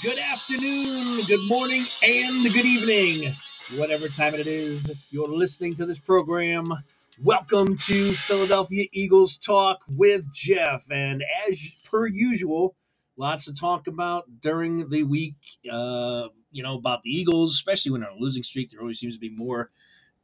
Good 0.00 0.18
afternoon, 0.18 1.24
good 1.26 1.48
morning, 1.48 1.84
and 2.04 2.44
good 2.52 2.64
evening. 2.64 3.34
Whatever 3.76 4.06
time 4.08 4.34
it 4.34 4.46
is 4.46 4.84
you're 5.10 5.26
listening 5.26 5.74
to 5.74 5.86
this 5.86 5.98
program, 5.98 6.72
welcome 7.20 7.76
to 7.78 8.14
Philadelphia 8.14 8.86
Eagles 8.92 9.36
Talk 9.36 9.82
with 9.88 10.32
Geoff. 10.32 10.86
And 10.88 11.24
as 11.48 11.76
per 11.84 12.06
usual, 12.06 12.76
lots 13.16 13.46
to 13.46 13.52
talk 13.52 13.88
about 13.88 14.40
during 14.40 14.88
the 14.88 15.02
week. 15.02 15.34
Uh, 15.70 16.28
you 16.52 16.62
know, 16.62 16.76
about 16.76 17.02
the 17.02 17.10
Eagles, 17.10 17.54
especially 17.54 17.90
when 17.90 18.02
they're 18.02 18.10
on 18.10 18.18
a 18.18 18.20
losing 18.20 18.44
streak. 18.44 18.70
There 18.70 18.80
always 18.80 19.00
seems 19.00 19.14
to 19.14 19.20
be 19.20 19.30
more 19.30 19.70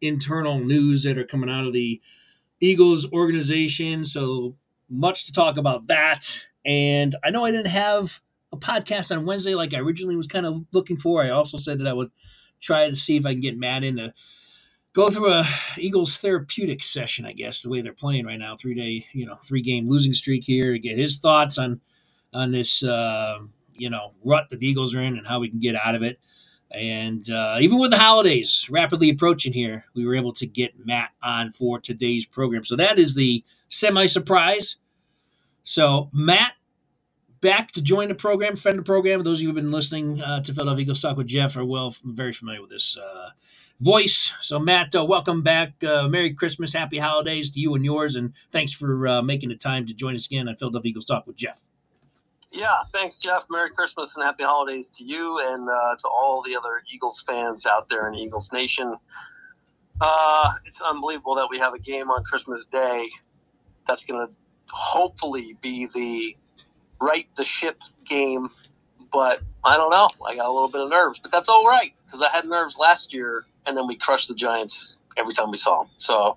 internal 0.00 0.61
news 0.61 1.02
that 1.02 1.19
are 1.19 1.25
coming 1.25 1.50
out 1.50 1.66
of 1.66 1.72
the 1.72 2.00
Eagles 2.61 3.11
organization. 3.12 4.05
So 4.05 4.55
much 4.88 5.25
to 5.27 5.33
talk 5.33 5.56
about 5.56 5.88
that. 5.88 6.47
And 6.64 7.16
I 7.25 7.30
know 7.30 7.45
I 7.45 7.50
didn't 7.50 7.66
have 7.66 8.20
a 8.54 8.58
podcast 8.58 9.14
on 9.14 9.26
Wednesday 9.26 9.54
like 9.54 9.74
I 9.74 9.78
originally 9.78 10.16
was 10.16 10.26
kind 10.26 10.46
of 10.46 10.64
looking 10.72 10.97
for. 10.97 11.22
I 11.22 11.30
also 11.30 11.56
said 11.56 11.78
that 11.78 11.88
I 11.88 11.92
would 11.92 12.10
try 12.60 12.88
to 12.88 12.97
see 12.97 13.16
if 13.16 13.27
I 13.27 13.33
can 13.33 13.41
get 13.41 13.58
Matt 13.58 13.84
in 13.84 13.97
to 13.97 14.14
go 14.92 15.10
through 15.10 15.33
a 15.33 15.48
Eagles 15.77 16.16
therapeutic 16.16 16.82
session, 16.82 17.27
I 17.27 17.32
guess, 17.32 17.62
the 17.62 17.69
way 17.69 17.80
they're 17.80 17.92
playing 17.92 18.27
right 18.27 18.38
now, 18.38 18.56
three 18.56 18.75
day, 18.75 19.06
you 19.12 19.27
know, 19.27 19.38
three 19.44 19.62
game 19.62 19.88
losing 19.88 20.14
streak 20.14 20.44
here 20.44 20.72
to 20.72 20.78
get 20.78 20.97
his 20.97 21.19
thoughts 21.19 21.58
on 21.58 21.80
on 22.32 22.50
this 22.50 22.82
uh, 22.82 23.38
you 23.77 23.91
know, 23.91 24.12
rut 24.25 24.48
that 24.50 24.60
the 24.60 24.66
Eagles 24.66 24.94
are 24.94 25.02
in 25.02 25.16
and 25.16 25.27
how 25.27 25.41
we 25.41 25.48
can 25.48 25.60
get 25.60 25.75
out 25.75 25.94
of 25.94 26.02
it. 26.02 26.19
And 26.70 27.28
uh, 27.30 27.58
even 27.60 27.78
with 27.78 27.91
the 27.91 27.98
holidays 27.98 28.66
rapidly 28.70 29.10
approaching 29.10 29.52
here, 29.52 29.84
we 29.94 30.05
were 30.05 30.16
able 30.16 30.32
to 30.34 30.47
get 30.47 30.84
Matt 30.84 31.10
on 31.22 31.52
for 31.52 31.78
today's 31.78 32.27
program. 32.27 32.64
So 32.64 32.75
that 32.77 32.98
is 32.98 33.14
the 33.14 33.44
semi 33.69 34.06
surprise. 34.06 34.77
So, 35.62 36.10
Matt, 36.12 36.53
back 37.45 37.73
to 37.73 37.83
join 37.83 38.09
the 38.09 38.14
program, 38.14 38.56
friend 38.56 38.78
the 38.78 38.83
program. 38.83 39.23
Those 39.23 39.39
of 39.39 39.42
you 39.42 39.48
who 39.48 39.55
have 39.55 39.62
been 39.62 39.70
listening 39.70 40.23
uh, 40.23 40.41
to 40.41 40.55
Philadelphia 40.55 40.84
Eagles 40.84 41.03
Talk 41.03 41.19
with 41.19 41.27
Geoff 41.27 41.55
are 41.59 41.64
well, 41.64 41.95
very 42.03 42.33
familiar 42.33 42.62
with 42.62 42.70
this 42.70 42.97
uh, 42.97 43.31
voice. 43.81 44.33
So, 44.41 44.59
Matt, 44.59 44.97
uh, 44.97 45.05
welcome 45.05 45.42
back. 45.42 45.84
Uh, 45.84 46.09
Merry 46.09 46.33
Christmas, 46.33 46.72
Happy 46.72 46.97
Holidays 46.97 47.50
to 47.50 47.61
you 47.61 47.75
and 47.75 47.84
yours. 47.84 48.17
And 48.17 48.33
thanks 48.50 48.72
for 48.72 49.06
uh, 49.06 49.20
making 49.20 49.50
the 49.50 49.56
time 49.56 49.87
to 49.87 49.92
join 49.92 50.15
us 50.15 50.25
again 50.25 50.48
on 50.48 50.56
Philadelphia 50.56 50.89
Eagles 50.89 51.05
Talk 51.05 51.27
with 51.27 51.37
Geoff. 51.37 51.61
Yeah, 52.50 52.78
thanks, 52.95 53.20
Geoff. 53.20 53.45
Merry 53.50 53.69
Christmas 53.70 54.17
and 54.17 54.25
happy 54.25 54.45
holidays 54.45 54.89
to 54.89 55.05
you 55.05 55.39
and 55.41 55.69
uh, 55.69 55.97
to 55.97 56.09
all 56.09 56.41
the 56.41 56.56
other 56.56 56.83
Eagles 56.91 57.22
fans 57.27 57.67
out 57.67 57.91
there 57.91 58.09
in 58.09 58.15
Eagles 58.15 58.55
Nation. 58.55 58.97
It's 60.65 60.81
unbelievable 60.81 61.34
that 61.34 61.48
we 61.50 61.59
have 61.59 61.75
a 61.75 61.78
game 61.78 62.11
on 62.11 62.25
Christmas 62.25 62.65
Day 62.65 63.11
that's 63.87 64.06
going 64.06 64.27
to 64.27 64.33
hopefully 64.70 65.59
be 65.61 65.89
the 65.92 66.37
right 67.05 67.28
the 67.36 67.44
ship 67.44 67.80
game. 68.05 68.48
But 69.12 69.41
I 69.64 69.77
don't 69.77 69.91
know. 69.91 70.08
I 70.27 70.34
got 70.34 70.47
a 70.47 70.52
little 70.52 70.69
bit 70.69 70.80
of 70.80 70.91
nerves, 70.91 71.20
but 71.20 71.30
that's 71.30 71.48
all 71.48 71.64
right 71.64 71.94
because 72.05 72.20
I 72.20 72.28
had 72.30 72.47
nerves 72.47 72.77
last 72.78 73.14
year 73.14 73.47
and 73.66 73.77
then 73.77 73.86
we 73.86 73.97
crushed 73.97 74.28
the 74.28 74.34
Giants 74.34 74.97
every 75.16 75.34
time 75.34 75.50
we 75.50 75.56
saw 75.56 75.82
them. 75.82 75.92
So, 75.97 76.37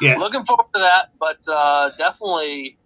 yeah. 0.00 0.16
looking 0.16 0.44
forward 0.44 0.66
to 0.74 0.80
that, 0.80 1.10
but 1.18 1.38
uh, 1.48 1.90
definitely 1.96 2.78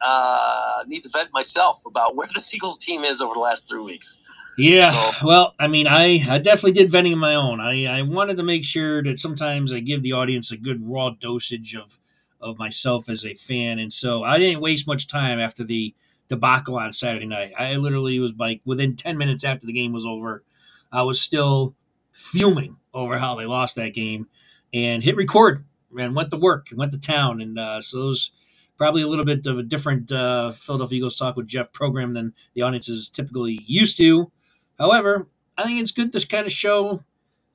uh, 0.00 0.84
need 0.86 1.02
to 1.02 1.10
vent 1.10 1.32
myself 1.32 1.82
about 1.86 2.16
where 2.16 2.26
the 2.26 2.50
Eagles 2.52 2.78
team 2.78 3.04
is 3.04 3.20
over 3.20 3.34
the 3.34 3.40
last 3.40 3.68
three 3.68 3.82
weeks. 3.82 4.18
Yeah, 4.58 5.12
so. 5.12 5.26
well, 5.26 5.54
I 5.58 5.68
mean, 5.68 5.86
I, 5.86 6.20
I 6.28 6.38
definitely 6.38 6.72
did 6.72 6.90
venting 6.90 7.12
of 7.14 7.18
my 7.18 7.34
own. 7.34 7.60
I, 7.60 7.86
I 7.86 8.02
wanted 8.02 8.36
to 8.36 8.42
make 8.42 8.64
sure 8.64 9.02
that 9.02 9.18
sometimes 9.18 9.72
I 9.72 9.80
give 9.80 10.02
the 10.02 10.12
audience 10.12 10.50
a 10.50 10.56
good 10.56 10.86
raw 10.88 11.10
dosage 11.10 11.74
of 11.74 11.98
of 12.42 12.58
myself 12.58 13.10
as 13.10 13.22
a 13.22 13.34
fan, 13.34 13.78
and 13.78 13.92
so 13.92 14.24
I 14.24 14.38
didn't 14.38 14.62
waste 14.62 14.86
much 14.86 15.06
time 15.06 15.38
after 15.38 15.62
the 15.62 15.94
debacle 16.30 16.78
on 16.78 16.94
Saturday 16.94 17.26
night. 17.26 17.52
I 17.58 17.74
literally 17.76 18.18
was 18.18 18.32
like 18.38 18.62
within 18.64 18.96
ten 18.96 19.18
minutes 19.18 19.44
after 19.44 19.66
the 19.66 19.74
game 19.74 19.92
was 19.92 20.06
over, 20.06 20.42
I 20.90 21.02
was 21.02 21.20
still 21.20 21.74
fuming 22.10 22.78
over 22.94 23.18
how 23.18 23.34
they 23.34 23.44
lost 23.44 23.76
that 23.76 23.92
game, 23.92 24.28
and 24.72 25.04
hit 25.04 25.16
record 25.16 25.64
and 25.98 26.16
went 26.16 26.30
to 26.30 26.38
work 26.38 26.68
and 26.70 26.78
went 26.78 26.92
to 26.92 26.98
town, 26.98 27.42
and 27.42 27.58
uh, 27.58 27.82
so 27.82 27.98
those 27.98 28.30
probably 28.78 29.02
a 29.02 29.08
little 29.08 29.26
bit 29.26 29.46
of 29.46 29.58
a 29.58 29.62
different 29.62 30.10
uh, 30.10 30.50
Philadelphia 30.52 30.96
Eagles 30.96 31.18
talk 31.18 31.36
with 31.36 31.46
Geoff 31.46 31.70
program 31.70 32.14
than 32.14 32.32
the 32.54 32.62
audience 32.62 32.88
is 32.88 33.10
typically 33.10 33.60
used 33.66 33.98
to. 33.98 34.32
However, 34.78 35.28
I 35.58 35.64
think 35.64 35.82
it's 35.82 35.92
good 35.92 36.14
to 36.14 36.26
kind 36.26 36.46
of 36.46 36.52
show 36.52 37.04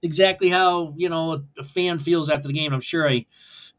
exactly 0.02 0.50
how 0.50 0.94
you 0.98 1.10
know 1.10 1.34
a, 1.34 1.44
a 1.60 1.64
fan 1.64 2.00
feels 2.00 2.30
after 2.30 2.48
the 2.48 2.54
game. 2.54 2.74
I'm 2.74 2.82
sure 2.82 3.10
I 3.10 3.26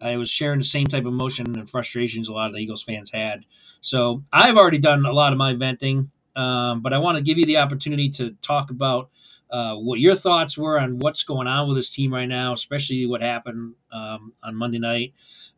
I 0.01 0.17
was 0.17 0.31
sharing 0.31 0.59
the 0.59 0.65
same 0.65 0.87
type 0.87 1.05
of 1.05 1.13
emotion 1.13 1.59
and 1.59 1.69
frustrations 1.69 2.29
a 2.29 2.33
lot 2.33 2.49
of 2.49 2.55
the 2.55 2.61
Eagles 2.61 2.83
fans 2.83 3.13
had. 3.13 3.47
So 3.81 4.25
I've 4.33 4.57
already 4.57 4.79
done 4.79 5.07
a 5.07 5.13
lot 5.13 5.33
of 5.33 5.39
my 5.39 5.55
venting, 5.55 6.11
um, 6.35 6.83
but 6.83 6.93
I 6.93 6.99
want 6.99 7.17
to 7.17 7.25
give 7.25 7.39
you 7.39 7.47
the 7.47 7.59
opportunity 7.59 8.11
to 8.11 8.33
talk 8.43 8.71
about 8.71 9.11
uh, 9.51 9.77
what 9.77 10.01
your 10.01 10.15
thoughts 10.15 10.59
were 10.59 10.79
on 10.79 10.99
what's 10.99 11.25
going 11.25 11.47
on 11.47 11.69
with 11.69 11.77
this 11.77 11.91
team 11.91 12.13
right 12.13 12.29
now, 12.29 12.53
especially 12.53 13.07
what 13.07 13.23
happened 13.23 13.75
um, 13.93 14.33
on 14.43 14.57
Monday 14.57 14.79
night. 14.79 15.15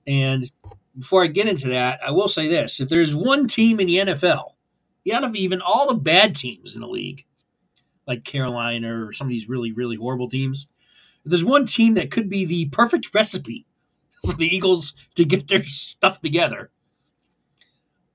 And 0.07 0.51
before 0.97 1.25
I 1.25 1.29
get 1.29 1.49
into 1.49 1.69
that, 1.69 2.01
I 2.05 2.11
will 2.11 2.29
say 2.29 2.49
this: 2.49 2.81
if 2.81 2.89
there's 2.89 3.15
one 3.15 3.49
team 3.49 3.81
in 3.81 3.87
the 3.87 3.97
NFL, 3.97 4.53
out 5.13 5.25
of 5.25 5.35
even 5.35 5.61
all 5.61 5.89
the 5.89 5.95
bad 5.95 6.37
teams 6.37 6.75
in 6.75 6.81
the 6.81 6.89
league, 6.89 7.25
like 8.09 8.25
Carolina 8.25 9.07
or 9.07 9.13
some 9.15 9.29
of 9.29 9.31
these 9.31 9.51
really, 9.51 9.73
really 9.73 9.97
horrible 9.97 10.29
teams, 10.31 10.69
if 11.25 11.31
there's 11.31 11.45
one 11.45 11.67
team 11.67 11.95
that 11.95 12.11
could 12.13 12.31
be 12.31 12.47
the 12.47 12.67
perfect 12.67 13.15
recipe 13.15 13.67
for 14.27 14.35
the 14.35 14.47
Eagles 14.47 14.95
to 15.17 15.25
get 15.25 15.49
their 15.49 15.65
stuff 15.65 16.21
together, 16.23 16.71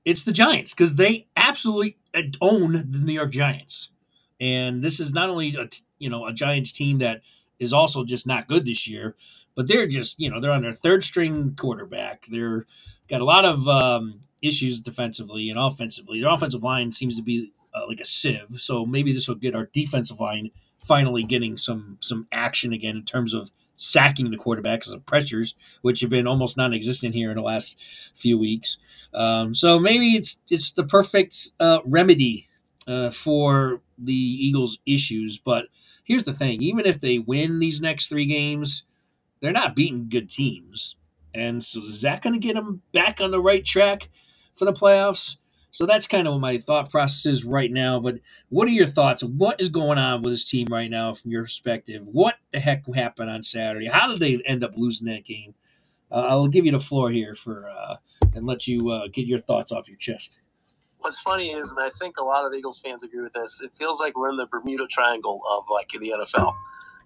it's 0.05 0.23
the 0.23 0.31
Giants 0.33 0.73
because 0.73 0.95
they 0.95 1.27
absolutely 1.35 1.97
own 2.41 2.73
the 2.89 2.99
New 2.99 3.13
York 3.13 3.31
Giants. 3.31 3.89
And 4.39 4.83
this 4.83 4.99
is 4.99 5.13
not 5.13 5.29
only 5.29 5.55
a 5.55 5.69
you 5.99 6.09
know 6.09 6.25
a 6.25 6.33
Giants 6.33 6.71
team 6.71 6.99
that 6.99 7.21
is 7.59 7.73
also 7.73 8.03
just 8.03 8.27
not 8.27 8.47
good 8.47 8.65
this 8.65 8.87
year, 8.87 9.15
but 9.55 9.67
they're 9.67 9.87
just 9.87 10.19
you 10.19 10.29
know 10.29 10.39
they're 10.41 10.51
on 10.51 10.63
their 10.63 10.73
third 10.73 11.03
string 11.03 11.55
quarterback. 11.55 12.25
They're 12.29 12.65
got 13.09 13.21
a 13.21 13.25
lot 13.25 13.45
of 13.45 13.67
um, 13.69 14.21
issues 14.41 14.81
defensively 14.81 15.49
and 15.49 15.59
offensively. 15.59 16.19
Their 16.21 16.29
offensive 16.31 16.63
line 16.63 16.91
seems 16.91 17.15
to 17.17 17.23
be 17.23 17.53
uh, 17.83 17.88
like 17.88 17.99
a 17.99 18.05
sieve, 18.05 18.55
so 18.57 18.85
maybe 18.85 19.13
this 19.13 19.27
will 19.27 19.35
get 19.35 19.55
our 19.55 19.69
defensive 19.73 20.19
line 20.19 20.51
finally 20.83 21.23
getting 21.23 21.57
some 21.57 21.97
some 22.01 22.27
action 22.31 22.73
again 22.73 22.97
in 22.97 23.05
terms 23.05 23.33
of 23.33 23.51
sacking 23.75 24.29
the 24.31 24.38
quarterback 24.38 24.85
of 24.88 25.05
pressures, 25.05 25.55
which 25.81 26.01
have 26.01 26.09
been 26.09 26.27
almost 26.27 26.57
non-existent 26.57 27.16
here 27.16 27.31
in 27.31 27.38
the 27.38 27.43
last 27.43 27.77
few 28.16 28.38
weeks. 28.38 28.77
Um, 29.13 29.55
so 29.55 29.79
maybe 29.79 30.16
it's 30.16 30.39
it's 30.49 30.72
the 30.72 30.83
perfect 30.83 31.51
uh, 31.59 31.79
remedy 31.85 32.49
uh, 32.88 33.09
for 33.11 33.81
the 33.97 34.13
Eagles' 34.13 34.79
issues. 34.85 35.39
But 35.39 35.67
here's 36.03 36.23
the 36.23 36.33
thing: 36.33 36.61
even 36.61 36.85
if 36.85 36.99
they 36.99 37.19
win 37.19 37.59
these 37.59 37.81
next 37.81 38.07
three 38.07 38.25
games, 38.25 38.83
they're 39.41 39.51
not 39.51 39.75
beating 39.75 40.09
good 40.09 40.29
teams. 40.29 40.95
And 41.35 41.66
so 41.66 41.79
is 41.79 42.01
that 42.01 42.22
going 42.22 42.33
to 42.33 42.39
get 42.39 42.55
them 42.55 42.83
back 42.91 43.19
on 43.19 43.31
the 43.31 43.41
right 43.41 43.66
track 43.66 44.09
for 44.55 44.66
the 44.66 44.73
playoffs? 44.73 45.38
So 45.73 45.88
that's 45.88 46.06
kind 46.06 46.28
of 46.28 46.35
what 46.35 46.41
my 46.41 46.59
thought 46.59 46.91
process 46.91 47.25
is 47.25 47.43
right 47.43 47.72
now. 47.72 47.99
But 47.99 48.20
what 48.49 48.67
are 48.67 48.72
your 48.72 48.85
thoughts? 48.85 49.23
What 49.23 49.59
is 49.59 49.70
going 49.70 49.97
on 49.97 50.22
with 50.22 50.34
this 50.34 50.46
team 50.46 50.67
right 50.70 50.90
now 50.90 51.16
from 51.16 51.31
your 51.31 51.41
perspective? 51.41 52.03
What 52.05 52.35
the 52.52 52.59
heck 52.59 52.85
happened 52.93 53.31
on 53.31 53.41
Saturday? 53.41 53.87
How 53.87 54.08
did 54.08 54.20
they 54.20 54.40
end 54.46 54.64
up 54.64 54.78
losing 54.78 55.08
that 55.08 55.25
game? 55.25 55.55
Uh, 56.11 56.28
I'll 56.29 56.47
give 56.47 56.67
you 56.67 56.72
the 56.72 56.79
floor 56.79 57.09
here 57.09 57.34
for 57.34 57.67
uh, 57.67 57.96
and 58.35 58.46
let 58.46 58.67
you 58.67 58.91
uh, 58.91 59.08
get 59.11 59.25
your 59.25 59.40
thoughts 59.40 59.72
off 59.72 59.90
your 59.90 59.97
chest. 59.97 60.40
What's 60.99 61.20
funny 61.22 61.53
is, 61.53 61.72
and 61.72 61.84
I 61.84 61.90
think 61.90 62.17
a 62.17 62.23
lot 62.23 62.46
of 62.46 62.53
Eagles 62.53 62.79
fans 62.79 63.03
agree 63.03 63.22
with 63.22 63.34
this, 63.34 63.59
it 63.64 63.75
feels 63.75 63.99
like 63.99 64.16
we're 64.16 64.29
in 64.29 64.37
the 64.37 64.46
Bermuda 64.46 64.85
Triangle 64.85 65.41
of 65.49 65.64
like 65.72 65.90
the 65.90 66.14
NFL 66.16 66.53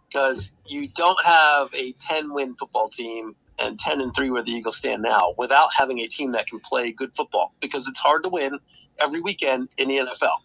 because 0.10 0.52
you 0.66 0.90
don't 0.90 1.24
have 1.26 1.70
a 1.74 1.94
10 1.94 2.34
win 2.34 2.54
football 2.58 2.90
team 2.90 3.34
and 3.60 3.80
10 3.80 4.02
and 4.02 4.14
3 4.14 4.30
where 4.30 4.44
the 4.44 4.52
Eagles 4.52 4.78
stand 4.78 5.02
now 5.02 5.34
without 5.38 5.70
having 5.78 6.00
a 6.00 6.08
team 6.08 6.32
that 6.34 6.48
can 6.48 6.60
play 6.60 6.92
good 6.92 7.16
football 7.16 7.54
because 7.60 7.88
it's 7.88 8.00
hard 8.00 8.24
to 8.24 8.30
win 8.30 8.60
every 9.00 9.22
weekend 9.22 9.70
in 9.78 9.88
the 9.88 9.98
NFL. 9.98 10.38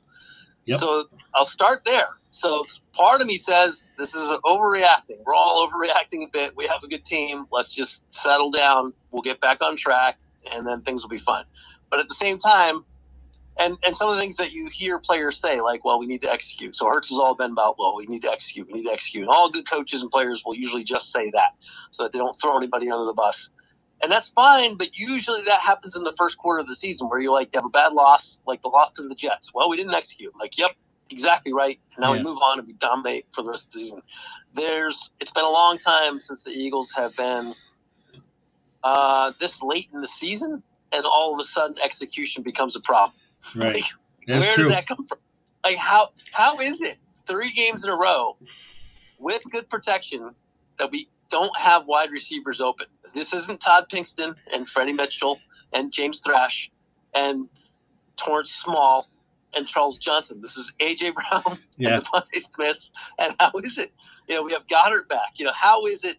Yep. 0.67 0.79
So 0.79 1.09
I'll 1.35 1.45
start 1.45 1.83
there. 1.85 2.09
So 2.31 2.65
part 2.93 3.21
of 3.21 3.27
me 3.27 3.37
says 3.37 3.91
this 3.99 4.15
is 4.15 4.31
overreacting. 4.45 5.23
We're 5.27 5.35
all 5.35 5.69
overreacting 5.69 6.25
a 6.25 6.29
bit. 6.29 6.57
We 6.57 6.67
have 6.67 6.83
a 6.83 6.89
good 6.89 7.05
team. 7.05 7.47
Let's 7.51 7.75
just 7.75 8.05
settle 8.13 8.51
down. 8.51 8.95
We'll 9.11 9.23
get 9.23 9.41
back 9.41 9.63
on 9.63 9.77
track 9.77 10.19
and 10.53 10.67
then 10.67 10.83
things 10.83 11.03
will 11.03 11.11
be 11.11 11.19
fine. 11.19 11.45
But 11.91 12.01
at 12.01 12.09
the 12.09 12.15
same 12.15 12.39
time, 12.39 12.85
and 13.59 13.77
and 13.85 13.97
some 13.97 14.09
of 14.09 14.15
the 14.15 14.21
things 14.21 14.37
that 14.37 14.53
you 14.53 14.69
hear 14.71 14.99
players 14.99 15.37
say, 15.37 15.61
like, 15.61 15.85
well, 15.85 15.99
we 15.99 16.07
need 16.07 16.23
to 16.23 16.33
execute. 16.33 16.77
So 16.77 16.89
Hurts 16.89 17.11
has 17.11 17.19
all 17.19 17.35
been 17.35 17.53
about, 17.53 17.77
well, 17.79 17.97
we 17.97 18.07
need 18.07 18.23
to 18.23 18.31
execute, 18.31 18.67
we 18.67 18.75
need 18.75 18.87
to 18.87 18.93
execute. 18.93 19.25
And 19.25 19.31
all 19.31 19.51
good 19.51 19.69
coaches 19.69 20.03
and 20.03 20.11
players 20.11 20.43
will 20.45 20.55
usually 20.55 20.85
just 20.85 21.13
say 21.13 21.31
that 21.31 21.55
so 21.91 22.05
that 22.05 22.13
they 22.13 22.19
don't 22.19 22.35
throw 22.35 22.57
anybody 22.57 22.91
under 22.91 23.05
the 23.05 23.13
bus. 23.13 23.51
And 24.03 24.11
that's 24.11 24.31
fine, 24.31 24.77
but 24.77 24.97
usually 24.99 25.43
that 25.43 25.61
happens 25.61 25.97
in 25.97 26.03
the 26.03 26.11
first 26.13 26.37
quarter 26.37 26.61
of 26.61 26.67
the 26.67 26.75
season 26.75 27.09
where 27.09 27.21
you 27.21 27.31
like 27.31 27.51
you 27.53 27.59
have 27.59 27.67
a 27.67 27.71
bad 27.71 27.93
loss, 27.93 28.41
like 28.47 28.61
the 28.63 28.69
loss 28.69 28.93
to 28.95 29.03
the 29.03 29.15
Jets. 29.15 29.53
Well, 29.55 29.71
we 29.71 29.77
didn't 29.77 29.95
execute. 29.95 30.33
Like, 30.41 30.59
yep, 30.59 30.73
exactly 31.11 31.53
right. 31.53 31.79
And 31.95 32.03
now 32.03 32.13
yeah. 32.13 32.19
we 32.19 32.25
move 32.25 32.39
on 32.43 32.59
and 32.59 32.67
we 32.67 32.73
dominate 32.75 33.27
for 33.31 33.43
the 33.43 33.51
rest 33.51 33.69
of 33.69 33.75
the 33.75 33.81
season. 33.81 34.03
There's 34.55 35.13
it's 35.21 35.31
been 35.31 35.45
a 35.45 35.51
long 35.51 35.79
time 35.79 36.19
since 36.19 36.43
the 36.43 36.51
Eagles 36.51 36.93
have 36.97 37.17
been 37.17 37.55
uh, 38.83 39.33
this 39.39 39.63
late 39.63 39.89
in 39.95 40.01
the 40.01 40.09
season, 40.09 40.63
and 40.91 41.05
all 41.05 41.33
of 41.33 41.39
a 41.39 41.45
sudden 41.45 41.77
execution 41.83 42.43
becomes 42.43 42.75
a 42.75 42.81
problem. 42.81 43.17
Right. 43.57 43.75
Like, 44.27 44.41
where 44.41 44.55
true. 44.55 44.65
did 44.65 44.73
that 44.73 44.87
come 44.87 45.05
from? 45.07 45.19
Like 45.65 45.77
how 45.77 46.11
how 46.33 46.59
is 46.59 46.81
it 46.81 46.97
three 47.27 47.51
games 47.53 47.85
in 47.85 47.91
a 47.91 47.97
row 47.97 48.37
with 49.19 49.45
good 49.51 49.69
protection 49.69 50.35
that 50.79 50.91
we 50.91 51.09
don't 51.31 51.57
have 51.57 51.87
wide 51.87 52.11
receivers 52.11 52.61
open? 52.61 52.87
This 53.15 53.33
isn't 53.35 53.61
Todd 53.61 53.87
Pinkston 53.91 54.35
and 54.53 54.67
Freddie 54.69 54.93
Mitchell 54.93 55.39
and 55.73 55.93
James 55.93 56.21
Thrash 56.21 56.71
and 57.15 57.49
Torrance 58.17 58.53
Small 58.53 59.09
and 59.55 59.67
Charles 59.67 59.99
Johnson. 59.99 60.41
This 60.41 60.57
is 60.57 60.73
AJ 60.81 61.15
Brown 61.31 61.59
Yeah. 61.77 61.95
and 61.97 62.05
DeVonta 62.05 62.41
Smith. 62.41 62.91
And 63.19 63.35
how 63.39 63.51
is 63.63 63.79
it? 63.79 63.93
You 64.29 64.37
know, 64.37 64.43
we 64.43 64.53
have 64.53 64.67
Goedert 64.67 65.09
back. 65.09 65.39
You 65.39 65.45
know, 65.47 65.53
how 65.55 65.85
is 65.87 66.05
it 66.05 66.17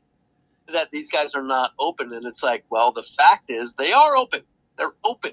that 0.72 0.92
these 0.92 1.10
guys 1.10 1.34
are 1.36 1.44
not 1.44 1.72
open? 1.80 2.14
And 2.14 2.26
it's 2.26 2.44
like, 2.44 2.64
well, 2.70 2.92
the 2.92 3.04
fact 3.04 3.50
is 3.50 3.74
they 3.74 3.92
are 3.92 4.16
open. 4.16 4.42
They're 4.78 4.94
open. 5.04 5.32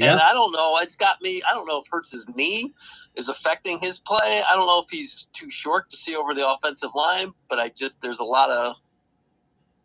And 0.00 0.18
Yeah. 0.18 0.18
I 0.22 0.32
don't 0.34 0.52
know. 0.52 0.78
It's 0.78 0.96
got 0.96 1.22
me. 1.22 1.42
I 1.50 1.54
don't 1.54 1.66
know 1.68 1.78
if 1.78 1.86
Hurts' 1.90 2.26
knee 2.34 2.74
is 3.16 3.28
affecting 3.30 3.78
his 3.80 4.00
play. 4.00 4.42
I 4.50 4.56
don't 4.56 4.66
know 4.66 4.80
if 4.80 4.90
he's 4.90 5.28
too 5.32 5.50
short 5.50 5.90
to 5.90 5.96
see 5.98 6.16
over 6.16 6.34
the 6.34 6.48
offensive 6.48 6.90
line, 6.94 7.32
but 7.50 7.60
I 7.60 7.70
just 7.70 8.00
there's 8.02 8.20
a 8.20 8.24
lot 8.24 8.50
of 8.50 8.76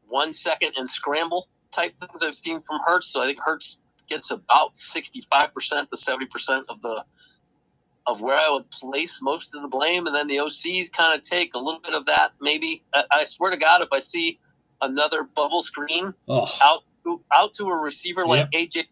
one 0.08 0.34
second 0.34 0.74
and 0.78 0.90
scramble 0.90 1.48
type 1.72 1.98
things 2.00 2.24
I've 2.24 2.36
seen 2.36 2.62
from 2.62 2.80
Hurts. 2.86 3.08
So 3.08 3.24
I 3.24 3.28
think 3.28 3.40
Hurts 3.44 3.80
gets 4.10 4.32
about 4.32 4.78
sixty 4.78 5.22
five 5.32 5.54
percent 5.54 5.90
to 5.92 5.98
seventy 5.98 6.28
percent 6.28 6.66
of 6.70 6.82
the 6.82 7.06
of 8.08 8.22
where 8.22 8.38
I 8.38 8.50
would 8.52 8.70
place 8.72 9.22
most 9.24 9.56
of 9.56 9.64
the 9.64 9.70
blame, 9.70 10.08
and 10.08 10.16
then 10.16 10.28
the 10.28 10.38
OCs 10.38 10.92
kind 10.94 11.18
of 11.18 11.24
take 11.24 11.56
a 11.56 11.60
little 11.60 11.82
bit 11.82 11.96
of 11.96 12.06
that. 12.08 12.34
Maybe 12.42 12.84
I, 12.94 13.06
I 13.12 13.26
swear 13.26 13.52
to 13.52 13.58
God, 13.58 13.82
if 13.84 13.90
I 13.94 14.02
see 14.02 14.40
another 14.82 15.24
bubble 15.24 15.64
screen 15.64 16.14
Oh, 16.30 16.48
out 16.64 16.84
out 17.36 17.54
to 17.56 17.66
a 17.70 17.76
receiver 17.78 18.28
like 18.28 18.52
AJ 18.52 18.86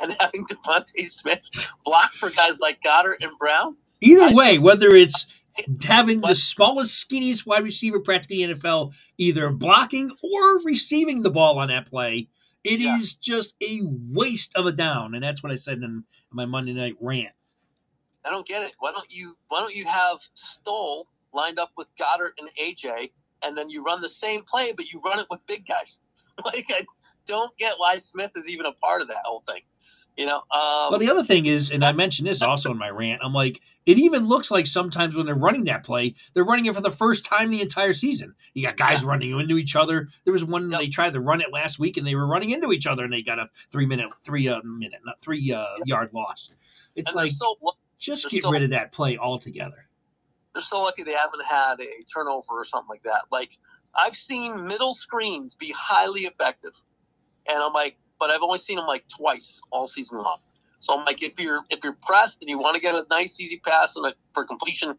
And 0.00 0.16
having 0.20 0.46
DeVonta 0.46 1.04
Smith 1.04 1.70
block 1.84 2.12
for 2.14 2.30
guys 2.30 2.58
like 2.60 2.80
Goedert 2.82 3.16
and 3.20 3.36
Brown. 3.38 3.76
either 4.00 4.34
way, 4.34 4.58
whether 4.58 4.88
it's 4.94 5.26
having 5.82 6.20
the 6.22 6.34
smallest, 6.34 7.06
skinniest 7.08 7.44
wide 7.46 7.62
receiver 7.62 8.00
practically 8.00 8.42
in 8.42 8.50
the 8.50 8.56
NFL, 8.56 8.92
either 9.18 9.50
blocking 9.50 10.10
or 10.22 10.60
receiving 10.62 11.22
the 11.22 11.30
ball 11.30 11.58
on 11.58 11.68
that 11.68 11.86
play, 11.86 12.28
it 12.64 12.80
is 12.80 13.18
Yeah. 13.20 13.34
just 13.36 13.54
a 13.62 13.80
waste 13.82 14.56
of 14.56 14.64
a 14.66 14.72
down. 14.72 15.14
And 15.14 15.22
that's 15.22 15.42
what 15.42 15.52
I 15.52 15.56
said 15.56 15.78
in 15.82 16.04
my 16.30 16.46
Monday 16.46 16.72
night 16.72 16.96
rant. 17.00 17.34
I 18.24 18.30
don't 18.30 18.46
get 18.46 18.62
it. 18.62 18.72
Why 18.78 18.92
don't 18.92 19.12
you 19.12 19.36
Why 19.48 19.60
don't 19.60 19.74
you 19.74 19.84
have 19.84 20.20
Stoll 20.34 21.06
lined 21.34 21.58
up 21.58 21.70
with 21.76 21.94
Goedert 21.96 22.32
and 22.38 22.48
AJ, 22.56 23.10
and 23.42 23.56
then 23.58 23.68
you 23.68 23.84
run 23.84 24.00
the 24.00 24.08
same 24.08 24.42
play, 24.44 24.72
but 24.72 24.90
you 24.90 25.00
run 25.04 25.18
it 25.18 25.26
with 25.30 25.46
big 25.46 25.66
guys? 25.66 26.00
like 26.46 26.66
I 26.70 26.86
don't 27.26 27.56
get 27.58 27.74
why 27.78 27.96
Smith 27.98 28.32
is 28.36 28.48
even 28.48 28.66
a 28.66 28.72
part 28.72 29.02
of 29.02 29.08
that 29.08 29.22
whole 29.24 29.40
thing. 29.46 29.62
You 30.16 30.26
know. 30.26 30.36
Um, 30.50 30.90
Well, 30.90 30.98
the 30.98 31.10
other 31.10 31.24
thing 31.24 31.46
is, 31.46 31.70
and 31.70 31.84
I 31.84 31.92
mentioned 31.92 32.28
this 32.28 32.42
also 32.42 32.70
in 32.70 32.76
my 32.78 32.90
rant, 32.90 33.22
I'm 33.24 33.32
like, 33.32 33.60
it 33.86 33.98
even 33.98 34.28
looks 34.28 34.50
like 34.50 34.66
sometimes 34.66 35.16
when 35.16 35.24
they're 35.26 35.34
running 35.34 35.64
that 35.64 35.84
play, 35.84 36.14
they're 36.34 36.44
running 36.44 36.66
it 36.66 36.74
for 36.74 36.82
the 36.82 36.90
first 36.90 37.24
time 37.24 37.50
the 37.50 37.62
entire 37.62 37.92
season. 37.94 38.34
You 38.54 38.64
got 38.66 38.76
guys 38.76 39.02
Yeah. 39.02 39.08
running 39.08 39.38
into 39.40 39.56
each 39.56 39.74
other. 39.74 40.08
There 40.24 40.32
was 40.32 40.44
one 40.44 40.70
Yep. 40.70 40.80
they 40.80 40.88
tried 40.88 41.14
to 41.14 41.20
run 41.20 41.40
it 41.40 41.50
last 41.52 41.78
week, 41.78 41.96
and 41.96 42.06
they 42.06 42.14
were 42.14 42.26
running 42.26 42.50
into 42.50 42.72
each 42.72 42.86
other, 42.86 43.04
and 43.04 43.12
they 43.12 43.22
got 43.22 43.38
a 43.38 43.48
three 43.70 43.86
minute, 43.86 44.10
three 44.22 44.46
uh, 44.48 44.60
minute, 44.62 45.00
not 45.04 45.20
three 45.20 45.50
uh, 45.52 45.64
yard 45.86 46.10
loss. 46.12 46.50
It's 46.94 47.10
and 47.12 47.16
like 47.16 47.32
so 47.32 47.56
just 47.98 48.28
get 48.28 48.42
so- 48.42 48.50
rid 48.50 48.62
of 48.62 48.70
that 48.70 48.92
play 48.92 49.16
altogether. 49.16 49.88
they're 50.52 50.60
so 50.60 50.80
lucky 50.82 51.02
they 51.02 51.14
haven't 51.14 51.42
had 51.46 51.80
a 51.80 52.04
turnover 52.04 52.48
or 52.50 52.64
something 52.64 52.88
like 52.90 53.02
that. 53.04 53.22
Like 53.30 53.56
I've 53.94 54.14
seen 54.14 54.66
middle 54.66 54.94
screens 54.94 55.54
be 55.54 55.72
highly 55.74 56.22
effective, 56.22 56.72
and 57.48 57.58
I'm 57.58 57.72
like, 57.72 57.96
but 58.18 58.30
I've 58.30 58.42
only 58.42 58.58
seen 58.58 58.76
them 58.76 58.86
like 58.86 59.04
twice 59.08 59.60
all 59.70 59.86
season 59.86 60.18
long. 60.18 60.38
So 60.78 60.94
I'm 60.98 61.04
like, 61.04 61.22
if 61.22 61.38
you're 61.38 61.60
if 61.70 61.84
you're 61.84 61.96
pressed 62.02 62.40
and 62.40 62.50
you 62.50 62.58
want 62.58 62.74
to 62.74 62.80
get 62.80 62.94
a 62.94 63.04
nice 63.10 63.40
easy 63.40 63.58
pass 63.58 63.96
and 63.96 64.06
a, 64.06 64.14
for 64.34 64.44
completion 64.44 64.94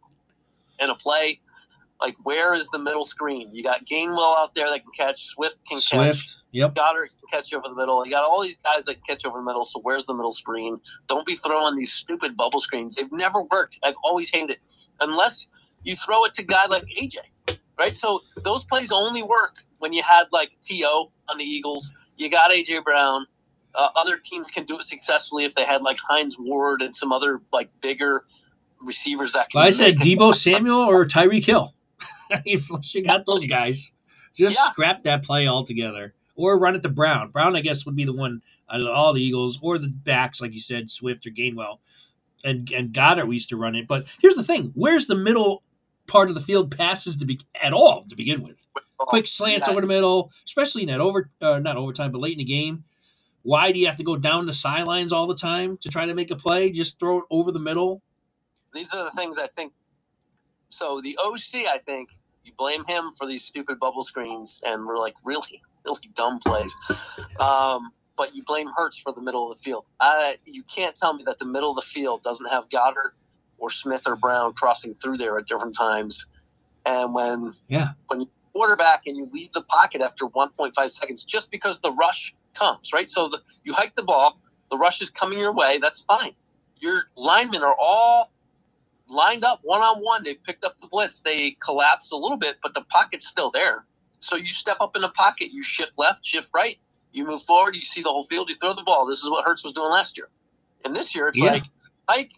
and 0.79 0.91
a 0.91 0.95
play, 0.95 1.39
like 2.01 2.15
where 2.23 2.53
is 2.53 2.67
the 2.69 2.79
middle 2.79 3.05
screen? 3.05 3.49
You 3.51 3.63
got 3.63 3.85
Gainwell 3.85 4.37
out 4.37 4.55
there 4.55 4.69
that 4.69 4.81
can 4.81 4.91
catch, 4.91 5.27
Swift 5.27 5.57
can 5.67 5.79
catch, 5.79 6.15
Swift, 6.15 6.37
yep. 6.51 6.75
Goedert 6.75 7.09
can 7.19 7.27
catch 7.29 7.53
over 7.53 7.67
the 7.67 7.75
middle. 7.75 8.05
You 8.05 8.11
got 8.11 8.23
all 8.23 8.41
these 8.41 8.57
guys 8.57 8.85
that 8.85 8.95
can 8.95 9.03
catch 9.07 9.25
over 9.25 9.37
the 9.37 9.43
middle. 9.43 9.65
So 9.65 9.79
where's 9.81 10.05
the 10.05 10.13
middle 10.13 10.31
screen? 10.31 10.79
Don't 11.07 11.25
be 11.25 11.35
throwing 11.35 11.75
these 11.75 11.91
stupid 11.91 12.35
bubble 12.35 12.59
screens. 12.59 12.95
They've 12.95 13.11
never 13.11 13.43
worked. 13.43 13.79
I've 13.83 13.95
always 14.03 14.29
hated 14.29 14.51
it. 14.51 14.59
Unless 14.99 15.47
you 15.83 15.95
throw 15.95 16.23
it 16.25 16.33
to 16.35 16.43
a 16.43 16.45
guy 16.45 16.65
like 16.65 16.83
AJ, 16.97 17.17
right? 17.79 17.95
So 17.95 18.21
those 18.43 18.65
plays 18.65 18.91
only 18.91 19.23
work 19.23 19.55
when 19.79 19.93
you 19.93 20.03
had 20.03 20.25
like 20.31 20.51
T.O. 20.61 21.11
on 21.29 21.37
the 21.37 21.43
Eagles. 21.43 21.91
You 22.17 22.29
got 22.29 22.51
AJ 22.51 22.83
Brown. 22.83 23.25
Uh, 23.75 23.89
other 23.95 24.17
teams 24.17 24.47
can 24.51 24.65
do 24.65 24.77
it 24.77 24.83
successfully 24.83 25.45
if 25.45 25.55
they 25.55 25.63
had 25.65 25.81
like 25.81 25.97
Hines 25.97 26.37
Ward 26.39 26.81
and 26.81 26.95
some 26.95 27.11
other 27.11 27.41
like 27.51 27.69
bigger 27.81 28.23
receivers 28.81 29.33
that 29.33 29.49
can. 29.49 29.59
Well, 29.59 29.67
I 29.67 29.71
said 29.71 29.97
Deebo 29.97 30.35
Samuel 30.35 30.81
or 30.81 31.05
Tyreek 31.05 31.45
Hill. 31.45 31.73
if 32.45 32.69
you 32.93 33.03
got 33.03 33.25
those 33.25 33.45
guys, 33.45 33.91
just 34.33 34.55
Yeah. 34.55 34.69
scrap 34.71 35.03
that 35.03 35.23
play 35.23 35.47
altogether. 35.47 36.13
Or 36.35 36.57
run 36.57 36.75
it 36.75 36.81
to 36.83 36.89
Brown. 36.89 37.29
Brown, 37.29 37.55
I 37.55 37.61
guess, 37.61 37.85
would 37.85 37.95
be 37.95 38.05
the 38.05 38.13
one 38.13 38.41
out 38.69 38.81
of 38.81 38.87
all 38.87 39.13
the 39.13 39.21
Eagles 39.23 39.59
or 39.61 39.77
the 39.77 39.87
backs, 39.89 40.41
like 40.41 40.51
you 40.53 40.59
said, 40.61 40.89
Swift 40.89 41.27
or 41.27 41.29
Gainwell. 41.29 41.77
And 42.43 42.71
and 42.71 42.91
Goedert 42.91 43.27
we 43.27 43.35
used 43.35 43.49
to 43.49 43.57
run 43.57 43.75
it. 43.75 43.87
But 43.87 44.05
here's 44.19 44.35
the 44.35 44.43
thing: 44.43 44.71
where's 44.75 45.05
the 45.07 45.15
middle 45.15 45.63
part 46.07 46.29
of 46.29 46.35
the 46.35 46.41
field 46.41 46.75
passes 46.75 47.15
to 47.17 47.25
be 47.25 47.39
at 47.61 47.71
all 47.71 48.05
to 48.09 48.15
begin 48.15 48.41
with? 48.41 48.57
Quick 49.09 49.27
slants 49.27 49.67
over 49.67 49.81
the 49.81 49.87
middle, 49.87 50.31
especially 50.45 50.83
in 50.83 50.87
that 50.89 50.99
over 50.99 51.29
uh, 51.41 51.59
not 51.59 51.77
overtime, 51.77 52.11
but 52.11 52.19
late 52.19 52.33
in 52.33 52.39
the 52.39 52.43
game. 52.43 52.83
Why 53.43 53.71
do 53.71 53.79
you 53.79 53.87
have 53.87 53.97
to 53.97 54.03
go 54.03 54.15
down 54.15 54.45
the 54.45 54.53
sidelines 54.53 55.11
all 55.11 55.27
the 55.27 55.35
time 55.35 55.77
to 55.81 55.89
try 55.89 56.05
to 56.05 56.13
make 56.13 56.31
a 56.31 56.35
play? 56.35 56.71
Just 56.71 56.97
throw 56.99 57.19
it 57.19 57.25
over 57.29 57.51
the 57.51 57.59
middle. 57.59 58.01
these 58.73 58.93
are 58.93 59.03
the 59.03 59.11
things 59.11 59.37
I 59.37 59.47
think. 59.47 59.73
So 60.69 61.01
the 61.01 61.17
OC, 61.21 61.67
I 61.67 61.79
think 61.85 62.09
you 62.43 62.53
blame 62.57 62.83
him 62.85 63.11
for 63.17 63.27
these 63.27 63.43
stupid 63.43 63.79
bubble 63.79 64.03
screens, 64.03 64.61
and 64.65 64.85
we're 64.85 64.97
like 64.97 65.15
really, 65.23 65.61
really 65.85 66.09
dumb 66.15 66.39
plays. 66.39 66.75
Um, 67.39 67.91
but 68.15 68.35
you 68.35 68.43
blame 68.43 68.69
Hurts 68.75 68.97
for 68.97 69.11
the 69.11 69.21
middle 69.21 69.51
of 69.51 69.57
the 69.57 69.61
field. 69.61 69.85
I, 69.99 70.37
you 70.45 70.63
can't 70.63 70.95
tell 70.95 71.13
me 71.13 71.23
that 71.25 71.39
the 71.39 71.45
middle 71.45 71.71
of 71.71 71.75
the 71.75 71.81
field 71.81 72.23
doesn't 72.23 72.49
have 72.49 72.69
Goedert 72.69 73.11
or 73.57 73.69
Smith 73.69 74.03
or 74.07 74.15
Brown 74.15 74.53
crossing 74.53 74.95
through 74.95 75.17
there 75.17 75.37
at 75.37 75.45
different 75.47 75.75
times. 75.75 76.25
And 76.85 77.13
when 77.13 77.53
Yeah. 77.67 77.89
when 78.07 78.27
quarterback 78.53 79.03
and 79.07 79.17
you 79.17 79.27
leave 79.31 79.51
the 79.53 79.63
pocket 79.63 80.01
after 80.01 80.27
1.5 80.27 80.91
seconds, 80.91 81.23
just 81.23 81.51
because 81.51 81.79
the 81.79 81.91
rush 81.93 82.33
comes, 82.53 82.93
right? 82.93 83.09
So 83.09 83.27
the, 83.29 83.41
you 83.63 83.73
hike 83.73 83.95
the 83.95 84.03
ball, 84.03 84.39
the 84.71 84.77
rush 84.77 85.01
is 85.01 85.09
coming 85.09 85.39
your 85.39 85.53
way. 85.53 85.79
That's 85.81 86.01
fine. 86.01 86.33
Your 86.79 87.03
linemen 87.15 87.63
are 87.63 87.75
all 87.79 88.31
lined 89.07 89.43
up 89.43 89.59
one 89.63 89.81
on 89.81 90.01
one. 90.03 90.23
They 90.23 90.35
picked 90.35 90.63
up 90.65 90.79
the 90.81 90.87
blitz. 90.87 91.21
They 91.21 91.51
collapse 91.63 92.11
a 92.11 92.17
little 92.17 92.37
bit, 92.37 92.57
but 92.61 92.73
the 92.73 92.81
pocket's 92.83 93.27
still 93.27 93.51
there. 93.51 93.85
So 94.19 94.37
you 94.37 94.47
step 94.47 94.77
up 94.79 94.95
in 94.95 95.01
the 95.01 95.09
pocket, 95.09 95.51
you 95.51 95.63
shift 95.63 95.93
left, 95.97 96.25
shift 96.25 96.51
right, 96.53 96.77
you 97.11 97.25
move 97.25 97.43
forward, 97.43 97.75
you 97.75 97.81
see 97.81 98.01
the 98.01 98.09
whole 98.09 98.23
field, 98.23 98.49
you 98.49 98.55
throw 98.55 98.73
the 98.73 98.83
ball. 98.83 99.05
This 99.05 99.19
is 99.21 99.29
what 99.29 99.45
Hurts 99.45 99.63
was 99.63 99.73
doing 99.73 99.89
last 99.91 100.17
year. 100.17 100.29
And 100.85 100.95
this 100.95 101.15
year, 101.15 101.27
it's 101.27 101.37
Yeah. 101.37 101.51
like, 101.53 101.65
hike. 102.07 102.31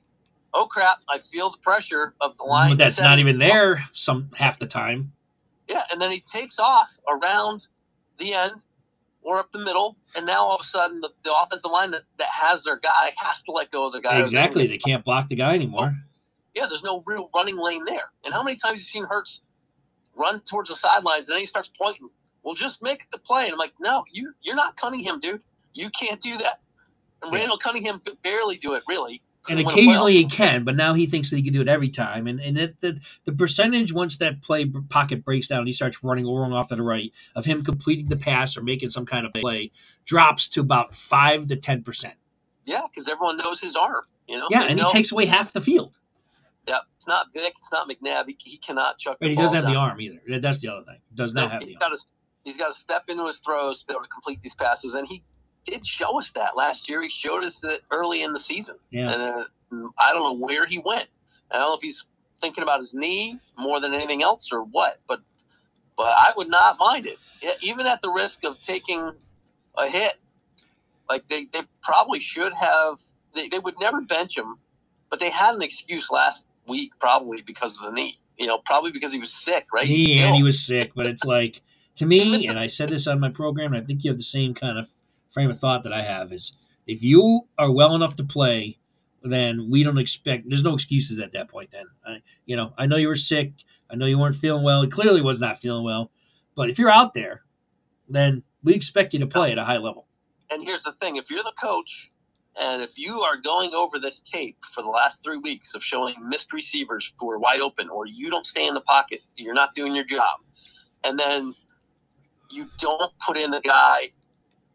Oh 0.53 0.67
crap! 0.67 0.99
I 1.09 1.19
feel 1.19 1.49
the 1.49 1.57
pressure 1.57 2.13
of 2.21 2.37
the 2.37 2.43
line. 2.43 2.71
But 2.71 2.77
that's 2.77 3.01
not 3.01 3.19
even 3.19 3.39
there 3.39 3.83
some 3.91 4.29
half 4.37 4.57
the 4.57 4.65
time. 4.65 5.11
Yeah, 5.67 5.83
and 5.91 6.01
then 6.01 6.11
he 6.11 6.19
takes 6.19 6.59
off 6.59 6.97
around 7.09 7.67
the 8.17 8.33
end 8.33 8.65
or 9.21 9.39
up 9.39 9.51
the 9.51 9.59
middle, 9.59 9.97
and 10.15 10.25
now 10.25 10.43
all 10.43 10.55
of 10.55 10.61
a 10.61 10.63
sudden 10.63 11.01
the, 11.01 11.09
the 11.23 11.33
offensive 11.33 11.71
line 11.71 11.91
that, 11.91 12.03
that 12.19 12.27
has 12.29 12.63
their 12.63 12.77
guy 12.77 13.11
has 13.17 13.41
to 13.43 13.51
let 13.51 13.71
go 13.71 13.87
of 13.87 13.93
their 13.93 14.01
guy. 14.01 14.19
Exactly. 14.19 14.67
They 14.67 14.77
can't 14.77 15.03
block 15.03 15.29
the 15.29 15.35
guy 15.35 15.55
anymore. 15.55 15.95
Yeah, 16.53 16.67
there's 16.67 16.83
no 16.83 17.03
real 17.05 17.29
running 17.35 17.57
lane 17.57 17.83
there. 17.85 18.11
And 18.23 18.33
how 18.33 18.43
many 18.43 18.55
times 18.55 18.71
have 18.71 18.73
you 18.73 18.83
seen 18.83 19.03
Hurts 19.05 19.41
run 20.15 20.39
towards 20.41 20.69
the 20.69 20.75
sidelines 20.75 21.27
and 21.27 21.35
then 21.35 21.39
he 21.41 21.45
starts 21.45 21.69
pointing? 21.81 22.09
Well, 22.43 22.53
just 22.53 22.83
make 22.83 23.09
the 23.11 23.17
play. 23.17 23.45
And 23.45 23.53
I'm 23.53 23.57
like, 23.57 23.73
no, 23.79 24.05
you 24.11 24.31
you're 24.43 24.55
not 24.55 24.77
Cunningham, 24.77 25.19
dude. 25.19 25.43
You 25.73 25.89
can't 25.89 26.21
do 26.21 26.37
that. 26.37 26.61
And 27.23 27.33
Yeah. 27.33 27.39
Randall 27.39 27.57
Cunningham 27.57 27.99
could 27.99 28.21
barely 28.21 28.57
do 28.57 28.73
it, 28.73 28.83
really. 28.87 29.21
And 29.49 29.59
occasionally 29.59 30.13
he 30.13 30.25
can, 30.25 30.63
but 30.63 30.75
now 30.75 30.93
he 30.93 31.05
thinks 31.05 31.29
that 31.29 31.35
he 31.37 31.43
can 31.43 31.53
do 31.53 31.61
it 31.61 31.67
every 31.67 31.89
time. 31.89 32.27
And 32.27 32.39
and 32.39 32.57
it, 32.57 32.79
the 32.81 32.99
the 33.25 33.31
percentage 33.31 33.93
once 33.93 34.17
that 34.17 34.41
play 34.41 34.65
pocket 34.65 35.23
breaks 35.23 35.47
down, 35.47 35.65
he 35.65 35.71
starts 35.71 36.03
running 36.03 36.25
rolling 36.25 36.53
off 36.53 36.69
to 36.69 36.75
the 36.75 36.83
right 36.83 37.11
of 37.35 37.45
him 37.45 37.63
completing 37.63 38.07
the 38.07 38.17
pass 38.17 38.57
or 38.57 38.63
making 38.63 38.89
some 38.89 39.05
kind 39.05 39.25
of 39.25 39.31
play 39.31 39.71
drops 40.05 40.47
to 40.49 40.61
about 40.61 40.95
five 40.95 41.47
to 41.47 41.55
ten 41.55 41.83
percent. 41.83 42.15
Yeah, 42.63 42.81
because 42.89 43.07
everyone 43.07 43.37
knows 43.37 43.61
his 43.61 43.75
arm. 43.75 44.03
You 44.27 44.39
know. 44.39 44.47
Yeah, 44.49 44.63
They 44.63 44.69
and 44.69 44.79
he 44.79 44.91
takes 44.91 45.11
away 45.11 45.25
half 45.27 45.53
the 45.53 45.61
field. 45.61 45.93
Yeah, 46.67 46.79
it's 46.97 47.07
not 47.07 47.27
Vick. 47.33 47.53
It's 47.57 47.71
not 47.71 47.87
McNabb. 47.87 48.25
He, 48.27 48.35
he 48.39 48.57
cannot 48.57 48.97
chuck. 48.97 49.17
But 49.19 49.29
he 49.29 49.35
doesn't 49.35 49.55
have 49.55 49.67
the 49.71 49.75
arm 49.77 50.01
either. 50.01 50.19
That's 50.39 50.59
the 50.59 50.69
other 50.69 50.83
thing. 50.83 50.97
Does 51.13 51.33
not 51.35 51.41
No, 51.41 51.47
have 51.49 51.59
the 51.61 51.77
arm. 51.79 51.93
he's 52.43 52.57
got 52.57 52.67
to 52.67 52.73
step 52.73 53.03
into 53.07 53.25
his 53.27 53.37
throws 53.37 53.81
to 53.81 53.85
be 53.85 53.93
able 53.93 54.01
to 54.01 54.09
complete 54.09 54.41
these 54.41 54.55
passes, 54.55 54.95
and 54.95 55.07
he 55.07 55.23
did 55.65 55.85
show 55.85 56.17
us 56.17 56.29
that 56.31 56.55
last 56.55 56.89
year. 56.89 57.01
He 57.01 57.09
showed 57.09 57.43
us 57.43 57.59
that 57.61 57.79
early 57.91 58.23
in 58.23 58.33
the 58.33 58.39
season, 58.39 58.77
Yeah. 58.91 59.11
and 59.11 59.21
uh, 59.21 59.89
I 59.97 60.13
don't 60.13 60.23
know 60.23 60.45
where 60.45 60.65
he 60.65 60.79
went. 60.79 61.07
I 61.51 61.57
don't 61.57 61.69
know 61.69 61.75
if 61.75 61.81
he's 61.81 62.05
thinking 62.41 62.63
about 62.63 62.79
his 62.79 62.93
knee 62.93 63.39
more 63.57 63.79
than 63.79 63.93
anything 63.93 64.23
else 64.23 64.51
or 64.51 64.63
what, 64.63 64.99
but 65.07 65.19
but 65.97 66.07
I 66.07 66.33
would 66.35 66.49
not 66.49 66.77
mind 66.79 67.07
it, 67.07 67.17
even 67.61 67.85
at 67.85 68.01
the 68.01 68.09
risk 68.09 68.43
of 68.43 68.59
taking 68.61 69.11
a 69.77 69.87
hit. 69.87 70.15
Like 71.09 71.27
they, 71.27 71.45
they 71.53 71.61
probably 71.81 72.19
should 72.19 72.53
have. 72.53 72.99
They, 73.33 73.47
they 73.47 73.59
would 73.59 73.79
never 73.79 74.01
bench 74.01 74.37
him 74.37 74.57
but 75.09 75.19
they 75.19 75.29
had 75.29 75.55
an 75.55 75.61
excuse 75.61 76.11
last 76.11 76.47
week 76.67 76.91
probably 76.99 77.41
because 77.41 77.77
of 77.77 77.83
the 77.85 77.91
knee. 77.91 78.17
You 78.37 78.47
know, 78.47 78.57
probably 78.57 78.91
because 78.91 79.13
he 79.13 79.19
was 79.19 79.31
sick, 79.31 79.67
right? 79.73 79.85
He 79.85 80.19
and 80.19 80.35
he 80.35 80.43
was 80.43 80.59
sick, 80.59 80.91
but 80.93 81.07
it's 81.07 81.23
like 81.23 81.61
to 81.95 82.05
me, 82.05 82.47
and 82.49 82.59
I 82.59 82.67
said 82.67 82.89
this 82.89 83.07
on 83.07 83.19
my 83.21 83.29
program, 83.29 83.73
and 83.73 83.81
I 83.81 83.85
think 83.85 84.03
you 84.03 84.11
have 84.11 84.17
the 84.17 84.23
same 84.23 84.53
kind 84.53 84.77
of 84.77 84.89
frame 85.35 85.51
of 85.51 85.59
thought 85.59 85.83
that 85.83 85.91
I 85.91 86.01
have 86.01 86.31
is 86.31 86.53
if 86.87 87.03
you 87.03 87.41
are 87.57 87.69
well 87.69 87.93
enough 87.93 88.15
to 88.15 88.23
play, 88.23 88.79
then 89.21 89.69
we 89.69 89.83
don't 89.83 89.97
expect. 89.97 90.47
There's 90.47 90.63
no 90.63 90.73
excuses 90.73 91.19
at 91.19 91.33
that 91.33 91.49
point. 91.49 91.71
Then, 91.71 91.87
I, 92.07 92.21
you 92.45 92.55
know, 92.55 92.73
I 92.77 92.85
know 92.85 92.95
you 92.95 93.09
were 93.09 93.17
sick. 93.17 93.51
I 93.91 93.95
know 93.95 94.05
you 94.05 94.17
weren't 94.17 94.35
feeling 94.35 94.63
well. 94.63 94.81
He 94.81 94.87
clearly 94.87 95.21
was 95.21 95.41
not 95.41 95.59
feeling 95.59 95.83
well. 95.83 96.09
But 96.55 96.69
if 96.69 96.79
you're 96.79 96.89
out 96.89 97.13
there, 97.13 97.43
then 98.07 98.43
we 98.63 98.73
expect 98.73 99.13
you 99.13 99.19
to 99.19 99.27
play 99.27 99.51
at 99.51 99.57
a 99.57 99.65
high 99.65 99.77
level. 99.77 100.07
And 100.49 100.63
here's 100.63 100.83
the 100.83 100.93
thing: 100.93 101.17
if 101.17 101.29
you're 101.29 101.43
the 101.43 101.53
coach, 101.61 102.13
and 102.57 102.81
if 102.81 102.97
you 102.97 103.19
are 103.19 103.35
going 103.35 103.73
over 103.73 103.99
this 103.99 104.21
tape 104.21 104.63
for 104.63 104.83
the 104.83 104.89
last 104.89 105.21
three 105.21 105.37
weeks 105.37 105.75
of 105.75 105.83
showing 105.83 106.15
missed 106.29 106.53
receivers 106.53 107.11
who 107.19 107.29
are 107.29 107.39
wide 107.39 107.59
open, 107.59 107.89
or 107.89 108.07
you 108.07 108.29
don't 108.29 108.45
stay 108.45 108.65
in 108.65 108.73
the 108.73 108.81
pocket, 108.81 109.19
you're 109.35 109.53
not 109.53 109.75
doing 109.75 109.93
your 109.93 110.05
job, 110.05 110.39
and 111.03 111.19
then 111.19 111.53
you 112.51 112.69
don't 112.77 113.11
put 113.27 113.35
in 113.35 113.51
the 113.51 113.59
guy 113.59 114.07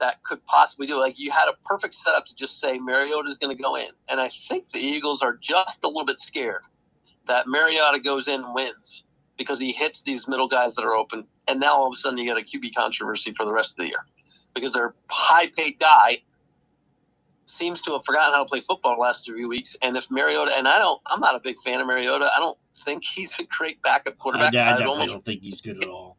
that 0.01 0.23
could 0.23 0.45
possibly 0.47 0.87
do. 0.87 0.99
Like 0.99 1.19
you 1.19 1.31
had 1.31 1.49
a 1.49 1.55
perfect 1.65 1.95
setup 1.95 2.27
to 2.27 2.35
just 2.35 2.61
say 2.61 2.79
Mariota 2.79 3.29
is 3.29 3.39
going 3.39 3.57
to 3.57 3.63
go 3.63 3.77
in, 3.77 3.91
and 4.09 4.21
I 4.21 4.29
think 4.29 4.71
the 4.73 4.81
Eagles 4.81 5.23
are 5.23 5.37
just 5.37 5.85
a 5.85 5.87
little 5.87 6.05
bit 6.05 6.19
scared 6.19 6.63
that 7.27 7.47
Mariota 7.47 8.01
goes 8.01 8.29
in 8.29 8.43
and 8.43 8.55
wins 8.55 9.05
because 9.37 9.61
he 9.61 9.73
hits 9.73 10.03
these 10.03 10.27
middle 10.29 10.49
guys 10.49 10.75
that 10.75 10.85
are 10.85 10.95
open, 10.95 11.27
and 11.49 11.61
now 11.61 11.77
all 11.77 11.87
of 11.87 11.93
a 11.93 11.97
sudden 11.97 12.19
you 12.19 12.25
get 12.25 12.37
a 12.37 12.41
QB 12.41 12.75
controversy 12.75 13.33
for 13.33 13.47
the 13.47 13.53
rest 13.53 13.73
of 13.73 13.77
the 13.77 13.87
year 13.87 14.07
because 14.55 14.73
their 14.73 14.95
high-paid 15.09 15.79
guy 15.79 16.19
seems 17.45 17.83
to 17.83 17.93
have 17.93 18.05
forgotten 18.05 18.35
how 18.35 18.41
to 18.41 18.49
play 18.49 18.61
football 18.61 18.95
the 18.95 19.01
last 19.01 19.27
three 19.27 19.45
weeks. 19.45 19.77
And 19.83 19.97
if 19.97 20.11
Mariota, 20.11 20.53
and 20.57 20.69
I 20.69 20.79
don't, 20.79 21.01
I'm 21.07 21.21
not 21.21 21.35
a 21.35 21.41
big 21.41 21.59
fan 21.59 21.81
of 21.81 21.87
Mariota. 21.87 22.31
I 22.35 22.39
don't 22.39 22.59
think 22.85 23.05
he's 23.05 23.39
a 23.41 23.45
great 23.45 23.83
backup 23.83 24.15
I, 24.15 24.17
I 24.17 24.19
quarterback. 24.19 24.49
I'd 24.49 24.53
definitely 24.53 24.87
almost 24.87 25.13
don't 25.13 25.25
think 25.25 25.43
he's 25.43 25.61
good 25.61 25.83
at 25.83 25.91
all. 25.91 26.17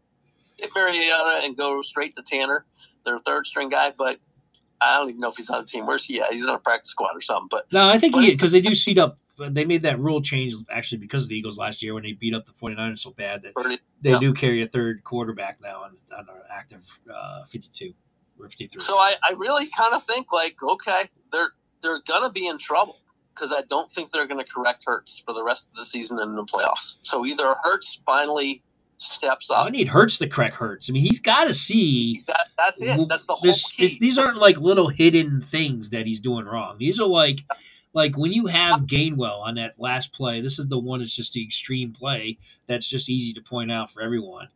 Get 0.61 0.69
Mariota 0.75 1.41
and 1.43 1.57
go 1.57 1.81
straight 1.81 2.15
to 2.15 2.23
Tanner, 2.23 2.65
their 3.05 3.19
third 3.19 3.45
string 3.45 3.69
guy. 3.69 3.93
But 3.97 4.17
I 4.79 4.97
don't 4.97 5.09
even 5.09 5.21
know 5.21 5.29
if 5.29 5.35
he's 5.37 5.49
on 5.49 5.61
a 5.61 5.65
team. 5.65 5.85
Where's 5.85 6.05
he 6.05 6.21
at? 6.21 6.31
He's 6.31 6.45
on 6.45 6.55
a 6.55 6.59
practice 6.59 6.91
squad 6.91 7.15
or 7.15 7.21
something. 7.21 7.47
But 7.49 7.71
No, 7.71 7.87
I 7.87 7.97
think 7.99 8.13
But 8.13 8.23
he 8.23 8.31
because 8.31 8.51
they 8.51 8.61
do 8.61 8.75
seat 8.75 8.97
up. 8.97 9.17
They 9.39 9.65
made 9.65 9.81
that 9.83 9.99
rule 9.99 10.21
change 10.21 10.53
actually 10.69 10.99
because 10.99 11.23
of 11.23 11.29
the 11.29 11.35
Eagles 11.37 11.57
last 11.57 11.81
year 11.81 11.95
when 11.95 12.03
they 12.03 12.11
beat 12.11 12.35
up 12.35 12.45
the 12.45 12.51
49ers 12.51 12.99
so 12.99 13.09
bad 13.11 13.41
that 13.41 13.53
they 14.01 14.11
Yeah. 14.11 14.19
do 14.19 14.33
carry 14.33 14.61
a 14.61 14.67
third 14.67 15.03
quarterback 15.03 15.59
now 15.61 15.81
on, 15.83 15.97
on 16.15 16.27
an 16.29 16.41
active 16.51 16.99
uh, 17.11 17.45
52 17.45 17.93
or 18.39 18.49
53. 18.49 18.79
So 18.79 18.97
I, 18.97 19.15
I 19.27 19.33
really 19.33 19.67
kind 19.75 19.95
of 19.95 20.03
think 20.03 20.31
like, 20.31 20.57
okay, 20.61 21.03
they're 21.31 21.49
they're 21.81 22.01
gonna 22.07 22.31
be 22.31 22.45
in 22.45 22.59
trouble 22.59 22.99
because 23.33 23.51
I 23.51 23.61
don't 23.67 23.89
think 23.89 24.11
they're 24.11 24.27
gonna 24.27 24.43
correct 24.43 24.83
Hurts 24.85 25.17
for 25.25 25.33
the 25.33 25.43
rest 25.43 25.69
of 25.71 25.79
the 25.79 25.85
season 25.87 26.19
and 26.19 26.37
the 26.37 26.43
playoffs. 26.43 26.97
So 27.01 27.25
either 27.25 27.55
Hurts 27.63 27.99
finally 28.05 28.61
steps 29.01 29.49
up. 29.49 29.59
I 29.59 29.67
up. 29.67 29.71
need 29.71 29.89
Hurts 29.89 30.17
to 30.19 30.27
crack 30.27 30.53
Hurts. 30.53 30.89
I 30.89 30.93
mean, 30.93 31.03
he's 31.03 31.19
got 31.19 31.45
to 31.45 31.53
see. 31.53 32.19
That, 32.27 32.49
that's 32.57 32.81
it. 32.81 33.07
That's 33.09 33.25
the 33.27 33.33
whole 33.33 33.41
This, 33.41 33.77
these 33.99 34.17
aren't 34.17 34.37
like 34.37 34.57
little 34.59 34.89
hidden 34.89 35.41
things 35.41 35.89
that 35.89 36.07
he's 36.07 36.19
doing 36.19 36.45
wrong. 36.45 36.77
These 36.77 36.99
are 36.99 37.07
like, 37.07 37.41
like 37.93 38.17
when 38.17 38.31
you 38.31 38.47
have 38.47 38.81
Gainwell 38.81 39.41
on 39.41 39.55
that 39.55 39.73
last 39.77 40.13
play. 40.13 40.41
This 40.41 40.59
is 40.59 40.67
the 40.67 40.79
one 40.79 40.99
that's 40.99 41.15
just 41.15 41.33
the 41.33 41.43
extreme 41.43 41.91
play 41.91 42.37
that's 42.67 42.87
just 42.87 43.09
easy 43.09 43.33
to 43.33 43.41
point 43.41 43.71
out 43.71 43.91
for 43.91 44.01
everyone. 44.01 44.47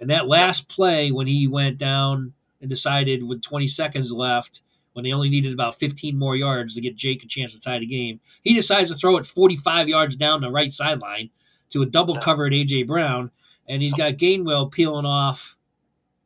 And 0.00 0.08
that 0.10 0.28
last 0.28 0.68
play 0.68 1.10
when 1.10 1.26
he 1.26 1.46
went 1.48 1.76
down 1.76 2.32
and 2.60 2.70
decided 2.70 3.24
with 3.24 3.42
20 3.42 3.66
seconds 3.66 4.12
left, 4.12 4.62
when 4.92 5.04
they 5.04 5.12
only 5.12 5.28
needed 5.28 5.52
about 5.52 5.78
15 5.78 6.18
more 6.18 6.34
yards 6.34 6.74
to 6.74 6.80
get 6.80 6.96
Jake 6.96 7.22
a 7.22 7.26
chance 7.26 7.52
to 7.52 7.60
tie 7.60 7.78
the 7.78 7.86
game, 7.86 8.20
he 8.42 8.54
decides 8.54 8.90
to 8.90 8.96
throw 8.96 9.16
it 9.16 9.26
45 9.26 9.88
yards 9.88 10.16
down 10.16 10.40
the 10.40 10.50
right 10.50 10.72
sideline 10.72 11.30
to 11.70 11.82
a 11.82 11.86
double 11.86 12.14
Yeah. 12.14 12.20
covered 12.20 12.52
AJ 12.52 12.86
Brown, 12.86 13.30
and 13.68 13.82
he's 13.82 13.94
got 13.94 14.14
Gainwell 14.14 14.70
peeling 14.70 15.06
off 15.06 15.56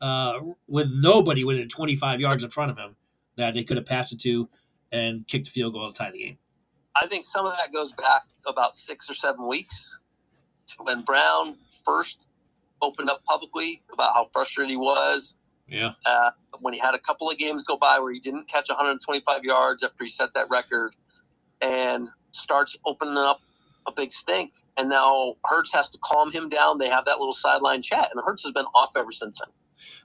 uh, 0.01 0.35
with 0.69 0.91
nobody 0.93 1.45
within 1.45 1.69
25 1.69 2.21
yards 2.21 2.45
in 2.45 2.51
front 2.51 2.71
of 2.71 2.79
him 2.79 2.97
that 3.37 3.55
they 3.55 3.65
could 3.65 3.77
have 3.77 3.87
passed 3.87 4.13
it 4.13 4.21
to 4.21 4.49
and 4.91 5.27
kicked 5.27 5.49
a 5.49 5.51
field 5.51 5.73
goal 5.73 5.91
to 5.91 5.97
tie 5.97 6.11
the 6.11 6.19
game. 6.19 6.39
I 6.95 7.07
think 7.07 7.25
some 7.25 7.47
of 7.47 7.57
that 7.57 7.73
goes 7.73 7.93
back 7.93 8.23
about 8.47 8.75
six 8.75 9.09
or 9.11 9.15
seven 9.15 9.47
weeks 9.47 9.99
to 10.67 10.77
when 10.83 11.03
Brown 11.03 11.57
first 11.85 12.29
opened 12.83 13.09
up 13.09 13.25
publicly 13.25 13.83
about 13.93 14.13
how 14.15 14.25
frustrated 14.33 14.71
he 14.71 14.77
was. 14.77 15.37
Yeah. 15.69 15.93
Uh, 16.05 16.33
when 16.61 16.75
he 16.75 16.81
had 16.81 16.95
a 16.95 16.99
couple 16.99 17.31
of 17.31 17.39
games 17.39 17.65
go 17.65 17.77
by 17.77 17.99
where 17.99 18.13
he 18.13 18.21
didn't 18.21 18.47
catch 18.49 18.69
125 18.69 19.45
yards 19.45 19.83
after 19.83 20.05
he 20.05 20.11
set 20.11 20.35
that 20.35 20.49
record 20.51 20.95
and 21.63 22.09
starts 22.33 22.77
opening 22.85 23.17
up 23.17 23.41
a 23.87 23.93
big 23.93 24.12
stink. 24.12 24.53
And 24.77 24.89
now 24.89 25.35
Hurts 25.45 25.73
has 25.75 25.91
to 25.91 25.99
calm 26.05 26.31
him 26.31 26.49
down. 26.49 26.79
They 26.79 26.89
have 26.89 27.05
that 27.07 27.19
little 27.19 27.33
sideline 27.33 27.83
chat, 27.83 28.09
and 28.12 28.23
Hurts 28.25 28.45
has 28.45 28.53
been 28.53 28.67
off 28.75 28.93
ever 28.97 29.12
since 29.12 29.41
then. 29.41 29.53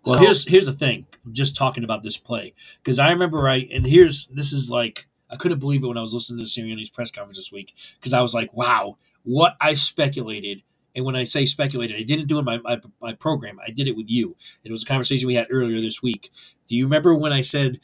Well, 0.05 0.15
So- 0.15 0.19
here's 0.21 0.47
here's 0.47 0.65
the 0.65 0.73
thing. 0.73 1.05
I'm 1.25 1.33
just 1.33 1.55
talking 1.55 1.83
about 1.83 2.03
this 2.03 2.17
play 2.17 2.53
because 2.83 2.99
I 2.99 3.09
remember 3.11 3.37
right, 3.39 3.67
and 3.71 3.85
here's 3.85 4.27
this 4.31 4.51
is 4.53 4.69
like 4.69 5.07
I 5.29 5.35
couldn't 5.35 5.59
believe 5.59 5.83
it 5.83 5.87
when 5.87 5.97
I 5.97 6.01
was 6.01 6.13
listening 6.13 6.43
to 6.45 6.49
Sirianni's 6.49 6.89
press 6.89 7.11
conference 7.11 7.37
this 7.37 7.51
week 7.51 7.73
because 7.99 8.13
I 8.13 8.21
was 8.21 8.33
like, 8.33 8.53
wow, 8.53 8.97
what 9.23 9.57
I 9.59 9.73
speculated. 9.73 10.63
And 10.95 11.05
when 11.05 11.15
I 11.15 11.25
say 11.25 11.45
speculated, 11.45 11.95
I 11.95 12.01
didn't 12.03 12.27
do 12.27 12.37
it 12.37 12.39
in 12.39 12.45
my, 12.45 12.57
my 12.59 12.79
my 12.99 13.13
program. 13.13 13.59
I 13.65 13.69
did 13.69 13.87
it 13.87 13.95
with 13.95 14.09
you. 14.09 14.35
It 14.63 14.71
was 14.71 14.81
a 14.81 14.85
conversation 14.85 15.27
we 15.27 15.35
had 15.35 15.45
earlier 15.51 15.79
this 15.79 16.01
week. 16.01 16.31
Do 16.67 16.75
you 16.75 16.85
remember 16.85 17.13
when 17.13 17.31
I 17.31 17.41
said, 17.41 17.79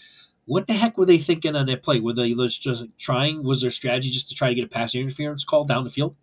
"What 0.46 0.68
the 0.68 0.74
heck 0.74 0.98
were 0.98 1.06
they 1.06 1.18
thinking 1.18 1.56
on 1.56 1.66
that 1.68 1.84
play? 1.84 2.00
Were 2.00 2.14
they 2.14 2.34
just 2.34 2.86
trying? 2.98 3.44
Was 3.44 3.62
their 3.62 3.70
strategy 3.70 4.12
just 4.12 4.30
to 4.30 4.36
try 4.36 4.50
to 4.50 4.56
get 4.56 4.66
a 4.66 4.70
pass 4.70 4.96
interference 4.96 5.44
call 5.44 5.64
down 5.64 5.84
the 5.84 5.90
field?" 5.90 6.16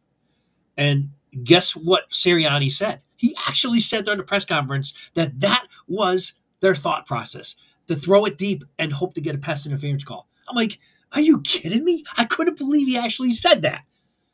And 0.76 1.10
guess 1.44 1.76
what 1.76 2.10
Sirianni 2.10 2.70
said? 2.70 3.02
He 3.16 3.34
actually 3.46 3.80
said 3.80 4.04
during 4.04 4.18
the 4.18 4.24
press 4.24 4.44
conference 4.44 4.94
that 5.14 5.40
that 5.40 5.66
was 5.86 6.32
their 6.60 6.74
thought 6.74 7.06
process 7.06 7.54
to 7.86 7.96
throw 7.96 8.24
it 8.24 8.38
deep 8.38 8.64
and 8.78 8.92
hope 8.92 9.14
to 9.14 9.20
get 9.20 9.34
a 9.34 9.38
pass 9.38 9.66
interference 9.66 10.04
call. 10.04 10.28
I'm 10.48 10.56
like, 10.56 10.78
are 11.12 11.20
you 11.20 11.40
kidding 11.40 11.84
me? 11.84 12.04
I 12.16 12.24
couldn't 12.24 12.58
believe 12.58 12.86
he 12.86 12.96
actually 12.96 13.32
said 13.32 13.62
that. 13.62 13.84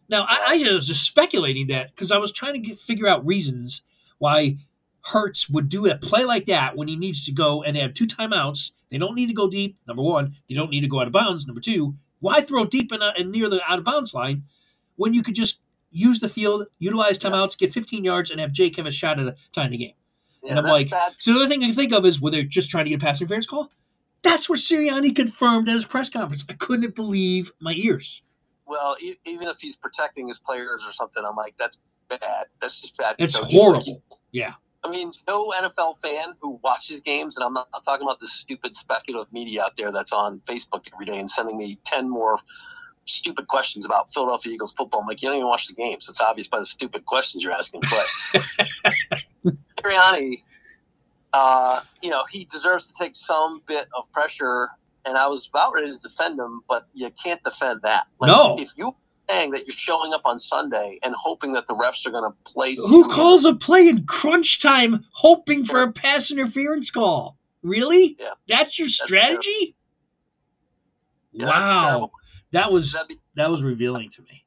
Now, 0.08 0.26
I, 0.28 0.62
I 0.62 0.72
was 0.72 0.86
just 0.86 1.04
speculating 1.04 1.66
that 1.68 1.94
because 1.94 2.12
I 2.12 2.18
was 2.18 2.30
trying 2.32 2.52
to 2.52 2.58
get, 2.58 2.78
figure 2.78 3.08
out 3.08 3.26
reasons 3.26 3.82
why 4.18 4.58
Hurts 5.12 5.48
would 5.48 5.68
do 5.68 5.86
a 5.86 5.96
play 5.96 6.24
like 6.24 6.46
that 6.46 6.76
when 6.76 6.88
he 6.88 6.96
needs 6.96 7.24
to 7.26 7.32
go 7.32 7.62
and 7.62 7.76
they 7.76 7.80
have 7.80 7.94
two 7.94 8.06
timeouts. 8.06 8.72
They 8.90 8.98
don't 8.98 9.14
need 9.14 9.28
to 9.28 9.34
go 9.34 9.48
deep, 9.48 9.78
number 9.86 10.02
one. 10.02 10.36
They 10.48 10.54
don't 10.54 10.70
need 10.70 10.80
to 10.82 10.88
go 10.88 11.00
out 11.00 11.06
of 11.06 11.12
bounds, 11.12 11.46
number 11.46 11.60
two. 11.60 11.96
Why 12.20 12.40
throw 12.40 12.64
deep 12.64 12.92
and, 12.92 13.02
and 13.02 13.30
near 13.30 13.48
the 13.48 13.60
out 13.70 13.78
of 13.78 13.84
bounds 13.84 14.14
line 14.14 14.44
when 14.96 15.14
you 15.14 15.22
could 15.22 15.34
just 15.34 15.60
use 15.90 16.20
the 16.20 16.28
field, 16.28 16.66
utilize 16.78 17.18
timeouts, 17.18 17.58
get 17.58 17.72
15 17.72 18.04
yards, 18.04 18.30
and 18.30 18.40
have 18.40 18.52
Jake 18.52 18.76
have 18.76 18.86
a 18.86 18.90
shot 18.90 19.18
at 19.20 19.26
a 19.26 19.36
tying 19.52 19.70
the 19.70 19.76
game? 19.78 19.94
yeah, 20.46 20.50
and 20.50 20.58
I'm 20.60 20.72
like, 20.72 20.90
bad. 20.90 21.14
So 21.18 21.32
the 21.32 21.40
other 21.40 21.48
thing 21.48 21.62
I 21.62 21.66
can 21.66 21.74
think 21.74 21.92
of 21.92 22.04
is 22.04 22.20
were 22.20 22.30
they 22.30 22.44
just 22.44 22.70
trying 22.70 22.84
to 22.84 22.90
get 22.90 23.02
a 23.02 23.04
pass 23.04 23.20
interference 23.20 23.46
call? 23.46 23.70
That's 24.22 24.48
what 24.48 24.58
Sirianni 24.58 25.14
confirmed 25.14 25.68
at 25.68 25.74
his 25.74 25.84
press 25.84 26.08
conference. 26.08 26.44
I 26.48 26.54
couldn't 26.54 26.94
believe 26.94 27.52
my 27.60 27.72
ears. 27.72 28.22
Well, 28.66 28.96
e- 29.00 29.16
even 29.24 29.46
if 29.48 29.58
he's 29.58 29.76
protecting 29.76 30.26
his 30.26 30.38
players 30.38 30.84
or 30.86 30.90
something, 30.90 31.22
I'm 31.24 31.36
like, 31.36 31.56
that's 31.56 31.78
bad. 32.08 32.46
That's 32.60 32.80
just 32.80 32.96
bad. 32.96 33.16
It's 33.18 33.36
coaching. 33.36 33.60
horrible. 33.60 34.02
Yeah. 34.32 34.54
I 34.86 34.90
mean, 34.90 35.12
no 35.26 35.50
NFL 35.50 36.00
fan 36.00 36.34
who 36.40 36.60
watches 36.62 37.00
games, 37.00 37.36
and 37.36 37.44
I'm 37.44 37.52
not, 37.52 37.68
not 37.72 37.82
talking 37.82 38.06
about 38.06 38.20
the 38.20 38.28
stupid 38.28 38.76
speculative 38.76 39.32
media 39.32 39.64
out 39.64 39.74
there 39.76 39.90
that's 39.90 40.12
on 40.12 40.40
Facebook 40.48 40.88
every 40.92 41.06
day 41.06 41.18
and 41.18 41.28
sending 41.28 41.58
me 41.58 41.78
10 41.84 42.08
more 42.08 42.38
stupid 43.04 43.48
questions 43.48 43.84
about 43.84 44.08
Philadelphia 44.10 44.52
Eagles 44.52 44.72
football. 44.72 45.00
I'm 45.00 45.06
like, 45.06 45.22
you 45.22 45.28
don't 45.28 45.38
even 45.38 45.48
watch 45.48 45.66
the 45.66 45.74
games. 45.74 46.08
It's 46.08 46.20
obvious 46.20 46.46
by 46.46 46.60
the 46.60 46.66
stupid 46.66 47.04
questions 47.04 47.42
you're 47.42 47.52
asking. 47.52 47.82
But 47.82 48.42
Sirianni, 49.80 50.42
uh, 51.32 51.80
you 52.00 52.10
know, 52.10 52.24
he 52.30 52.44
deserves 52.44 52.86
to 52.88 52.94
take 53.02 53.16
some 53.16 53.62
bit 53.66 53.88
of 53.96 54.10
pressure, 54.12 54.68
and 55.04 55.16
I 55.16 55.26
was 55.26 55.48
about 55.48 55.74
ready 55.74 55.90
to 55.90 55.98
defend 55.98 56.38
him, 56.38 56.62
but 56.68 56.86
you 56.92 57.10
can't 57.10 57.42
defend 57.42 57.82
that. 57.82 58.06
Like, 58.20 58.28
No. 58.28 58.56
If 58.56 58.70
you 58.76 58.94
saying 59.28 59.50
that 59.52 59.66
you're 59.66 59.72
showing 59.72 60.12
up 60.12 60.22
on 60.24 60.38
Sunday 60.38 60.98
and 61.02 61.14
hoping 61.16 61.52
that 61.52 61.66
the 61.66 61.74
refs 61.74 62.06
are 62.06 62.10
going 62.10 62.30
to 62.30 62.36
play 62.50 62.74
Who 62.88 63.08
calls 63.10 63.44
a 63.44 63.54
play 63.54 63.88
in 63.88 64.04
crunch 64.06 64.60
time 64.60 65.04
hoping 65.12 65.64
for 65.64 65.82
a 65.82 65.92
pass 65.92 66.30
interference 66.30 66.90
call? 66.90 67.38
Really? 67.62 68.16
Yeah. 68.18 68.34
That's 68.48 68.78
your 68.78 68.88
strategy? 68.88 69.74
Yeah, 71.32 71.46
wow. 71.46 72.10
That 72.52 72.72
was 72.72 72.96
be- 73.08 73.20
that 73.34 73.50
was 73.50 73.62
revealing 73.62 74.10
to 74.10 74.22
me. 74.22 74.44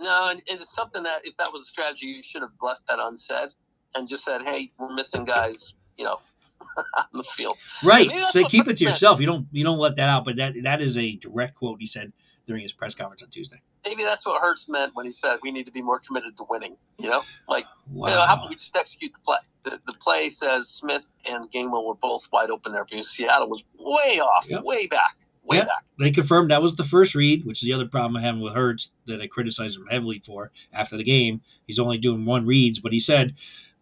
No, 0.00 0.28
and 0.30 0.42
and 0.50 0.60
it's 0.60 0.74
something 0.74 1.02
that 1.04 1.26
if 1.26 1.36
that 1.36 1.50
was 1.52 1.62
a 1.62 1.64
strategy, 1.66 2.06
you 2.06 2.22
should 2.22 2.42
have 2.42 2.50
left 2.60 2.86
that 2.88 2.98
unsaid 3.00 3.48
and 3.94 4.08
just 4.08 4.24
said, 4.24 4.42
"Hey, 4.42 4.72
we're 4.78 4.92
missing 4.92 5.24
guys," 5.24 5.74
you 5.96 6.04
know, 6.04 6.20
on 6.96 7.04
the 7.14 7.22
field. 7.22 7.56
Right. 7.84 8.10
So 8.30 8.46
keep 8.48 8.68
it 8.68 8.76
to 8.78 8.84
yourself. 8.84 9.20
You 9.20 9.26
don't 9.26 9.46
you 9.52 9.64
don't 9.64 9.78
let 9.78 9.96
that 9.96 10.08
out, 10.08 10.24
but 10.24 10.36
that 10.36 10.54
that 10.64 10.80
is 10.82 10.98
a 10.98 11.16
direct 11.16 11.54
quote 11.54 11.80
he 11.80 11.86
said 11.86 12.12
during 12.46 12.62
his 12.62 12.72
press 12.72 12.94
conference 12.94 13.22
on 13.22 13.30
Tuesday. 13.30 13.62
Maybe 13.86 14.02
that's 14.04 14.24
what 14.26 14.40
Hurts 14.40 14.68
meant 14.68 14.94
when 14.94 15.04
he 15.04 15.10
said 15.10 15.38
we 15.42 15.50
need 15.50 15.66
to 15.66 15.72
be 15.72 15.82
more 15.82 15.98
committed 15.98 16.36
to 16.36 16.44
winning. 16.48 16.76
You 16.98 17.10
know, 17.10 17.22
like 17.48 17.66
Wow. 17.90 18.08
you 18.08 18.14
know, 18.14 18.22
how 18.22 18.34
about 18.34 18.48
we 18.48 18.54
just 18.56 18.76
execute 18.76 19.12
the 19.14 19.20
play? 19.20 19.38
The, 19.64 19.80
the 19.86 19.92
play 19.94 20.28
says 20.28 20.68
Smith 20.68 21.02
and 21.28 21.50
Gainwell 21.50 21.84
were 21.86 21.94
both 21.94 22.28
wide 22.32 22.50
open 22.50 22.72
there 22.72 22.84
because 22.88 23.10
Seattle 23.10 23.48
was 23.48 23.64
way 23.78 24.20
off, 24.20 24.46
Yep. 24.48 24.62
way 24.64 24.86
back. 24.86 25.16
way 25.44 25.56
Yeah. 25.58 25.64
back. 25.64 25.84
They 25.98 26.10
confirmed 26.12 26.50
that 26.52 26.62
was 26.62 26.76
the 26.76 26.84
first 26.84 27.14
read, 27.16 27.44
which 27.44 27.62
is 27.62 27.66
the 27.66 27.72
other 27.72 27.86
problem 27.86 28.16
I 28.16 28.20
have 28.26 28.38
with 28.38 28.54
Hurts 28.54 28.92
that 29.06 29.20
I 29.20 29.26
criticized 29.26 29.76
him 29.76 29.86
heavily 29.90 30.20
for 30.20 30.52
after 30.72 30.96
the 30.96 31.02
game. 31.04 31.40
He's 31.66 31.80
only 31.80 31.98
doing 31.98 32.24
one 32.24 32.46
reads, 32.46 32.78
but 32.78 32.92
he 32.92 33.00
said 33.00 33.34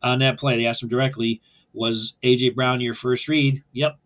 on 0.02 0.20
that 0.20 0.38
play, 0.38 0.56
they 0.56 0.64
asked 0.66 0.82
him 0.82 0.88
directly, 0.88 1.42
was 1.74 2.14
AJ 2.22 2.54
Brown 2.54 2.80
your 2.80 2.94
first 2.94 3.28
read? 3.28 3.62
Yep. 3.72 3.98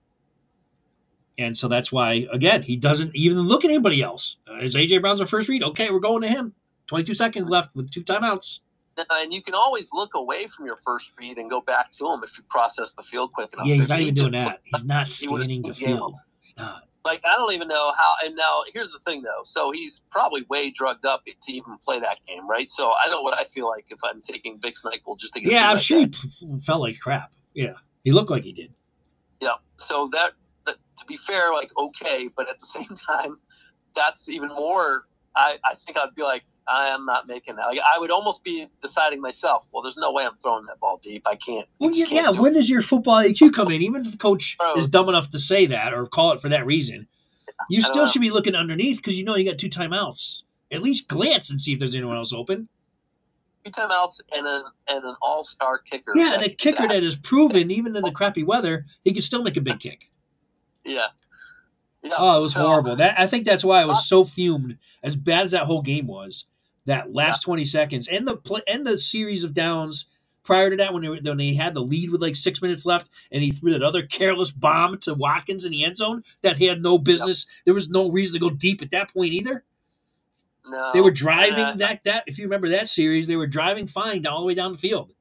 And 1.38 1.56
so 1.56 1.66
that's 1.68 1.90
why, 1.90 2.26
again, 2.32 2.62
he 2.62 2.76
doesn't 2.76 3.14
even 3.14 3.40
look 3.40 3.64
at 3.64 3.70
anybody 3.70 4.02
else. 4.02 4.36
Uh, 4.48 4.58
is 4.58 4.74
AJ 4.74 5.00
Brown's 5.00 5.20
our 5.20 5.26
first 5.26 5.48
read? 5.48 5.62
Okay, 5.62 5.90
we're 5.90 5.98
going 5.98 6.22
to 6.22 6.28
him. 6.28 6.54
22 6.86 7.14
seconds 7.14 7.48
left 7.48 7.74
with 7.74 7.90
two 7.90 8.02
timeouts. 8.04 8.60
And 9.10 9.34
you 9.34 9.42
can 9.42 9.54
always 9.54 9.88
look 9.92 10.14
away 10.14 10.46
from 10.46 10.66
your 10.66 10.76
first 10.76 11.12
read 11.18 11.38
and 11.38 11.50
go 11.50 11.60
back 11.60 11.90
to 11.90 12.06
him 12.06 12.20
if 12.22 12.38
you 12.38 12.44
process 12.48 12.94
the 12.94 13.02
field 13.02 13.32
quick 13.32 13.52
enough. 13.52 13.66
Yeah, 13.66 13.74
he's 13.74 13.88
not 13.88 14.00
even 14.00 14.14
doing 14.14 14.32
that. 14.32 14.60
He's 14.62 14.84
not 14.84 15.08
scanning 15.10 15.38
the 15.38 15.44
seen 15.44 15.62
the 15.62 15.68
game. 15.72 15.96
field. 15.96 16.14
He's 16.40 16.56
not. 16.56 16.82
Like 17.04 17.20
I 17.26 17.34
don't 17.36 17.52
even 17.52 17.68
know 17.68 17.92
how. 17.98 18.14
And 18.24 18.34
now 18.36 18.62
here's 18.72 18.92
the 18.92 18.98
thing, 19.00 19.22
though. 19.22 19.42
So 19.42 19.72
he's 19.72 20.02
probably 20.10 20.46
way 20.48 20.70
drugged 20.70 21.04
up 21.04 21.22
to 21.24 21.52
even 21.52 21.76
play 21.84 22.00
that 22.00 22.18
game, 22.26 22.48
right? 22.48 22.70
So 22.70 22.92
I 22.92 23.10
know 23.10 23.20
what 23.20 23.38
I 23.38 23.44
feel 23.44 23.68
like 23.68 23.86
if 23.90 23.98
I'm 24.04 24.22
taking 24.22 24.58
Vic 24.60 24.74
Nyquil 24.74 25.18
just 25.18 25.34
to 25.34 25.40
get. 25.40 25.52
Yeah, 25.52 25.70
I'm 25.70 25.78
sure 25.78 25.98
he 25.98 26.10
felt 26.64 26.80
like 26.80 26.98
crap. 27.00 27.32
Yeah, 27.52 27.74
he 28.04 28.12
looked 28.12 28.30
like 28.30 28.44
he 28.44 28.52
did. 28.52 28.72
Yeah. 29.40 29.54
So 29.76 30.08
that 30.12 30.32
to 30.96 31.06
be 31.06 31.16
fair, 31.16 31.52
like 31.52 31.70
okay, 31.76 32.28
but 32.34 32.48
at 32.48 32.58
the 32.58 32.66
same 32.78 32.88
time, 32.94 33.38
that's 33.94 34.28
even 34.28 34.48
more. 34.48 35.06
I, 35.36 35.58
I 35.64 35.74
think 35.74 35.98
I'd 35.98 36.14
be 36.14 36.22
like, 36.22 36.44
I 36.68 36.86
am 36.88 37.04
not 37.06 37.26
making 37.26 37.56
that. 37.56 37.66
Like, 37.66 37.80
I 37.80 37.98
would 37.98 38.12
almost 38.12 38.44
be 38.44 38.68
deciding 38.80 39.20
myself. 39.20 39.66
Well, 39.72 39.82
there's 39.82 39.96
no 39.96 40.12
way 40.12 40.24
I'm 40.24 40.36
throwing 40.40 40.64
that 40.66 40.78
ball 40.78 41.00
deep. 41.02 41.26
I 41.26 41.34
can't. 41.34 41.66
Well, 41.80 41.90
yeah, 41.92 42.04
can't 42.04 42.26
yeah. 42.26 42.30
do 42.30 42.42
When 42.42 42.52
does 42.52 42.70
your 42.70 42.82
football 42.82 43.16
IQ 43.16 43.52
come 43.52 43.72
in? 43.72 43.82
Even 43.82 44.02
if 44.02 44.12
the 44.12 44.16
coach 44.16 44.56
Bro. 44.58 44.76
is 44.76 44.86
dumb 44.86 45.08
enough 45.08 45.30
to 45.30 45.40
say 45.40 45.66
that 45.66 45.92
or 45.92 46.06
call 46.06 46.30
it 46.30 46.40
for 46.40 46.48
that 46.50 46.64
reason, 46.64 47.08
you 47.68 47.80
I 47.80 47.82
still 47.82 48.06
should 48.06 48.22
be 48.22 48.30
looking 48.30 48.54
underneath 48.54 48.98
because 48.98 49.18
you 49.18 49.24
know 49.24 49.34
you 49.34 49.50
got 49.50 49.58
two 49.58 49.68
timeouts. 49.68 50.42
At 50.70 50.82
least 50.82 51.08
glance 51.08 51.50
and 51.50 51.60
see 51.60 51.72
if 51.72 51.80
there's 51.80 51.96
anyone 51.96 52.16
else 52.16 52.32
open. 52.32 52.68
two 53.64 53.72
timeouts 53.72 54.22
and 54.36 54.46
an 54.46 54.64
and 54.88 55.04
an 55.04 55.16
all 55.20 55.42
star 55.42 55.78
kicker. 55.78 56.12
Yeah, 56.14 56.34
and 56.34 56.42
a 56.44 56.48
kicker 56.48 56.82
do 56.82 56.88
that 56.88 57.02
is 57.02 57.16
proven, 57.16 57.72
even 57.72 57.96
in 57.96 58.04
the 58.04 58.12
crappy 58.12 58.44
weather, 58.44 58.86
he 59.02 59.12
can 59.12 59.22
still 59.22 59.42
make 59.42 59.56
a 59.56 59.60
big 59.60 59.80
kick. 59.80 60.10
Yeah. 60.84 61.06
Yeah. 62.02 62.12
Oh, 62.18 62.38
it 62.38 62.40
was 62.42 62.52
So, 62.54 62.60
horrible. 62.60 62.96
That 62.96 63.18
I 63.18 63.26
think 63.26 63.46
that's 63.46 63.64
why 63.64 63.80
I 63.80 63.86
was 63.86 64.06
so 64.06 64.24
fumed. 64.24 64.78
As 65.02 65.16
bad 65.16 65.44
as 65.44 65.52
that 65.52 65.64
whole 65.66 65.82
game 65.82 66.06
was, 66.06 66.44
that 66.86 67.12
last 67.12 67.42
twenty 67.42 67.64
seconds 67.64 68.08
and 68.08 68.28
the 68.28 68.36
play 68.36 68.60
and 68.66 68.86
the 68.86 68.98
series 68.98 69.42
of 69.42 69.54
downs 69.54 70.06
prior 70.42 70.68
to 70.68 70.76
that, 70.76 70.92
when 70.92 71.02
they, 71.02 71.08
were, 71.08 71.18
when 71.22 71.38
they 71.38 71.54
had 71.54 71.72
the 71.72 71.80
lead 71.80 72.10
with 72.10 72.20
like 72.20 72.36
six 72.36 72.60
minutes 72.60 72.84
left, 72.84 73.08
and 73.32 73.42
he 73.42 73.50
threw 73.50 73.72
that 73.72 73.82
other 73.82 74.02
careless 74.02 74.50
bomb 74.50 74.98
to 74.98 75.14
Watkins 75.14 75.64
in 75.64 75.72
the 75.72 75.82
end 75.82 75.96
zone 75.96 76.22
that 76.42 76.58
he 76.58 76.66
had 76.66 76.82
no 76.82 76.98
business. 76.98 77.46
There 77.64 77.72
was 77.72 77.88
no 77.88 78.10
reason 78.10 78.34
to 78.34 78.38
go 78.40 78.50
deep 78.50 78.82
at 78.82 78.90
that 78.90 79.12
point 79.12 79.32
either. 79.32 79.64
No. 80.66 80.90
They 80.92 81.00
were 81.00 81.10
driving 81.10 81.64
Uh, 81.64 81.76
that 81.76 82.04
that 82.04 82.24
if 82.26 82.38
you 82.38 82.44
remember 82.44 82.68
that 82.68 82.88
series, 82.90 83.26
they 83.26 83.36
were 83.36 83.46
driving 83.46 83.86
fine 83.86 84.22
down 84.22 84.34
all 84.34 84.40
the 84.40 84.46
way 84.46 84.54
down 84.54 84.72
the 84.72 84.78
field. 84.78 85.12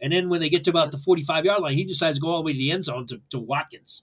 And 0.00 0.12
then 0.12 0.30
when 0.30 0.40
they 0.40 0.48
get 0.48 0.64
to 0.64 0.70
about 0.70 0.92
the 0.92 0.98
45 0.98 1.44
yard 1.44 1.60
line, 1.60 1.74
he 1.74 1.84
decides 1.84 2.16
to 2.16 2.22
go 2.22 2.28
all 2.28 2.38
the 2.38 2.46
way 2.46 2.52
to 2.52 2.58
the 2.58 2.70
end 2.72 2.84
zone 2.84 3.06
to, 3.08 3.20
to 3.30 3.38
Watkins. 3.38 4.02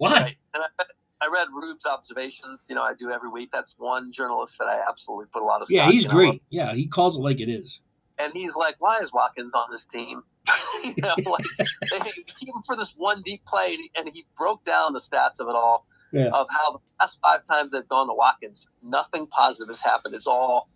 Why? 0.00 0.12
Right. 0.12 0.36
And 0.54 0.62
I, 0.78 0.84
I 1.20 1.28
read 1.28 1.48
Roob's 1.54 1.84
observations. 1.84 2.66
You 2.70 2.74
know, 2.74 2.82
I 2.82 2.94
do 2.94 3.10
every 3.10 3.28
week. 3.28 3.50
That's 3.52 3.74
one 3.78 4.10
journalist 4.12 4.56
that 4.58 4.66
I 4.66 4.80
absolutely 4.88 5.26
put 5.30 5.42
a 5.42 5.44
lot 5.44 5.60
of. 5.60 5.68
Yeah, 5.70 5.90
he's 5.90 6.06
great. 6.06 6.42
Yeah, 6.48 6.72
he 6.72 6.86
calls 6.86 7.18
it 7.18 7.20
like 7.20 7.38
it 7.40 7.50
is. 7.50 7.80
And 8.18 8.32
he's 8.32 8.56
like, 8.56 8.76
"Why 8.78 8.98
is 9.02 9.12
Watkins 9.12 9.52
on 9.52 9.66
this 9.70 9.84
team?" 9.84 10.22
you 10.84 10.94
know, 10.98 11.14
like 11.30 11.44
they 11.92 12.00
keep 12.00 12.48
him 12.48 12.62
for 12.66 12.74
this 12.76 12.94
one 12.96 13.20
deep 13.22 13.44
play, 13.44 13.74
and 13.74 13.80
he, 13.82 13.90
and 13.98 14.08
he 14.08 14.24
broke 14.38 14.64
down 14.64 14.94
the 14.94 15.00
stats 15.00 15.38
of 15.38 15.48
it 15.48 15.54
all 15.54 15.86
Yeah. 16.12 16.30
of 16.32 16.46
how 16.50 16.72
the 16.72 16.78
last 16.98 17.18
five 17.22 17.44
times 17.44 17.72
they've 17.72 17.86
gone 17.88 18.08
to 18.08 18.14
Watkins, 18.14 18.66
nothing 18.82 19.26
positive 19.26 19.68
has 19.68 19.82
happened. 19.82 20.14
It's 20.14 20.26
all 20.26 20.70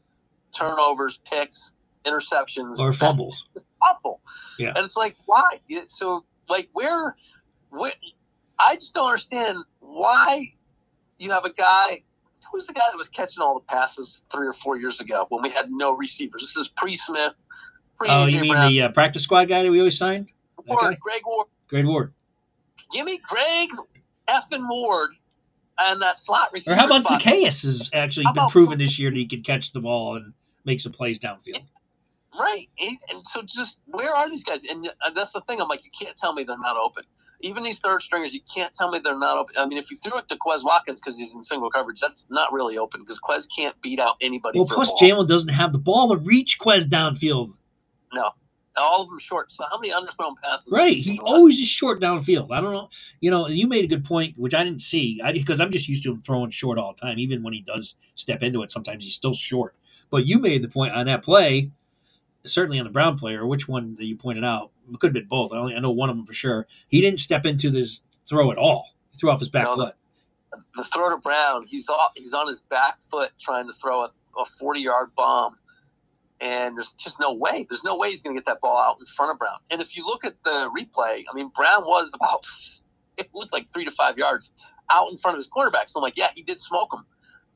turnovers, 0.54 1.18
picks, 1.24 1.72
interceptions, 2.04 2.78
Or 2.78 2.92
fumbles. 2.92 3.46
It's 3.54 3.64
awful. 3.82 4.20
Yeah. 4.58 4.72
And 4.76 4.84
it's 4.84 4.96
like, 4.96 5.16
why? 5.26 5.58
So, 5.86 6.24
like, 6.48 6.68
where, 6.74 7.16
where, 7.70 7.92
I 8.58 8.74
just 8.74 8.94
don't 8.94 9.06
understand 9.06 9.58
why 9.80 10.54
you 11.18 11.30
have 11.30 11.44
a 11.44 11.52
guy. 11.52 12.02
Who's 12.52 12.66
the 12.66 12.72
guy 12.72 12.84
that 12.90 12.96
was 12.96 13.08
catching 13.08 13.42
all 13.42 13.54
the 13.54 13.60
passes 13.60 14.22
three 14.30 14.46
or 14.46 14.52
four 14.52 14.76
years 14.76 15.00
ago 15.00 15.26
when 15.30 15.42
we 15.42 15.50
had 15.50 15.70
no 15.70 15.96
receivers? 15.96 16.42
This 16.42 16.56
is 16.56 16.68
pre 16.68 16.94
Smith, 16.94 17.32
Oh, 18.00 18.26
you 18.26 18.40
mean 18.40 18.52
Brown, 18.52 18.70
the 18.70 18.82
uh, 18.82 18.88
practice 18.90 19.22
squad 19.22 19.46
guy 19.46 19.62
that 19.62 19.70
we 19.70 19.78
always 19.78 19.96
signed? 19.96 20.28
Ward? 20.66 20.98
Greg 21.00 21.22
Ward. 21.26 21.46
Greg 21.68 21.86
Ward. 21.86 22.12
Give 22.92 23.06
me 23.06 23.20
Greg 23.26 23.70
effing 24.28 24.68
Ward 24.68 25.10
and 25.78 26.00
that 26.02 26.18
slot 26.18 26.50
receiver. 26.52 26.74
Or 26.74 26.78
how 26.78 26.86
about. 26.86 27.04
Zaccheaus 27.04 27.64
has 27.64 27.90
actually 27.92 28.24
How 28.24 28.32
been 28.32 28.48
proven 28.48 28.78
this 28.78 28.98
year 28.98 29.10
that 29.10 29.16
he 29.16 29.26
can 29.26 29.42
catch 29.42 29.72
the 29.72 29.80
ball 29.80 30.16
and 30.16 30.32
make 30.64 30.80
some 30.80 30.92
plays 30.92 31.18
downfield. 31.18 31.62
Right. 32.38 32.68
And, 32.80 32.96
and 33.12 33.26
so 33.26 33.42
just 33.42 33.80
where 33.86 34.12
are 34.14 34.28
these 34.28 34.44
guys? 34.44 34.64
And 34.66 34.88
uh, 35.04 35.10
that's 35.10 35.32
the 35.32 35.40
thing. 35.42 35.60
I'm 35.60 35.68
like, 35.68 35.84
you 35.84 35.90
can't 35.98 36.16
tell 36.16 36.32
me 36.32 36.42
they're 36.42 36.58
not 36.58 36.76
open. 36.76 37.04
Even 37.40 37.62
these 37.62 37.78
third 37.78 38.02
stringers, 38.02 38.34
you 38.34 38.40
can't 38.52 38.72
tell 38.72 38.90
me 38.90 38.98
they're 38.98 39.18
not 39.18 39.36
open. 39.36 39.54
I 39.58 39.66
mean, 39.66 39.78
if 39.78 39.90
you 39.90 39.98
threw 39.98 40.18
it 40.18 40.28
to 40.28 40.36
Quez 40.36 40.64
Watkins 40.64 41.00
because 41.00 41.18
he's 41.18 41.34
in 41.34 41.42
single 41.42 41.70
coverage, 41.70 42.00
that's 42.00 42.26
not 42.30 42.52
really 42.52 42.78
open 42.78 43.00
because 43.02 43.20
Quez 43.20 43.46
can't 43.56 43.80
beat 43.82 44.00
out 44.00 44.16
anybody. 44.20 44.58
Well, 44.58 44.68
plus. 44.68 44.90
Jalen 45.00 45.28
doesn't 45.28 45.50
have 45.50 45.72
the 45.72 45.78
ball 45.78 46.08
to 46.10 46.16
reach 46.16 46.58
Quez 46.58 46.84
downfield. 46.86 47.52
No. 48.12 48.30
All 48.76 49.02
of 49.02 49.08
them 49.08 49.18
short. 49.20 49.52
So 49.52 49.64
how 49.70 49.78
many 49.78 49.92
underthrown 49.92 50.34
passes? 50.42 50.72
Right. 50.72 50.96
He 50.96 51.10
in 51.12 51.16
the 51.18 51.22
last- 51.22 51.32
always 51.32 51.60
is 51.60 51.68
short 51.68 52.00
downfield. 52.00 52.50
I 52.50 52.60
don't 52.60 52.72
know. 52.72 52.88
You 53.20 53.30
know, 53.30 53.46
you 53.46 53.68
made 53.68 53.84
a 53.84 53.88
good 53.88 54.04
point, 54.04 54.34
which 54.36 54.54
I 54.54 54.64
didn't 54.64 54.82
see 54.82 55.20
because 55.32 55.60
I'm 55.60 55.70
just 55.70 55.88
used 55.88 56.02
to 56.04 56.12
him 56.12 56.20
throwing 56.20 56.50
short 56.50 56.78
all 56.78 56.94
the 56.94 57.00
time. 57.00 57.18
Even 57.20 57.42
when 57.44 57.52
he 57.52 57.60
does 57.60 57.94
step 58.16 58.42
into 58.42 58.62
it, 58.62 58.72
sometimes 58.72 59.04
he's 59.04 59.14
still 59.14 59.34
short. 59.34 59.76
But 60.10 60.26
you 60.26 60.38
made 60.38 60.62
the 60.62 60.68
point 60.68 60.92
on 60.92 61.06
that 61.06 61.22
play, 61.22 61.70
certainly 62.44 62.78
on 62.78 62.84
the 62.84 62.90
Brown 62.92 63.18
player, 63.18 63.46
which 63.46 63.68
one 63.68 63.96
that 63.96 64.04
you 64.04 64.16
pointed 64.16 64.44
out. 64.44 64.70
It 64.92 65.00
could 65.00 65.08
have 65.08 65.14
been 65.14 65.28
both. 65.28 65.52
I, 65.52 65.56
only, 65.56 65.74
I 65.74 65.78
know 65.78 65.90
one 65.90 66.10
of 66.10 66.16
them 66.16 66.26
for 66.26 66.34
sure. 66.34 66.66
He 66.88 67.00
didn't 67.00 67.20
step 67.20 67.46
into 67.46 67.70
this 67.70 68.00
throw 68.28 68.50
at 68.50 68.58
all. 68.58 68.90
He 69.10 69.18
threw 69.18 69.30
off 69.30 69.40
his 69.40 69.48
back 69.48 69.64
No, 69.64 69.76
foot. 69.76 69.94
the 70.76 70.84
throw 70.84 71.10
to 71.10 71.16
Brown, 71.16 71.64
he's 71.66 71.88
off, 71.88 72.12
he's 72.16 72.34
on 72.34 72.46
his 72.48 72.60
back 72.60 73.00
foot 73.02 73.32
trying 73.40 73.66
to 73.66 73.72
throw 73.72 74.02
a, 74.02 74.08
a 74.38 74.44
40 74.44 74.80
yard 74.80 75.10
bomb. 75.16 75.56
And 76.40 76.76
there's 76.76 76.92
just 76.92 77.18
no 77.20 77.32
way. 77.32 77.64
There's 77.68 77.84
no 77.84 77.96
way 77.96 78.10
he's 78.10 78.20
going 78.20 78.34
to 78.36 78.40
get 78.40 78.46
that 78.46 78.60
ball 78.60 78.76
out 78.78 78.96
in 79.00 79.06
front 79.06 79.32
of 79.32 79.38
Brown. 79.38 79.58
And 79.70 79.80
if 79.80 79.96
you 79.96 80.04
look 80.04 80.24
at 80.24 80.34
the 80.44 80.70
replay, 80.76 81.24
I 81.30 81.34
mean, 81.34 81.50
Brown 81.54 81.82
was 81.86 82.12
about, 82.14 82.44
it 83.16 83.28
looked 83.32 83.52
like 83.52 83.68
three 83.70 83.84
to 83.84 83.90
five 83.90 84.18
yards 84.18 84.52
out 84.90 85.10
in 85.10 85.16
front 85.16 85.36
of 85.36 85.38
his 85.38 85.46
quarterback. 85.46 85.88
So 85.88 86.00
I'm 86.00 86.02
like, 86.02 86.16
yeah, 86.18 86.28
he 86.34 86.42
did 86.42 86.60
smoke 86.60 86.92
him. 86.92 87.06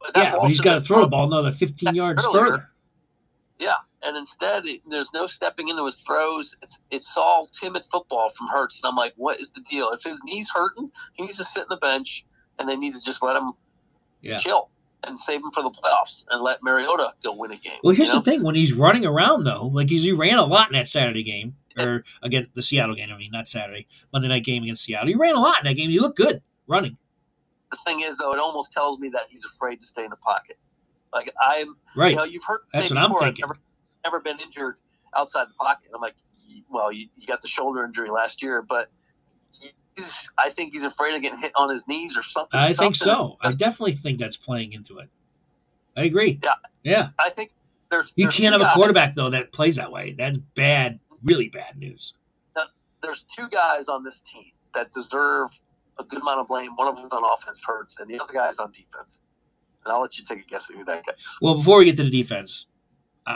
But 0.01 0.14
that 0.14 0.33
Yeah, 0.33 0.38
but 0.40 0.48
he's 0.48 0.61
got 0.61 0.74
to 0.77 0.81
throw 0.81 1.03
the 1.03 1.09
ball 1.09 1.27
another 1.27 1.53
15 1.53 1.94
yards 1.94 2.24
earlier. 2.24 2.44
further. 2.46 2.68
Yeah, 3.59 3.74
and 4.02 4.16
instead, 4.16 4.66
it, 4.66 4.80
there's 4.88 5.12
no 5.12 5.26
stepping 5.26 5.68
into 5.68 5.84
his 5.84 5.96
throws. 6.02 6.56
It's 6.62 6.80
it's 6.90 7.16
all 7.16 7.46
timid 7.46 7.84
football 7.87 8.30
from 8.30 8.48
Hurts. 8.48 8.82
And 8.82 8.88
I'm 8.90 8.96
like, 8.96 9.12
what 9.16 9.40
is 9.40 9.50
the 9.50 9.61
deal? 9.61 9.90
If 9.90 10.02
his 10.02 10.22
knee's 10.24 10.50
hurting, 10.54 10.90
he 11.14 11.22
needs 11.24 11.37
to 11.38 11.44
sit 11.44 11.62
in 11.62 11.68
the 11.70 11.76
bench, 11.78 12.24
and 12.58 12.68
they 12.68 12.76
need 12.76 12.94
to 12.94 13.00
just 13.00 13.22
let 13.22 13.37
him 13.37 13.52
Yeah. 14.22 14.37
chill 14.37 14.70
and 15.04 15.18
save 15.18 15.40
him 15.42 15.50
for 15.52 15.62
the 15.62 15.70
playoffs 15.70 16.24
and 16.30 16.42
let 16.42 16.62
Mariota 16.62 17.12
go 17.22 17.32
win 17.32 17.52
a 17.52 17.56
game. 17.56 17.78
Well, 17.84 17.94
here's 17.94 18.08
you 18.08 18.14
know? 18.14 18.20
the 18.20 18.30
thing: 18.30 18.42
when 18.42 18.54
he's 18.54 18.72
running 18.72 19.04
around, 19.06 19.44
though, 19.44 19.66
like 19.72 19.88
he's, 19.90 20.02
he 20.02 20.12
ran 20.12 20.38
a 20.38 20.44
lot 20.44 20.68
in 20.68 20.74
that 20.74 20.88
Saturday 20.88 21.22
game, 21.22 21.56
or 21.78 22.04
against 22.22 22.54
the 22.54 22.62
Seattle 22.62 22.94
game. 22.94 23.11
I 23.12 23.16
mean, 23.16 23.30
not 23.30 23.48
Saturday, 23.48 23.87
Monday 24.12 24.28
night 24.28 24.44
game 24.44 24.62
against 24.62 24.84
Seattle. 24.84 25.08
He 25.08 25.14
ran 25.14 25.34
a 25.37 25.40
lot 25.40 25.58
in 25.58 25.64
that 25.64 25.74
game. 25.74 25.90
He 25.90 25.98
looked 26.00 26.16
good 26.18 26.42
running. 26.66 26.96
The 27.70 27.76
thing 27.84 28.00
is, 28.00 28.16
though, 28.18 28.32
it 28.32 28.38
almost 28.40 28.72
tells 28.72 28.98
me 28.98 29.08
that 29.11 29.22
he's 29.28 29.44
afraid 29.44 29.78
to 29.80 29.87
stay 29.87 30.02
in 30.04 30.11
the 30.11 30.16
pocket. 30.16 30.56
Like 31.12 31.32
I'm, 31.40 31.76
Right. 31.96 32.11
you 32.11 32.16
know, 32.16 32.24
you've 32.24 32.44
heard 32.44 32.61
That's 32.72 32.90
what 32.90 32.98
I'm 32.98 33.08
before, 33.11 33.22
I've 33.24 33.26
thinking. 33.28 33.42
Never, 33.42 33.58
never 34.04 34.20
been 34.20 34.38
injured 34.40 34.76
outside 35.16 35.48
the 35.48 35.54
pocket. 35.54 35.90
I'm 35.94 36.00
like, 36.00 36.14
well, 36.70 36.92
you, 36.92 37.08
you 37.16 37.26
got 37.26 37.42
the 37.42 37.48
shoulder 37.48 37.84
injury 37.84 38.11
last 38.11 38.42
year, 38.42 38.62
but 38.62 38.90
he's, 39.96 40.30
I 40.38 40.50
think 40.50 40.74
he's 40.74 40.84
afraid 40.84 41.14
of 41.14 41.22
getting 41.22 41.38
hit 41.38 41.52
on 41.56 41.70
his 41.70 41.87
knees 41.88 42.16
or 42.16 42.22
something. 42.22 42.58
I 42.58 42.72
think 42.72 42.96
so. 42.96 43.37
I 43.40 43.50
definitely 43.50 43.92
think 43.94 44.18
that's 44.18 44.37
playing 44.37 44.72
into 44.72 44.98
it. 44.98 45.08
I 45.96 46.04
agree. 46.04 46.38
Yeah. 46.42 46.54
Yeah. 46.84 47.08
I 47.18 47.30
think 47.30 47.52
there's 47.90 48.14
You 48.16 48.24
there's 48.24 48.37
can't 48.37 48.52
have 48.52 48.62
a 48.62 48.72
quarterback 48.74 49.14
though 49.14 49.30
that 49.30 49.52
plays 49.52 49.76
that 49.76 49.90
way. 49.90 50.12
That's 50.16 50.38
bad. 50.54 51.00
Really 51.24 51.48
bad 51.48 51.76
news. 51.78 52.14
There's 53.02 53.24
two 53.24 53.48
guys 53.48 53.88
on 53.88 54.04
this 54.04 54.20
team 54.20 54.52
that 54.74 54.92
deserve 54.92 55.50
a 55.98 56.04
good 56.04 56.20
amount 56.20 56.40
of 56.40 56.46
blame. 56.48 56.72
One 56.76 56.88
of 56.88 56.96
them's 56.96 57.12
on 57.12 57.24
offense, 57.24 57.62
Hurts, 57.66 57.98
and 57.98 58.08
the 58.11 58.20
other 58.20 58.32
guy's 58.32 58.58
on 58.58 58.72
defense. 58.72 59.20
And 59.84 59.92
I'll 59.92 60.00
let 60.00 60.18
you 60.18 60.24
take 60.24 60.40
a 60.40 60.48
guess 60.48 60.70
at 60.70 60.76
who 60.76 60.84
that 60.84 61.06
guy 61.06 61.12
is. 61.12 61.38
Well, 61.40 61.56
before 61.56 61.78
we 61.78 61.84
get 61.87 61.96
to 61.96 62.04
the 62.04 62.11
defense, 62.11 62.66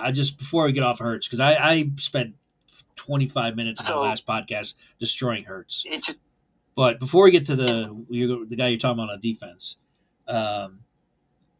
I 0.04 0.12
just 0.12 0.38
before 0.38 0.64
we 0.64 0.72
get 0.72 0.82
off 0.82 0.98
Hurts 0.98 1.26
because 1.26 1.40
I, 1.40 1.54
I 1.54 1.90
spent 1.96 2.34
25 2.96 3.56
minutes 3.56 3.80
in 3.80 3.86
So- 3.86 3.96
my 3.96 4.08
last 4.08 4.26
podcast 4.26 4.74
destroying 4.98 5.44
Hurts. 5.44 5.84
But 6.74 6.98
before 6.98 7.24
we 7.24 7.30
get 7.30 7.44
to 7.46 7.56
the 7.56 7.82
the 8.08 8.56
guy 8.56 8.68
you're 8.68 8.78
talking 8.78 9.02
about 9.02 9.12
on 9.12 9.20
defense, 9.20 9.76
um, 10.26 10.80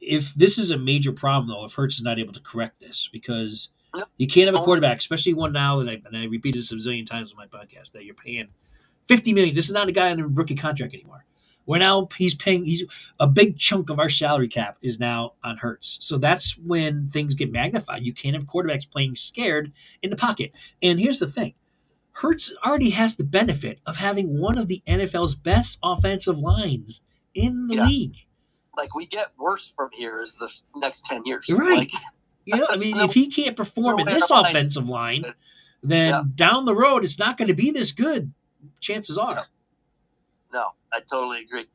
if 0.01 0.33
this 0.35 0.57
is 0.59 0.71
a 0.71 0.79
major 0.79 1.13
problem 1.13 1.49
though, 1.49 1.65
if 1.65 1.75
Hurts 1.75 1.97
is 1.97 2.03
not 2.03 2.19
able 2.19 2.33
to 2.33 2.41
correct 2.41 2.81
this, 2.81 3.09
because 3.13 3.69
you 4.17 4.27
can't 4.27 4.47
have 4.47 4.55
a 4.55 4.65
quarterback, 4.65 4.99
especially 4.99 5.35
one 5.35 5.53
now 5.53 5.79
that 5.81 5.89
I 5.89 6.01
and 6.07 6.17
I 6.17 6.25
repeated 6.25 6.61
this 6.63 6.73
a 6.73 6.77
zillion 6.77 7.05
times 7.07 7.31
on 7.33 7.37
my 7.37 7.47
podcast 7.47 7.93
that 7.93 8.05
you're 8.07 8.15
paying 8.15 8.49
fifty 9.07 9.35
million. 9.35 9.55
This 9.55 9.67
is 9.67 9.73
not 9.73 9.89
a 9.89 9.93
guy 9.93 10.11
on 10.11 10.19
a 10.19 10.27
rookie 10.27 10.55
contract 10.55 10.95
anymore. 10.95 11.27
We're 11.67 11.79
now 11.79 12.09
he's 12.17 12.35
paying 12.35 12.65
he's 12.65 12.85
a 13.21 13.27
big 13.27 13.57
chunk 13.59 13.89
of 13.91 13.99
our 13.99 14.11
salary 14.11 14.49
cap 14.49 14.79
is 14.83 14.99
now 14.99 15.35
on 15.45 15.59
Hurts. 15.59 15.97
So 16.01 16.19
that's 16.19 16.59
when 16.59 17.09
things 17.13 17.35
get 17.35 17.53
magnified. 17.53 18.03
You 18.03 18.13
can't 18.13 18.35
have 18.35 18.47
quarterbacks 18.47 18.89
playing 18.91 19.17
scared 19.17 19.73
in 20.03 20.11
the 20.11 20.17
pocket. 20.17 20.53
And 20.83 20.99
here's 20.99 21.19
the 21.21 21.27
thing. 21.29 21.55
Hurts 22.17 22.53
already 22.67 22.91
has 22.91 23.17
the 23.17 23.25
benefit 23.25 23.81
of 23.87 23.97
having 23.97 24.39
one 24.39 24.59
of 24.59 24.69
the 24.69 24.83
NFL's 24.87 25.35
best 25.35 25.79
offensive 25.83 26.39
lines 26.39 27.01
in 27.35 27.69
the 27.69 27.77
Yeah. 27.77 27.87
league. 27.87 28.17
Like 28.77 28.95
we 28.95 29.07
get 29.07 29.29
worse 29.39 29.73
from 29.77 29.91
here 29.93 30.21
is 30.21 30.37
the 30.37 30.51
next 30.81 31.05
ten 31.05 31.23
years. 31.25 31.49
Right. 31.51 31.79
Like, 31.79 31.91
You 32.45 32.57
know, 32.57 32.67
I 32.69 32.77
mean, 32.77 32.97
No- 32.97 33.05
if 33.05 33.15
he 33.15 33.29
can't 33.29 33.57
perform 33.57 34.01
in 34.01 34.07
no 34.07 34.15
this 34.15 34.29
offensive 34.31 34.89
line, 34.89 35.25
then 35.83 36.09
Yeah. 36.09 36.23
down 36.35 36.65
the 36.65 36.75
road 36.75 37.05
it's 37.05 37.19
not 37.19 37.39
going 37.39 37.47
to 37.49 37.55
be 37.55 37.71
this 37.71 37.93
good. 37.93 38.33
Chances 38.81 39.17
are. 39.17 39.47
no, 40.53 40.69
I 40.93 41.01
totally 41.01 41.41
agree. 41.41 41.67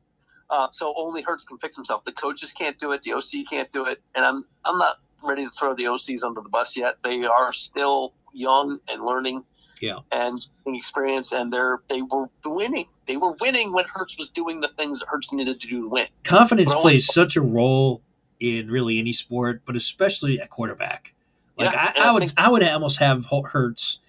Uh, 0.50 0.68
so 0.72 0.94
only 0.96 1.22
Hurts 1.22 1.44
can 1.44 1.58
fix 1.58 1.76
himself. 1.76 2.04
The 2.04 2.12
coaches 2.12 2.52
can't 2.52 2.78
do 2.78 2.92
it. 2.92 3.02
The 3.02 3.12
OC 3.12 3.48
can't 3.50 3.70
do 3.70 3.84
it. 3.84 4.00
And 4.14 4.24
I'm 4.24 4.44
I'm 4.64 4.78
not 4.78 4.96
ready 5.22 5.44
to 5.44 5.50
throw 5.50 5.74
the 5.74 5.84
OCs 5.84 6.24
under 6.24 6.40
the 6.40 6.48
bus 6.48 6.76
yet. 6.76 7.02
They 7.02 7.24
are 7.24 7.52
still 7.52 8.14
young 8.32 8.78
and 8.88 9.02
learning. 9.02 9.44
Yeah. 9.80 9.98
And 10.10 10.44
experience, 10.66 11.32
and 11.32 11.52
they're 11.52 11.82
they 11.88 12.02
were 12.02 12.28
winning. 12.44 12.86
They 13.06 13.16
were 13.16 13.32
winning 13.40 13.72
when 13.72 13.84
Hurts 13.92 14.16
was 14.18 14.28
doing 14.28 14.60
the 14.60 14.68
things 14.68 15.00
that 15.00 15.06
Hurts 15.08 15.32
needed 15.32 15.60
to 15.60 15.66
do 15.68 15.82
to 15.82 15.88
win. 15.88 16.06
Confidence 16.24 16.74
plays 16.74 17.06
such 17.06 17.36
a 17.36 17.40
role 17.40 18.02
in 18.40 18.70
really 18.70 18.98
any 18.98 19.12
sport, 19.12 19.62
but 19.64 19.76
especially 19.76 20.40
at 20.40 20.50
quarterback. 20.50 21.14
Like 21.56 21.72
Yeah, 21.72 21.92
I, 21.96 22.00
I 22.00 22.08
I 22.08 22.12
would, 22.12 22.32
I 22.36 22.48
would 22.48 22.62
almost 22.64 22.98
have 22.98 23.26
Hurts 23.26 24.00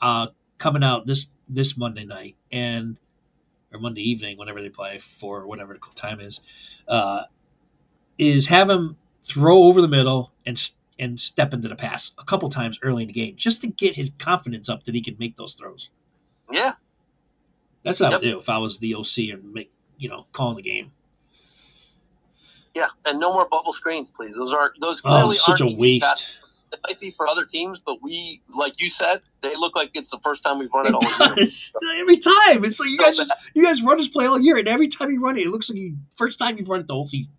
uh, 0.00 0.28
coming 0.58 0.82
out 0.82 1.06
this 1.06 1.28
this 1.48 1.76
Monday 1.76 2.04
night 2.04 2.36
and 2.50 2.96
or 3.72 3.78
Monday 3.80 4.02
evening, 4.08 4.36
whenever 4.38 4.60
they 4.60 4.68
play 4.70 4.98
for 4.98 5.46
whatever 5.46 5.74
the 5.74 5.80
time 5.94 6.20
is, 6.20 6.40
uh, 6.88 7.24
is 8.18 8.48
have 8.48 8.68
him 8.70 8.96
throw 9.22 9.64
over 9.64 9.80
the 9.80 9.88
middle 9.88 10.32
and 10.46 10.60
and 10.98 11.18
step 11.18 11.52
into 11.54 11.68
the 11.68 11.74
pass 11.74 12.12
a 12.18 12.24
couple 12.24 12.48
times 12.50 12.78
early 12.82 13.02
in 13.02 13.06
the 13.08 13.12
game, 13.14 13.34
just 13.36 13.60
to 13.62 13.66
get 13.66 13.96
his 13.96 14.10
confidence 14.18 14.68
up 14.68 14.84
that 14.84 14.94
he 14.94 15.00
can 15.00 15.16
make 15.18 15.36
those 15.36 15.54
throws. 15.54 15.90
Yeah, 16.50 16.72
That's 17.82 17.98
what 17.98 18.12
I 18.12 18.16
would 18.16 18.22
Yep. 18.24 18.32
do 18.34 18.38
if 18.38 18.48
I 18.48 18.58
was 18.58 18.78
the 18.78 18.94
OC 18.94 19.30
and 19.30 19.52
make 19.52 19.72
you 19.98 20.08
know 20.08 20.26
calling 20.32 20.56
the 20.56 20.62
game. 20.62 20.92
yeah, 22.74 22.88
and 23.06 23.18
no 23.18 23.32
more 23.32 23.48
bubble 23.48 23.72
screens, 23.72 24.10
please. 24.10 24.36
Those 24.36 24.52
aren't 24.52 24.78
those 24.80 25.00
Oh, 25.04 25.08
clearly 25.10 25.36
such 25.36 25.60
a 25.60 25.64
passes. 25.64 25.78
Might 26.88 27.00
be 27.00 27.10
for 27.10 27.28
other 27.28 27.44
teams, 27.44 27.80
but 27.80 28.02
we, 28.02 28.42
like 28.54 28.80
you 28.80 28.88
said, 28.88 29.20
they 29.40 29.54
look 29.56 29.76
like 29.76 29.90
it's 29.94 30.10
the 30.10 30.18
first 30.24 30.42
time 30.42 30.58
we've 30.58 30.72
run 30.74 30.86
It 30.86 30.90
it 30.90 30.94
all 30.94 31.26
year. 31.26 31.34
does 31.36 31.72
every 31.96 32.16
time. 32.16 32.64
It's 32.64 32.80
like 32.80 32.90
you 32.90 32.98
guys, 32.98 33.16
just, 33.16 33.32
you 33.54 33.64
guys 33.64 33.82
run 33.82 33.98
this 33.98 34.08
play 34.08 34.26
all 34.26 34.40
year, 34.40 34.56
and 34.56 34.68
every 34.68 34.88
time 34.88 35.10
you 35.10 35.20
run 35.20 35.36
it, 35.36 35.46
it 35.46 35.50
looks 35.50 35.68
like 35.68 35.78
you 35.78 35.96
first 36.16 36.38
time 36.38 36.58
you've 36.58 36.68
run 36.68 36.80
it 36.80 36.86
the 36.86 36.94
whole 36.94 37.06
season. 37.06 37.34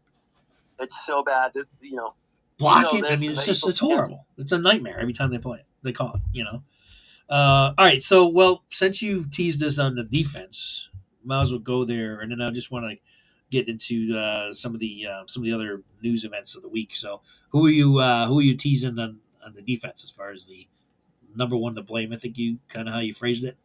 It's 0.80 1.06
so 1.06 1.24
bad 1.24 1.54
that 1.54 1.66
you 1.82 1.96
know. 1.96 2.16
Blocking, 2.60 3.02
this 3.02 3.12
I 3.12 3.16
mean, 3.16 3.32
it's 3.32 3.46
just 3.46 3.68
it's 3.68 3.80
horrible. 3.80 4.28
It's 4.38 4.52
a 4.52 4.58
nightmare 4.58 5.00
every 5.00 5.14
time 5.14 5.32
they 5.32 5.40
play 5.40 5.60
it. 5.60 5.66
They 5.82 5.92
call 5.92 6.14
it, 6.14 6.22
you 6.32 6.44
know. 6.44 6.64
Uh, 7.30 7.74
all 7.78 7.86
right, 7.86 8.02
so 8.02 8.28
well, 8.28 8.64
since 8.70 9.02
you 9.02 9.26
teased 9.26 9.64
us 9.64 9.80
on 9.80 9.96
the 9.96 10.04
defense, 10.04 10.90
might 11.24 11.42
as 11.42 11.52
well 11.52 11.60
go 11.60 11.84
there, 11.84 12.20
and 12.20 12.32
then 12.32 12.42
I 12.42 12.52
just 12.52 12.72
want 12.72 12.86
to 12.86 12.98
get 13.50 13.68
into 13.68 14.18
uh, 14.18 14.54
some 14.54 14.74
of 14.74 14.80
the 14.80 15.08
uh, 15.08 15.24
some 15.28 15.42
of 15.44 15.46
the 15.46 15.54
other 15.54 15.84
news 16.02 16.26
events 16.26 16.56
of 16.56 16.62
the 16.62 16.70
week. 16.70 16.96
So, 16.96 17.22
who 17.50 17.66
are 17.66 17.72
you 17.72 18.00
uh, 18.00 18.28
who 18.28 18.40
are 18.40 18.44
you 18.44 18.56
teasing 18.56 19.00
on, 19.00 19.20
on 19.46 19.54
the 19.54 19.62
defense 19.62 20.04
as 20.04 20.12
far 20.12 20.32
as 20.32 20.48
the 20.48 20.68
number 21.36 21.56
one 21.56 21.76
to 21.76 21.82
blame? 21.82 22.14
I 22.14 22.18
think 22.18 22.38
you 22.38 22.60
kind 22.70 22.88
of 22.88 22.94
how 22.94 23.00
you 23.02 23.14
phrased 23.14 23.44
it. 23.44 23.58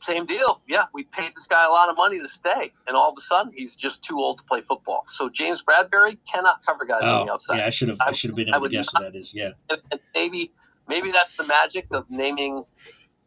Same 0.00 0.26
deal. 0.26 0.60
Yeah, 0.68 0.84
we 0.92 1.04
paid 1.04 1.34
this 1.34 1.46
guy 1.46 1.64
a 1.64 1.70
lot 1.70 1.88
of 1.88 1.96
money 1.96 2.18
to 2.18 2.28
stay, 2.28 2.70
and 2.86 2.94
all 2.96 3.10
of 3.10 3.16
a 3.16 3.20
sudden 3.22 3.52
he's 3.54 3.74
just 3.74 4.02
too 4.02 4.18
old 4.18 4.38
to 4.38 4.44
play 4.44 4.60
football. 4.60 5.02
So 5.06 5.30
James 5.30 5.62
Bradberry 5.64 6.18
cannot 6.30 6.64
cover 6.66 6.84
guys 6.84 7.02
on 7.02 7.24
the 7.24 7.30
Oh, 7.32 7.34
outside. 7.34 7.58
yeah, 7.58 7.66
I 7.66 7.70
should 7.70 7.88
have 7.88 7.98
I 8.00 8.08
I- 8.08 8.12
should 8.12 8.30
have 8.30 8.36
been 8.36 8.50
able 8.54 8.66
to 8.66 8.68
guess 8.70 8.92
not- 8.92 9.02
that 9.04 9.16
is. 9.16 9.32
Yeah. 9.32 9.52
And- 9.70 9.80
maybe 10.14 10.52
maybe 10.86 11.10
that's 11.10 11.34
the 11.36 11.44
magic 11.44 11.86
of 11.92 12.08
naming 12.10 12.64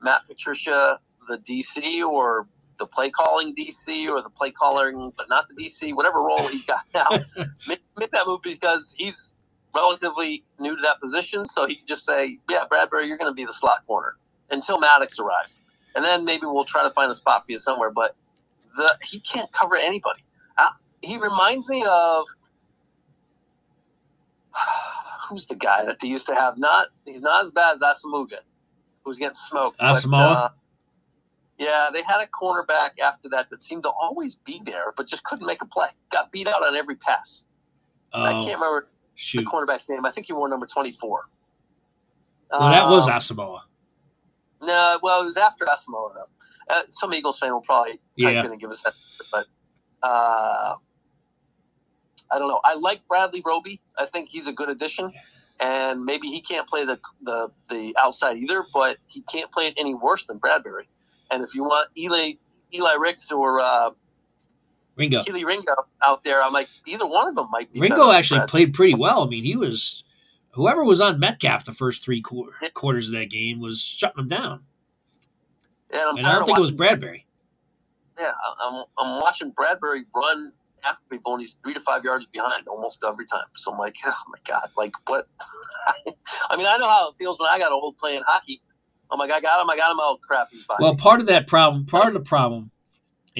Matt 0.02 0.22
Patricia 0.28 1.00
the 1.28 1.38
DC 1.40 2.04
or 2.08 2.48
the 2.78 2.86
play 2.86 3.10
calling 3.10 3.54
DC 3.56 4.10
or 4.10 4.22
the 4.22 4.30
play 4.30 4.52
calling 4.52 5.12
but 5.18 5.28
not 5.28 5.48
the 5.50 5.56
DC, 5.56 5.94
whatever 5.94 6.20
role 6.20 6.48
he's 6.48 6.66
got 6.66 6.86
now. 6.94 7.08
make, 7.68 7.80
make 7.98 8.12
that 8.12 8.26
move 8.28 8.42
because 8.44 8.96
he's 8.98 9.34
relatively 9.76 10.44
new 10.60 10.76
to 10.76 10.82
that 10.82 11.00
position, 11.00 11.46
so 11.46 11.66
he 11.68 11.76
can 11.76 11.86
just 11.88 12.06
say, 12.06 12.40
"Yeah, 12.50 12.66
Bradberry, 12.72 13.08
you're 13.08 13.18
going 13.18 13.32
to 13.32 13.36
be 13.36 13.46
the 13.46 13.54
slot 13.54 13.86
corner 13.88 14.18
until 14.50 14.80
Maddox 14.80 15.20
arrives, 15.20 15.64
and 15.96 16.04
then 16.04 16.26
maybe 16.26 16.46
we'll 16.46 16.66
try 16.66 16.84
to 16.84 16.92
find 16.94 17.12
a 17.12 17.16
spot 17.16 17.46
for 17.46 17.52
you 17.52 17.58
somewhere." 17.58 17.92
But 17.92 18.16
the 18.76 18.98
he 19.04 19.20
can't 19.20 19.52
cover 19.52 19.76
anybody. 19.76 20.24
Uh, 20.58 20.70
he 21.02 21.18
reminds 21.18 21.68
me 21.70 21.86
of 21.90 22.26
who's 25.30 25.46
the 25.46 25.56
guy 25.56 25.86
that 25.86 26.00
they 26.00 26.08
used 26.08 26.28
to 26.28 26.36
have? 26.36 26.58
Not 26.58 26.88
he's 27.06 27.22
not 27.22 27.44
as 27.44 27.52
bad 27.52 27.76
as 27.76 27.82
Asomugha, 27.82 28.40
who's 29.04 29.18
getting 29.20 29.36
smoked. 29.36 29.80
Asomugha? 29.80 30.14
uh, 30.36 30.50
yeah, 31.58 31.90
they 31.92 32.02
had 32.04 32.22
a 32.22 32.28
cornerback 32.28 33.00
after 33.04 33.28
that 33.30 33.50
that 33.50 33.62
seemed 33.62 33.84
to 33.84 33.90
always 33.90 34.36
be 34.36 34.62
there, 34.66 34.94
but 34.96 35.08
just 35.08 35.24
couldn't 35.26 35.46
make 35.46 35.62
a 35.62 35.66
play. 35.66 35.90
Got 36.10 36.32
beat 36.32 36.48
out 36.48 36.64
on 36.66 36.76
every 36.76 36.96
pass. 36.96 37.44
I 38.14 38.34
Oh, 38.34 38.46
can't 38.46 38.60
remember 38.60 38.88
the 39.34 39.44
cornerback's 39.44 39.90
name. 39.90 40.06
I 40.06 40.12
think 40.12 40.28
he 40.28 40.34
wore 40.34 40.48
number 40.50 40.66
24. 40.66 41.28
Well, 42.52 42.60
that 42.72 42.90
was 42.90 43.08
Um, 43.08 43.14
Asomugha. 43.16 43.62
No, 44.62 45.00
well, 45.04 45.22
it 45.22 45.26
was 45.26 45.38
after 45.38 45.66
Asomugha, 45.66 46.14
though. 46.16 46.28
Uh, 46.70 46.82
some 46.92 47.14
Eagles 47.14 47.40
fan 47.40 47.52
will 47.52 47.62
probably 47.62 47.94
type 47.94 48.00
Yeah. 48.18 48.46
in 48.46 48.52
and 48.52 48.60
give 48.60 48.70
us 48.72 48.82
that. 48.84 48.94
But 49.32 49.48
uh, 50.04 50.76
I 52.32 52.40
don't 52.40 52.48
know. 52.48 52.60
I 52.64 52.76
like 52.76 53.08
Bradley 53.08 53.42
Roby. 53.46 53.80
I 53.98 54.06
think 54.06 54.30
he's 54.30 54.48
a 54.48 54.54
good 54.54 54.70
addition. 54.70 55.12
And 55.60 56.06
maybe 56.06 56.28
he 56.28 56.40
can't 56.42 56.68
play 56.68 56.86
the, 56.86 57.00
the, 57.22 57.52
the 57.70 57.96
outside 58.00 58.38
either, 58.38 58.66
but 58.74 58.98
he 59.10 59.22
can't 59.22 59.52
play 59.52 59.68
it 59.68 59.74
any 59.78 59.94
worse 59.94 60.24
than 60.26 60.40
Bradberry. 60.40 60.84
And 61.32 61.44
if 61.44 61.54
you 61.54 61.64
want 61.64 61.90
Eli, 61.98 62.34
Eli 62.74 62.94
Ricks 62.94 63.32
or 63.32 63.60
uh, 63.60 63.90
Ringo. 65.00 65.22
Kelee 65.22 65.46
Ringo 65.46 65.74
out 66.04 66.24
there, 66.26 66.44
I'm 66.44 66.52
like, 66.52 66.68
either 66.86 67.08
one 67.08 67.28
of 67.28 67.36
them 67.36 67.48
might 67.50 67.72
be 67.74 67.80
Ringo 67.80 68.12
actually 68.12 68.46
played 68.48 68.74
pretty 68.74 68.94
well. 68.94 69.24
I 69.24 69.28
mean, 69.28 69.46
he 69.46 69.56
was 69.56 70.04
whoever 70.52 70.84
was 70.84 71.00
on 71.00 71.20
Metcalf 71.20 71.64
the 71.64 71.74
first 71.74 72.04
three 72.04 72.22
quar- 72.22 72.52
quarters 72.74 73.08
of 73.08 73.16
that 73.16 73.30
game 73.30 73.60
was 73.60 73.82
shutting 73.82 74.20
him 74.20 74.28
down. 74.28 74.64
And 75.90 76.02
I'm 76.02 76.18
And 76.18 76.28
I 76.28 76.34
don't 76.34 76.46
think 76.46 76.58
it 76.58 76.62
was 76.62 76.74
watching 76.74 77.00
Bradberry. 77.00 77.24
Yeah, 78.20 78.32
I'm, 78.62 78.84
I'm 78.98 79.22
watching 79.22 79.54
Bradberry 79.54 80.04
run 80.14 80.52
after 80.86 81.04
people, 81.10 81.34
and 81.34 81.42
he's 81.42 81.56
three 81.64 81.74
to 81.74 81.80
five 81.80 82.04
yards 82.04 82.26
behind 82.26 82.68
almost 82.68 83.04
every 83.08 83.26
time. 83.26 83.46
So 83.56 83.72
I'm 83.72 83.78
like, 83.78 83.96
oh 84.06 84.14
my 84.28 84.40
god, 84.46 84.70
like 84.76 84.94
what? 85.08 85.28
I 86.50 86.58
mean, 86.58 86.68
I 86.68 86.78
know 86.78 86.90
how 86.90 87.10
it 87.10 87.16
feels 87.18 87.40
when 87.40 87.50
I 87.50 87.58
got 87.58 87.72
a 87.72 87.76
old 87.76 87.98
playing 87.98 88.24
hockey. 88.28 88.62
I'm 89.12 89.18
like, 89.18 89.32
I 89.32 89.40
got 89.40 89.62
him, 89.62 89.70
I 89.70 89.78
got 89.78 89.92
him. 89.92 89.98
Oh 90.02 90.20
crap, 90.22 90.50
he's 90.52 90.66
behind. 90.66 90.84
Well, 90.84 90.96
part 90.96 91.22
of 91.22 91.26
that 91.28 91.48
problem, 91.48 91.86
part 91.86 92.08
of 92.08 92.14
the 92.14 92.20
problem, 92.20 92.72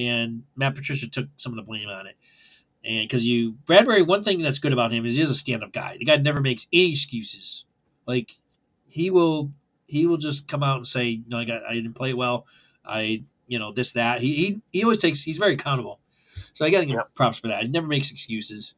and 0.08 0.44
Matt 0.56 0.76
Patricia 0.76 1.10
took 1.10 1.28
some 1.38 1.52
of 1.52 1.58
the 1.58 1.64
blame 1.64 1.90
on 1.90 2.08
it. 2.08 2.16
And 2.84 3.08
because 3.08 3.28
you 3.28 3.58
Bradberry, 3.66 4.06
one 4.06 4.24
thing 4.24 4.42
that's 4.42 4.60
good 4.60 4.74
about 4.74 4.94
him 4.94 5.06
is 5.06 5.16
he 5.16 5.22
is 5.22 5.30
a 5.30 5.36
stand-up 5.36 5.74
guy. 5.74 5.98
The 5.98 6.06
guy 6.06 6.18
never 6.18 6.42
makes 6.42 6.68
any 6.72 6.92
excuses. 6.92 7.66
Like 8.08 8.40
he 8.88 9.10
will, 9.10 9.52
he 9.88 10.06
will 10.06 10.18
just 10.18 10.48
come 10.48 10.64
out 10.64 10.78
and 10.78 10.88
say, 10.88 11.22
"No, 11.28 11.38
I 11.38 11.46
got, 11.46 11.64
I 11.66 11.74
didn't 11.74 11.94
play 11.94 12.14
well. 12.14 12.46
I, 12.86 13.24
you 13.48 13.60
know, 13.60 13.72
this, 13.72 13.94
that." 13.94 14.22
He 14.22 14.36
he, 14.36 14.62
he 14.72 14.84
always 14.84 15.00
takes. 15.00 15.24
He's 15.24 15.38
very 15.38 15.56
accountable. 15.56 16.00
So 16.54 16.66
I 16.66 16.70
got 16.70 16.80
to 16.82 16.86
give 16.86 17.00
props 17.16 17.40
for 17.40 17.48
that. 17.50 17.64
He 17.64 17.68
never 17.70 17.88
makes 17.88 18.12
excuses. 18.12 18.76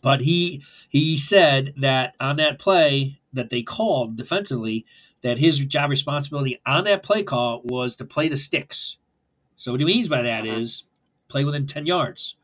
But 0.00 0.22
he 0.22 0.62
he 0.88 1.18
said 1.18 1.74
that 1.76 2.14
on 2.20 2.36
that 2.36 2.58
play 2.58 3.20
that 3.32 3.50
they 3.50 3.62
called 3.62 4.16
defensively, 4.16 4.86
that 5.22 5.38
his 5.38 5.58
job 5.64 5.90
responsibility 5.90 6.60
on 6.66 6.84
that 6.84 7.02
play 7.02 7.22
call 7.22 7.62
was 7.64 7.96
to 7.96 8.04
play 8.04 8.28
the 8.28 8.36
sticks. 8.36 8.98
So 9.62 9.70
what 9.70 9.78
he 9.78 9.86
means 9.86 10.08
by 10.08 10.22
that 10.22 10.44
is 10.44 10.82
Mhm. 10.82 11.28
play 11.28 11.44
within 11.44 11.66
ten 11.66 11.86
yards. 11.86 12.34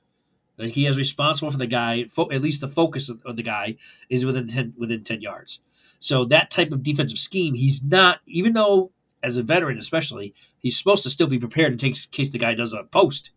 Like 0.57 0.71
he 0.71 0.87
is 0.87 0.97
responsible 0.97 1.51
for 1.51 1.59
the 1.59 1.67
guy. 1.67 2.05
Fo- 2.05 2.31
at 2.31 2.41
least 2.41 2.61
the 2.61 2.69
focus 2.69 3.09
of, 3.09 3.21
of 3.27 3.35
the 3.35 3.43
guy 3.43 3.77
is 4.09 4.25
within 4.25 4.47
ten 4.47 4.73
within 4.79 5.03
ten 5.03 5.21
yards. 5.21 5.59
So 5.99 6.25
that 6.27 6.49
type 6.49 6.71
of 6.71 6.85
defensive 6.85 7.19
scheme, 7.19 7.55
he's 7.55 7.83
not. 7.83 8.21
Even 8.27 8.53
though 8.53 8.93
as 9.21 9.37
a 9.37 9.43
veteran, 9.43 9.79
especially, 9.79 10.33
he's 10.61 10.79
supposed 10.79 11.03
to 11.03 11.11
still 11.11 11.27
be 11.27 11.41
prepared 11.41 11.73
in 11.73 11.79
case, 11.79 12.07
case 12.07 12.31
the 12.31 12.39
guy 12.39 12.55
does 12.55 12.73
a 12.73 12.85
post. 12.85 13.33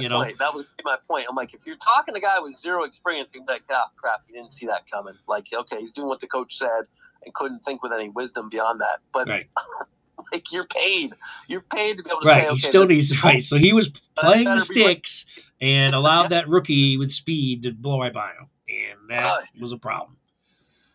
you 0.00 0.08
know. 0.08 0.16
point. 0.18 0.38
that 0.40 0.52
was 0.52 0.64
my 0.84 0.96
point. 1.06 1.26
I'm 1.30 1.36
like, 1.36 1.54
if 1.54 1.64
you're 1.64 1.76
talking 1.76 2.14
to 2.14 2.18
a 2.18 2.20
guy 2.20 2.40
with 2.40 2.54
zero 2.56 2.82
experience, 2.82 3.28
you're 3.34 3.44
like, 3.44 3.62
ah, 3.70 3.88
crap, 3.96 4.22
he 4.26 4.32
didn't 4.32 4.50
see 4.50 4.66
that 4.66 4.90
coming. 4.90 5.14
Like, 5.28 5.46
okay, 5.52 5.78
he's 5.78 5.92
doing 5.92 6.08
what 6.08 6.18
the 6.18 6.26
coach 6.26 6.56
said 6.56 6.86
and 7.24 7.32
couldn't 7.34 7.60
think 7.60 7.84
with 7.84 7.92
any 7.92 8.08
wisdom 8.08 8.48
beyond 8.48 8.80
that. 8.80 8.98
But 9.12 9.28
Right. 9.28 9.48
like, 10.32 10.52
you're 10.52 10.66
paid. 10.66 11.12
You're 11.48 11.60
paid 11.62 11.98
to 11.98 12.02
be 12.02 12.10
able 12.10 12.20
to 12.22 12.28
Right. 12.28 12.42
say, 12.42 12.46
okay, 12.48 12.54
he 12.54 12.58
still 12.60 12.86
needs 12.86 13.24
right. 13.24 13.42
So 13.42 13.56
he 13.56 13.72
was 13.72 13.90
playing 14.16 14.44
the 14.44 14.60
sticks 14.60 15.26
and 15.60 15.94
allowed 15.94 16.28
that 16.28 16.48
rookie 16.48 16.96
with 16.96 17.12
speed 17.12 17.62
to 17.64 17.72
blow 17.72 18.00
right 18.00 18.12
by 18.12 18.28
him, 18.30 18.48
and 18.68 19.10
that 19.10 19.24
Right. 19.38 19.48
was 19.60 19.72
a 19.72 19.78
problem. 19.78 20.16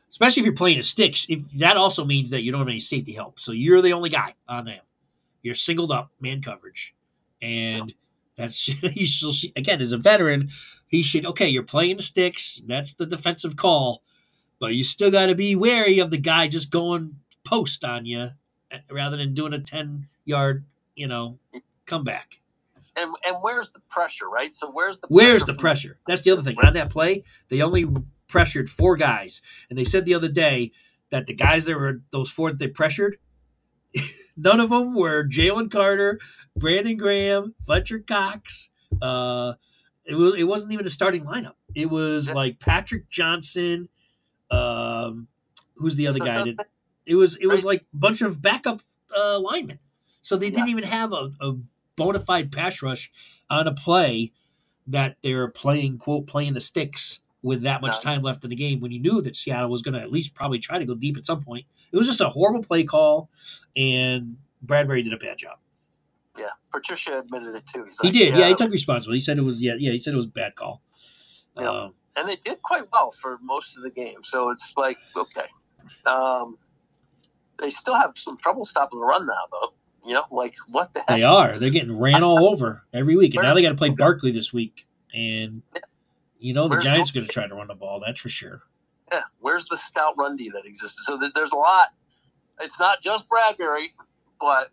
Especially 0.10 0.42
if 0.42 0.46
you're 0.46 0.56
playing 0.56 0.78
the 0.78 0.84
sticks. 0.84 1.26
If 1.30 1.50
that 1.54 1.78
also 1.78 2.04
means 2.06 2.30
that 2.32 2.42
you 2.42 2.52
don't 2.52 2.62
have 2.62 2.68
any 2.68 2.80
safety 2.80 3.14
help, 3.14 3.40
so 3.40 3.52
you're 3.52 3.82
the 3.82 3.94
only 3.94 4.10
guy 4.10 4.36
on 4.48 4.66
them. 4.66 4.80
You're 5.44 5.56
singled 5.56 5.92
up, 5.92 6.12
man 6.20 6.42
coverage, 6.42 6.94
and 7.42 7.94
That's 8.36 8.58
he 8.66 9.06
should, 9.06 9.52
again 9.56 9.82
as 9.82 9.92
a 9.92 9.98
veteran, 9.98 10.50
he 10.88 11.04
should 11.04 11.26
okay. 11.26 11.50
You're 11.50 11.64
playing 11.64 11.98
the 11.98 12.04
sticks. 12.04 12.62
That's 12.66 12.94
the 12.94 13.06
defensive 13.06 13.56
call, 13.56 14.04
but 14.60 14.76
you 14.76 14.84
still 14.84 15.12
got 15.12 15.28
to 15.28 15.36
be 15.36 15.56
wary 15.56 16.00
of 16.00 16.10
the 16.12 16.18
guy 16.18 16.48
just 16.48 16.72
going 16.72 17.18
post 17.44 17.84
on 17.84 18.06
you 18.06 18.32
rather 18.92 19.18
than 19.18 19.34
doing 19.34 19.54
a 19.54 19.60
ten 19.60 20.08
yard, 20.26 20.66
you 20.96 21.08
know, 21.08 21.40
comeback. 21.86 22.40
And 22.96 23.14
and 23.26 23.38
where's 23.42 23.72
the 23.72 23.80
pressure, 23.90 24.30
right? 24.30 24.52
So 24.52 24.72
where's 24.72 24.98
the 24.98 25.08
Where's 25.08 25.44
pressure 25.44 25.54
the 25.54 25.60
pressure? 25.60 26.00
That's 26.08 26.22
the 26.24 26.32
other 26.32 26.42
thing. 26.42 26.58
On 26.64 26.74
that 26.74 26.90
play, 26.90 27.24
they 27.50 27.62
only 27.62 27.86
pressured 28.28 28.70
four 28.70 28.98
guys. 28.98 29.42
And 29.70 29.78
they 29.78 29.86
said 29.86 30.06
the 30.06 30.14
other 30.16 30.28
day 30.30 30.72
that 31.10 31.28
the 31.28 31.34
guys 31.34 31.66
that 31.66 31.76
were 31.76 32.02
those 32.12 32.30
four 32.30 32.50
that 32.50 32.60
they 32.60 32.68
pressured, 32.68 33.18
none 34.38 34.60
of 34.60 34.70
them 34.70 34.96
were 34.96 35.24
Jalen 35.24 35.72
Carter, 35.72 36.20
Brandon 36.56 36.98
Graham, 36.98 37.56
Fletcher 37.66 38.00
Cox. 38.00 38.70
Uh, 39.02 39.54
it 40.06 40.16
was 40.16 40.34
it 40.36 40.46
wasn't 40.46 40.74
even 40.74 40.88
a 40.88 40.90
starting 40.90 41.24
lineup. 41.26 41.54
It 41.76 41.90
was 41.90 42.34
like 42.34 42.60
Patrick 42.60 43.10
Johnson. 43.10 43.90
Um, 44.50 45.28
who's 45.76 45.96
the 45.96 46.08
other 46.08 46.20
So 46.20 46.26
guy? 46.26 46.34
That, 46.58 46.68
it 47.08 47.16
was 47.16 47.36
it 47.38 47.48
was 47.48 47.64
Right. 47.64 47.66
like 47.66 47.82
a 47.94 47.98
bunch 47.98 48.22
of 48.22 48.42
backup 48.42 48.82
uh, 49.16 49.40
linemen. 49.40 49.80
So 50.22 50.36
they 50.38 50.50
didn't 50.50 50.70
even 50.70 50.84
have 50.84 51.14
a, 51.14 51.32
a 51.42 51.54
bona 51.96 52.20
fide 52.20 52.52
pass 52.52 52.82
rush 52.82 53.12
on 53.50 53.68
a 53.68 53.74
play 53.74 54.34
that 54.86 55.18
they're 55.24 55.48
playing 55.50 55.98
quote 55.98 56.28
playing 56.28 56.54
the 56.54 56.62
sticks 56.62 57.22
with 57.42 57.62
that 57.64 57.82
much 57.82 57.96
No. 57.96 58.00
time 58.02 58.22
left 58.24 58.44
in 58.44 58.50
the 58.50 58.56
game 58.56 58.80
when 58.82 58.92
you 58.92 59.00
knew 59.00 59.22
that 59.22 59.36
Seattle 59.36 59.70
was 59.70 59.82
going 59.82 59.94
to 59.94 60.02
at 60.02 60.12
least 60.12 60.34
probably 60.34 60.60
try 60.60 60.78
to 60.80 60.86
go 60.86 60.96
deep 60.96 61.18
at 61.18 61.26
some 61.26 61.42
point. 61.42 61.66
It 61.92 61.98
was 61.98 62.08
just 62.08 62.20
a 62.20 62.30
horrible 62.30 62.62
play 62.64 62.84
call, 62.84 63.30
and 63.76 64.38
Bradberry 64.66 65.04
did 65.04 65.14
a 65.14 65.18
bad 65.18 65.38
job. 65.38 65.58
Yeah, 66.38 66.50
Patricia 66.72 67.20
admitted 67.20 67.56
it 67.56 67.66
too. 67.66 67.86
He's 67.86 68.00
He 68.02 68.08
like, 68.08 68.14
did, 68.14 68.36
yeah. 68.38 68.48
He 68.50 68.56
took 68.56 68.72
responsibility. 68.72 69.18
He 69.18 69.22
said 69.24 69.38
it 69.38 69.44
was, 69.44 69.64
yeah, 69.64 69.76
yeah. 69.78 69.92
He 69.92 69.98
said 69.98 70.14
it 70.14 70.18
was 70.18 70.26
a 70.26 70.30
bad 70.30 70.56
call. 70.56 70.82
Yeah. 71.58 71.70
Um, 71.70 71.94
and 72.18 72.28
they 72.28 72.36
did 72.36 72.62
quite 72.62 72.84
well 72.92 73.12
for 73.12 73.38
most 73.42 73.78
of 73.78 73.84
the 73.84 73.92
game. 73.92 74.24
So 74.24 74.50
it's 74.50 74.74
like 74.76 74.98
okay, 75.16 75.46
um, 76.06 76.58
they 77.60 77.70
still 77.70 77.96
have 77.96 78.18
some 78.18 78.38
trouble 78.38 78.66
stopping 78.66 79.00
the 79.00 79.06
run 79.06 79.26
now, 79.26 79.34
though. 79.52 79.74
You 80.06 80.14
know, 80.14 80.24
like 80.32 80.56
what 80.70 80.94
the 80.94 81.00
heck? 81.00 81.18
they 81.18 81.24
are. 81.24 81.60
They're 81.60 81.70
getting 81.70 81.98
ran 81.98 82.24
all 82.24 82.50
over 82.50 82.84
every 82.94 83.18
week, 83.18 83.36
and 83.36 83.44
now 83.44 83.54
they 83.54 83.62
got 83.62 83.70
to 83.70 83.76
play. 83.76 83.90
Barkley 83.90 84.32
this 84.32 84.54
week, 84.54 84.88
and 85.14 85.62
you 86.40 86.54
know 86.54 86.64
the 86.68 86.76
Where's 86.76 86.86
Giants 86.86 87.12
going 87.12 87.26
to 87.26 87.32
try 87.32 87.46
to 87.48 87.56
run 87.56 87.68
the 87.68 87.76
ball. 87.76 88.02
That's 88.06 88.20
for 88.20 88.30
sure. 88.30 88.62
Yeah, 89.12 89.24
where's 89.40 89.66
the 89.66 89.78
stout 89.78 90.16
run 90.18 90.38
D 90.38 90.50
that 90.50 90.66
existed? 90.66 91.04
So 91.04 91.20
there's 91.36 91.52
a 91.52 91.58
lot. 91.58 91.88
It's 92.62 92.80
not 92.80 93.02
just 93.02 93.28
Bradberry, 93.30 93.88
but 94.40 94.70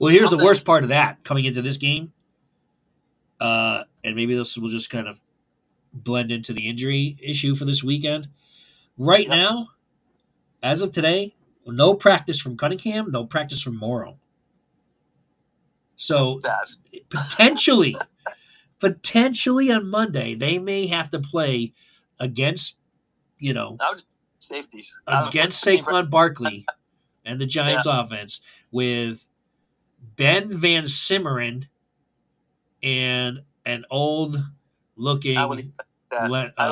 Well, 0.00 0.12
here's 0.12 0.30
the 0.30 0.36
worst 0.38 0.64
part 0.64 0.82
of 0.82 0.88
that 0.88 1.22
coming 1.24 1.44
into 1.44 1.62
this 1.62 1.76
game, 1.76 2.12
uh, 3.40 3.84
and 4.02 4.16
maybe 4.16 4.34
this 4.34 4.56
will 4.56 4.68
just 4.68 4.90
kind 4.90 5.06
of 5.06 5.20
blend 5.92 6.32
into 6.32 6.52
the 6.52 6.68
injury 6.68 7.16
issue 7.22 7.54
for 7.54 7.64
this 7.64 7.84
weekend. 7.84 8.28
Right 8.98 9.28
now, 9.28 9.68
as 10.64 10.82
of 10.82 10.90
today, 10.92 11.34
no 11.66 11.94
practice 11.94 12.40
from 12.40 12.56
Cunningham, 12.56 13.10
no 13.10 13.24
practice 13.26 13.60
from 13.60 13.76
Morrow. 13.76 14.18
So 15.96 16.40
potentially, 17.10 17.96
potentially 18.80 19.70
on 19.70 19.86
Monday, 19.88 20.34
they 20.34 20.58
may 20.58 20.86
have 20.88 21.10
to 21.10 21.20
play 21.20 21.72
against, 22.18 22.76
you 23.38 23.52
know, 23.52 23.76
safeties 24.38 25.00
against 25.28 25.62
Saquon 25.84 26.10
Barkley 26.10 26.66
and 27.24 27.40
the 27.40 27.46
Giants 27.46 27.86
offense 27.86 28.40
with 28.72 29.26
Ben 30.16 30.48
VanSumeren 30.50 31.68
and 32.82 33.42
an 33.66 33.84
old 33.90 34.42
looking. 34.96 35.36
Le- 36.30 36.52
uh, 36.56 36.70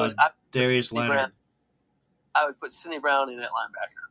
Darius 0.51 0.93
Leonard. 0.93 1.33
I 2.35 2.47
would 2.47 2.59
put 2.59 2.73
Sydney 2.73 2.99
Brown 2.99 3.29
in 3.31 3.39
at 3.41 3.51
linebacker. 3.51 4.09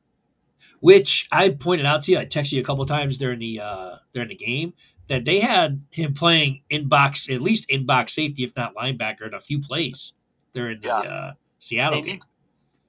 which 0.79 1.27
I 1.31 1.49
pointed 1.49 1.85
out 1.85 2.03
to 2.03 2.11
you. 2.11 2.17
I 2.19 2.25
texted 2.25 2.53
you 2.53 2.61
a 2.61 2.63
couple 2.63 2.85
times 2.85 3.17
during 3.17 3.39
the 3.39 3.59
uh, 3.59 3.95
during 4.13 4.29
the 4.29 4.35
game 4.35 4.73
that 5.07 5.25
they 5.25 5.39
had 5.39 5.83
him 5.91 6.13
playing 6.13 6.61
in 6.69 6.87
box, 6.87 7.29
at 7.29 7.41
least 7.41 7.69
in 7.69 7.85
box 7.85 8.13
safety, 8.13 8.43
if 8.43 8.55
not 8.55 8.75
linebacker, 8.75 9.27
in 9.27 9.33
a 9.33 9.41
few 9.41 9.59
plays 9.61 10.13
during 10.53 10.79
the 10.81 10.87
Yeah. 10.87 10.97
uh, 10.99 11.33
Seattle 11.59 11.95
He 11.99 12.01
game. 12.05 12.13
needs- 12.15 12.27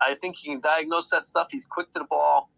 I 0.01 0.15
think 0.17 0.37
he 0.37 0.51
can 0.51 0.61
diagnose 0.61 1.11
that 1.11 1.25
stuff. 1.27 1.49
He's 1.53 1.65
quick 1.65 1.91
to 1.93 2.01
the 2.01 2.05
ball. 2.07 2.51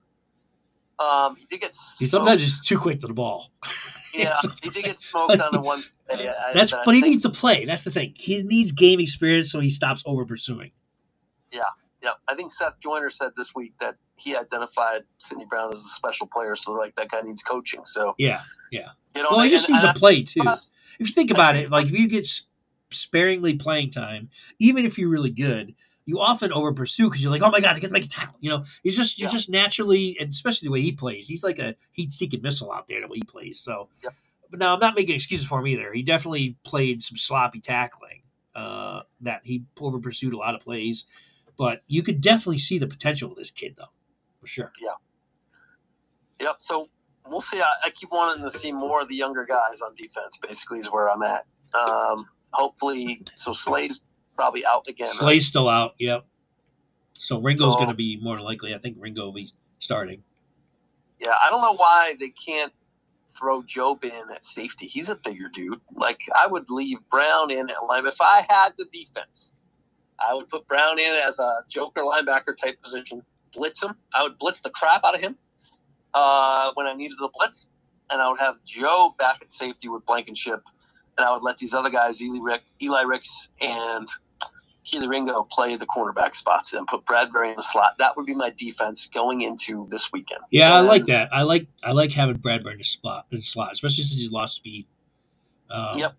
Um, 0.99 1.37
he 1.37 1.45
did 1.47 1.61
get 1.61 1.77
He 1.99 2.07
sometimes 2.07 2.41
is 2.43 2.61
too 2.61 2.79
quick 2.79 3.01
to 3.01 3.07
the 3.07 3.13
ball. 3.15 3.51
yeah, 4.15 4.35
he 4.63 4.71
did 4.71 4.85
get 4.85 4.99
smoked 4.99 5.41
on 5.41 5.53
the 5.53 5.61
one. 5.61 5.83
I- 6.11 6.53
That's 6.55 6.73
I 6.73 6.83
but 6.85 6.95
he 6.95 7.01
think- 7.03 7.11
needs 7.13 7.23
to 7.25 7.31
play. 7.31 7.65
That's 7.65 7.83
the 7.83 7.91
thing. 7.91 8.15
He 8.17 8.43
needs 8.45 8.73
game 8.73 9.01
experience, 9.01 9.51
so 9.51 9.61
he 9.61 9.71
stops 9.71 10.03
over 10.07 10.25
pursuing. 10.25 10.71
Yeah, 11.53 11.63
I 12.29 12.35
think 12.35 12.53
Seth 12.53 12.79
Joyner 12.81 13.11
said 13.11 13.33
this 13.37 13.55
week 13.55 13.75
that 13.79 13.97
he 14.17 14.37
identified 14.37 15.03
Sydney 15.19 15.45
Brown 15.47 15.73
as 15.73 15.79
a 15.79 15.83
special 15.83 16.27
player, 16.27 16.55
so 16.57 16.73
like 16.73 16.95
that 16.97 17.09
guy 17.11 17.21
needs 17.23 17.43
coaching. 17.43 17.83
So 17.85 18.15
Yeah. 18.19 18.41
Yeah. 18.71 18.91
You 19.15 19.23
know, 19.23 19.29
Well, 19.33 19.41
he 19.41 19.51
just 19.51 19.69
and 19.69 19.75
needs 19.75 19.85
to 19.85 19.91
I- 19.91 19.95
play 19.95 20.23
too. 20.23 20.43
If 20.99 21.09
you 21.09 21.15
think 21.15 21.31
about 21.31 21.57
it, 21.57 21.71
like 21.71 21.87
if 21.87 21.93
you 21.93 22.07
get 22.09 22.27
sparingly 22.91 23.55
playing 23.57 23.91
time, 23.91 24.31
even 24.59 24.85
if 24.85 24.99
you're 24.99 25.09
really 25.09 25.31
good, 25.31 25.75
you 26.07 26.21
often 26.21 26.53
over 26.53 26.73
pursue 26.73 27.09
because 27.09 27.23
you're 27.23 27.33
like, 27.33 27.43
oh 27.43 27.51
my 27.51 27.61
god, 27.61 27.77
I 27.77 27.79
get 27.81 27.89
to 27.89 27.93
make 27.93 28.05
a 28.05 28.09
tackle. 28.09 28.37
You 28.41 28.51
know, 28.51 28.65
he's 28.83 28.97
just 28.97 29.19
you're 29.19 29.29
Yeah. 29.29 29.33
just 29.33 29.49
naturally, 29.49 30.17
and 30.21 30.31
especially 30.31 30.67
the 30.67 30.73
way 30.73 30.83
he 30.83 30.93
plays, 30.93 31.27
he's 31.29 31.43
like 31.43 31.59
a 31.59 31.75
heat 31.93 32.13
seeking 32.13 32.43
missile 32.43 32.71
out 32.73 32.87
there 32.89 33.01
the 33.01 33.09
way 33.09 33.17
he 33.19 33.23
plays. 33.23 33.59
So, 33.61 33.89
Yep. 34.03 34.15
but 34.51 34.59
now 34.61 34.75
I'm 34.75 34.81
not 34.81 34.95
making 34.95 35.15
excuses 35.15 35.47
for 35.47 35.61
him 35.61 35.67
either. 35.67 35.93
He 35.93 36.03
definitely 36.03 36.57
played 36.65 37.03
some 37.03 37.17
sloppy 37.17 37.61
tackling. 37.61 38.21
Uh, 38.55 39.03
that 39.21 39.41
he 39.43 39.65
over 39.81 39.99
pursued 39.99 40.33
a 40.33 40.37
lot 40.37 40.55
of 40.55 40.61
plays, 40.61 41.07
but 41.57 41.83
you 41.87 42.03
could 42.03 42.21
definitely 42.21 42.59
see 42.59 42.79
the 42.79 42.87
potential 42.87 43.31
of 43.31 43.37
this 43.37 43.51
kid 43.51 43.75
though, 43.77 43.93
for 44.41 44.47
sure. 44.47 44.73
Yeah. 44.81 44.91
Yep. 46.41 46.57
So 46.59 46.89
we'll 47.29 47.41
see. 47.41 47.61
I, 47.61 47.73
I 47.85 47.91
keep 47.91 48.11
wanting 48.11 48.45
to 48.45 48.51
see 48.51 48.73
more 48.73 49.03
of 49.03 49.09
the 49.09 49.15
younger 49.17 49.45
guys 49.45 49.81
on 49.81 49.95
defense. 49.95 50.37
Basically, 50.37 50.79
is 50.79 50.91
where 50.91 51.11
I'm 51.11 51.23
at. 51.23 51.47
Um, 51.75 52.27
hopefully, 52.53 53.23
so 53.37 53.53
Slay's 53.53 54.01
probably 54.37 54.65
out 54.67 54.87
again. 54.89 55.13
right? 55.23 55.41
Still 55.41 55.69
out. 55.69 55.95
Yep. 55.99 56.25
So 57.15 57.41
Ringo's 57.41 57.75
So- 57.75 57.79
going 57.79 57.89
to 57.89 57.95
be 57.95 58.19
more 58.21 58.41
likely. 58.41 58.75
I 58.75 58.79
think 58.79 58.97
Ringo 58.99 59.27
will 59.27 59.33
be 59.33 59.51
starting. 59.79 60.23
Yeah, 61.21 61.35
I 61.43 61.49
don't 61.49 61.63
know 61.63 61.75
why 61.75 62.17
they 62.19 62.31
can't 62.31 62.73
throw 63.31 63.63
Job 63.63 64.05
in 64.05 64.13
at 64.33 64.45
safety. 64.45 64.87
He's 64.87 65.09
a 65.09 65.15
bigger 65.17 65.49
dude. 65.53 65.81
Like 65.95 66.21
I 66.37 66.47
would 66.47 66.69
leave 66.71 66.99
Brown 67.09 67.51
in 67.51 67.71
at 67.71 67.85
line. 67.89 68.07
If 68.07 68.21
I 68.21 68.45
had 68.51 68.71
the 68.77 68.85
defense, 68.93 69.53
I 70.19 70.35
would 70.35 70.49
put 70.49 70.67
Brown 70.67 70.99
in 70.99 71.13
as 71.27 71.39
a 71.39 71.63
joker 71.69 72.03
linebacker 72.03 72.57
type 72.57 72.81
position. 72.83 73.23
Blitz 73.53 73.83
him. 73.83 73.95
I 74.15 74.23
would 74.23 74.39
blitz 74.39 74.61
the 74.61 74.71
crap 74.71 75.05
out 75.05 75.15
of 75.15 75.21
him 75.21 75.37
uh, 76.13 76.73
when 76.75 76.87
I 76.87 76.95
needed 76.95 77.19
the 77.19 77.29
blitz, 77.33 77.67
and 78.11 78.21
I 78.21 78.29
would 78.29 78.39
have 78.39 78.57
Joe 78.65 79.15
back 79.19 79.37
at 79.43 79.53
safety 79.53 79.89
with 79.89 80.05
Blankenship, 80.07 80.61
and 81.17 81.27
I 81.27 81.33
would 81.33 81.43
let 81.43 81.59
these 81.59 81.75
other 81.75 81.91
guys, 81.91 82.21
Eli 82.21 82.41
Rick, 82.41 82.63
Eli 82.83 83.03
Ricks, 83.03 83.51
and 83.61 84.09
Kelee 84.85 85.09
Ringo 85.09 85.47
play 85.51 85.77
the 85.77 85.87
cornerback 85.87 86.35
spots 86.35 86.75
and 86.75 86.87
put 86.87 87.05
Bradberry 87.07 87.51
in 87.51 87.57
the 87.57 87.63
slot. 87.63 87.95
That 87.99 88.17
would 88.17 88.27
be 88.27 88.35
my 88.35 88.53
defense 88.57 89.07
going 89.07 89.41
into 89.41 89.87
this 89.91 90.13
weekend. 90.13 90.41
Yeah, 90.51 90.75
I 90.75 90.81
like 90.81 91.07
that. 91.07 91.31
I 91.33 91.43
like 91.43 91.69
I 91.83 91.93
like 91.93 92.13
having 92.13 92.39
Bradberry 92.39 92.73
in 92.73 92.79
the 92.79 92.85
spot 92.85 93.27
in 93.31 93.39
the 93.39 93.43
slot, 93.43 93.73
especially 93.73 94.05
since 94.05 94.21
he's 94.21 94.31
lost 94.31 94.57
speed. 94.57 94.87
Um, 95.71 95.99
Yep. 95.99 96.15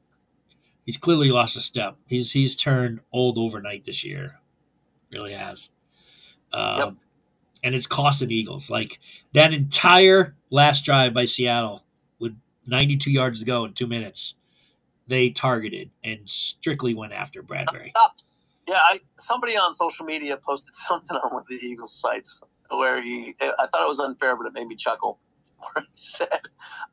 He's 0.86 0.98
clearly 0.98 1.32
lost 1.32 1.58
a 1.58 1.62
step. 1.62 1.98
He's 2.06 2.32
he's 2.32 2.56
turned 2.56 3.02
old 3.12 3.38
overnight 3.38 3.86
this 3.86 4.04
year. 4.04 4.39
Really 5.12 5.34
has. 5.34 5.69
Um, 6.54 6.78
Yep. 6.78 6.93
And 7.63 7.74
it's 7.74 7.88
costed 7.88 8.30
Eagles. 8.30 8.69
Like 8.69 9.00
that 9.34 9.52
entire 9.52 10.36
last 10.52 10.86
drive 10.86 11.15
by 11.15 11.26
Seattle 11.26 11.84
with 12.19 12.38
92 12.67 13.10
yards 13.10 13.39
to 13.39 13.45
go 13.45 13.65
in 13.65 13.74
two 13.74 13.88
minutes, 13.88 14.36
they 15.08 15.32
targeted 15.32 15.89
and 16.04 16.19
strictly 16.26 16.93
went 16.93 17.13
after 17.13 17.41
Bradberry. 17.41 17.89
Stop. 17.89 18.17
Yeah, 18.67 18.78
I 18.80 19.00
somebody 19.17 19.58
on 19.58 19.74
social 19.74 20.06
media 20.06 20.38
posted 20.38 20.76
something 20.76 21.17
on 21.17 21.34
one 21.34 21.41
of 21.41 21.48
the 21.48 21.65
Eagles 21.65 21.93
sites 21.93 22.43
where 22.69 23.02
he. 23.02 23.36
I 23.41 23.65
thought 23.65 23.84
it 23.84 23.88
was 23.88 24.00
unfair, 24.00 24.36
but 24.36 24.45
it 24.45 24.54
made 24.54 24.67
me 24.67 24.76
chuckle. 24.76 25.19
Where 25.74 25.84
he 25.84 25.89
said, 25.93 26.41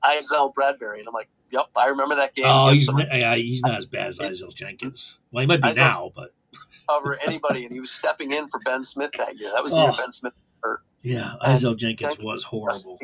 "Izel 0.05 0.55
Bradberry," 0.55 1.01
and 1.01 1.09
I'm 1.09 1.13
like, 1.13 1.29
"Yep, 1.53 1.67
I 1.77 1.87
remember 1.89 2.17
that 2.17 2.35
game." 2.35 2.47
Oh, 2.49 2.71
he's 2.71 2.87
the 2.89 2.95
n- 2.95 3.09
yeah, 3.21 3.35
he's 3.37 3.63
not 3.63 3.79
as 3.79 3.87
bad 3.87 4.09
as 4.09 4.19
Izel 4.19 4.53
Jenkins. 4.55 5.17
Well, 5.31 5.43
he 5.43 5.47
might 5.47 5.63
be 5.63 5.69
Isaiah- 5.69 5.85
now, 5.93 6.13
but 6.15 6.35
cover 6.89 7.19
anybody, 7.25 7.65
and 7.65 7.73
he 7.73 7.79
was 7.81 7.91
stepping 7.93 8.33
in 8.33 8.49
for 8.49 8.59
Ben 8.65 8.83
Smith 8.83 9.13
that 9.19 9.39
year. 9.39 9.51
That 9.55 9.63
was 9.63 9.73
the 9.73 9.79
year 9.79 9.91
Oh. 9.93 9.97
Ben 9.97 10.11
Smith. 10.13 10.33
hurt. 10.63 10.81
yeah, 11.03 11.35
Izel 11.45 11.77
Jenkins 11.77 12.19
was 12.19 12.43
horrible. 12.45 12.99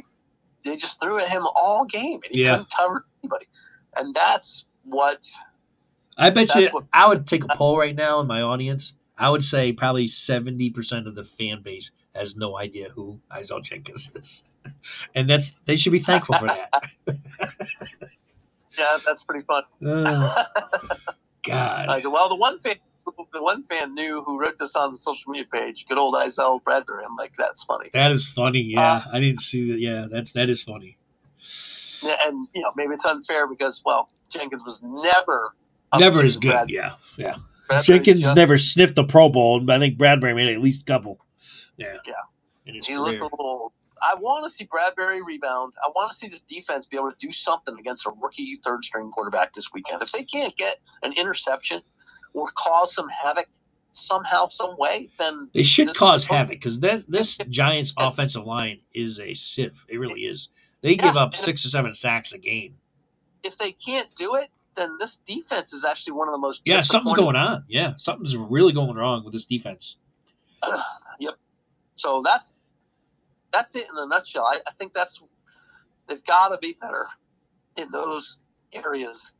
They 0.65 0.77
just 0.77 1.01
threw 1.01 1.19
at 1.19 1.29
him 1.29 1.47
all 1.55 1.85
game, 1.85 2.21
and 2.25 2.35
he 2.35 2.43
Yeah. 2.43 2.53
couldn't 2.53 2.71
cover 2.77 3.07
anybody. 3.23 3.47
And 3.97 4.13
that's 4.15 4.65
what. 4.85 5.25
I 6.17 6.31
bet 6.31 6.53
you 6.57 6.69
what- 6.71 6.87
I 6.93 7.07
would 7.07 7.27
take 7.27 7.45
a 7.45 7.49
poll 7.49 7.79
right 7.79 7.95
now 7.95 8.19
in 8.21 8.27
my 8.27 8.43
audience. 8.43 8.93
I 9.17 9.31
would 9.31 9.45
say 9.45 9.73
probably 9.73 10.07
70% 10.09 11.07
of 11.07 11.15
the 11.15 11.25
fan 11.25 11.63
base 11.63 11.91
has 12.15 12.37
no 12.37 12.57
idea 12.59 12.91
who 12.91 13.21
Izel 13.31 13.63
Jenkins 13.63 14.11
is. 14.15 14.43
And 15.15 15.31
that's 15.31 15.53
they 15.65 15.77
should 15.77 15.93
be 15.93 15.99
thankful 15.99 16.37
for 16.39 16.47
that. 16.49 16.71
Yeah, 18.79 18.99
that's 19.07 19.25
pretty 19.25 19.45
fun. 19.45 19.65
Uh, 19.85 20.45
I 21.51 21.99
said, 22.01 22.09
well, 22.09 22.29
the 22.29 22.37
one 22.37 22.59
fan, 22.59 22.77
the 23.33 23.43
one 23.43 23.63
fan 23.65 23.95
knew 23.95 24.23
who 24.23 24.39
wrote 24.41 24.57
this 24.59 24.77
on 24.77 24.91
the 24.91 24.97
social 24.99 25.33
media 25.33 25.47
page. 25.51 25.87
Good 25.89 25.99
old 25.99 26.15
Izel 26.15 26.63
Bradberry. 26.63 27.05
I'm 27.05 27.17
like, 27.17 27.35
that's 27.37 27.65
funny. 27.65 27.91
That 27.93 28.13
is 28.13 28.27
funny. 28.27 28.61
Yeah. 28.63 29.05
I 29.13 29.19
didn't 29.21 29.41
see 29.41 29.71
that. 29.73 29.81
Yeah, 29.81 30.07
that's 30.11 30.33
that 30.33 30.49
is 30.51 30.63
funny. 30.63 30.99
And 32.25 32.47
you 32.55 32.63
know, 32.63 32.71
maybe 32.77 32.95
it's 32.95 33.05
unfair 33.05 33.47
because 33.49 33.83
well, 33.85 34.11
Jenkins 34.29 34.63
was 34.65 34.83
never 34.83 35.55
Never 35.99 36.25
as 36.25 36.37
good. 36.37 36.49
Brad- 36.51 36.71
Yeah. 36.71 36.93
Yeah. 37.17 37.37
Bradberry's 37.69 37.87
Jenkins 37.87 38.21
just- 38.21 38.37
never 38.37 38.59
sniffed 38.59 38.95
the 38.95 39.05
Pro 39.05 39.29
Bowl, 39.29 39.61
but 39.61 39.77
I 39.77 39.79
think 39.79 39.99
Bradberry 39.99 40.35
made 40.35 40.49
at 40.55 40.61
least 40.61 40.83
a 40.83 40.85
couple. 40.85 41.19
Yeah. 41.77 41.97
Yeah. 42.07 42.13
He 42.65 42.81
career. 42.81 42.99
looked 43.01 43.21
a 43.21 43.25
little. 43.25 43.73
I 44.03 44.15
want 44.15 44.45
to 44.45 44.51
see 44.51 44.67
Bradberry 44.67 45.21
rebound. 45.25 45.75
I 45.85 45.91
want 45.95 46.11
to 46.11 46.17
see 46.17 46.29
this 46.29 46.43
defense 46.43 46.87
be 46.87 46.97
able 46.97 47.11
to 47.11 47.17
do 47.19 47.33
something 47.33 47.79
against 47.79 48.07
a 48.07 48.13
rookie 48.21 48.57
third 48.57 48.85
string 48.85 49.11
quarterback 49.11 49.53
this 49.53 49.73
weekend. 49.73 50.03
If 50.03 50.13
they 50.13 50.23
can't 50.25 50.57
get 50.57 50.79
an 51.03 51.13
interception 51.15 51.83
or 52.35 52.49
cause 52.55 52.95
some 52.95 53.09
havoc 53.09 53.47
somehow, 53.93 54.49
some 54.49 54.77
way, 54.79 55.09
then 55.19 55.49
They 55.53 55.63
should 55.63 55.89
This 55.89 55.97
cause 55.97 56.25
havoc 56.25 56.51
because 56.51 56.81
that 56.81 57.11
this 57.11 57.39
Giants 57.49 57.93
offensive 57.99 58.45
line 58.45 58.81
is 58.95 59.19
a 59.19 59.35
sieve. 59.35 59.85
It 59.89 59.99
really 59.99 60.23
is. 60.23 60.51
They 60.81 60.95
give 60.95 61.17
up 61.17 61.35
six 61.35 61.65
or 61.65 61.69
seven 61.69 61.93
sacks 61.95 62.33
a 62.33 62.39
game. 62.39 62.77
if 63.43 63.57
they 63.59 63.73
can't 63.73 64.15
do 64.15 64.37
it, 64.37 64.49
then 64.77 64.97
this 65.01 65.19
defense 65.27 65.73
is 65.73 65.85
actually 65.85 66.13
one 66.13 66.29
of 66.29 66.33
the 66.33 66.39
most 66.39 66.63
Yeah, 66.65 66.83
something's 66.83 67.17
going 67.17 67.35
on. 67.35 67.65
Yeah, 67.69 67.95
something's 67.97 68.37
really 68.37 68.73
going 68.73 68.95
wrong 68.95 69.25
with 69.25 69.33
this 69.33 69.45
defense. 69.45 69.97
Yep. 71.21 71.35
So 71.97 72.23
that's 72.25 72.55
that's 73.53 73.75
it 73.77 73.87
in 73.91 73.97
a 73.97 74.07
nutshell. 74.07 74.47
I, 74.47 74.59
I 74.67 74.73
think 74.73 74.93
that's 74.93 75.23
they've 76.07 76.25
got 76.25 76.49
to 76.49 76.59
be 76.59 76.77
better 76.81 77.07
in 77.77 77.91
those 77.91 78.41
areas 78.73 79.35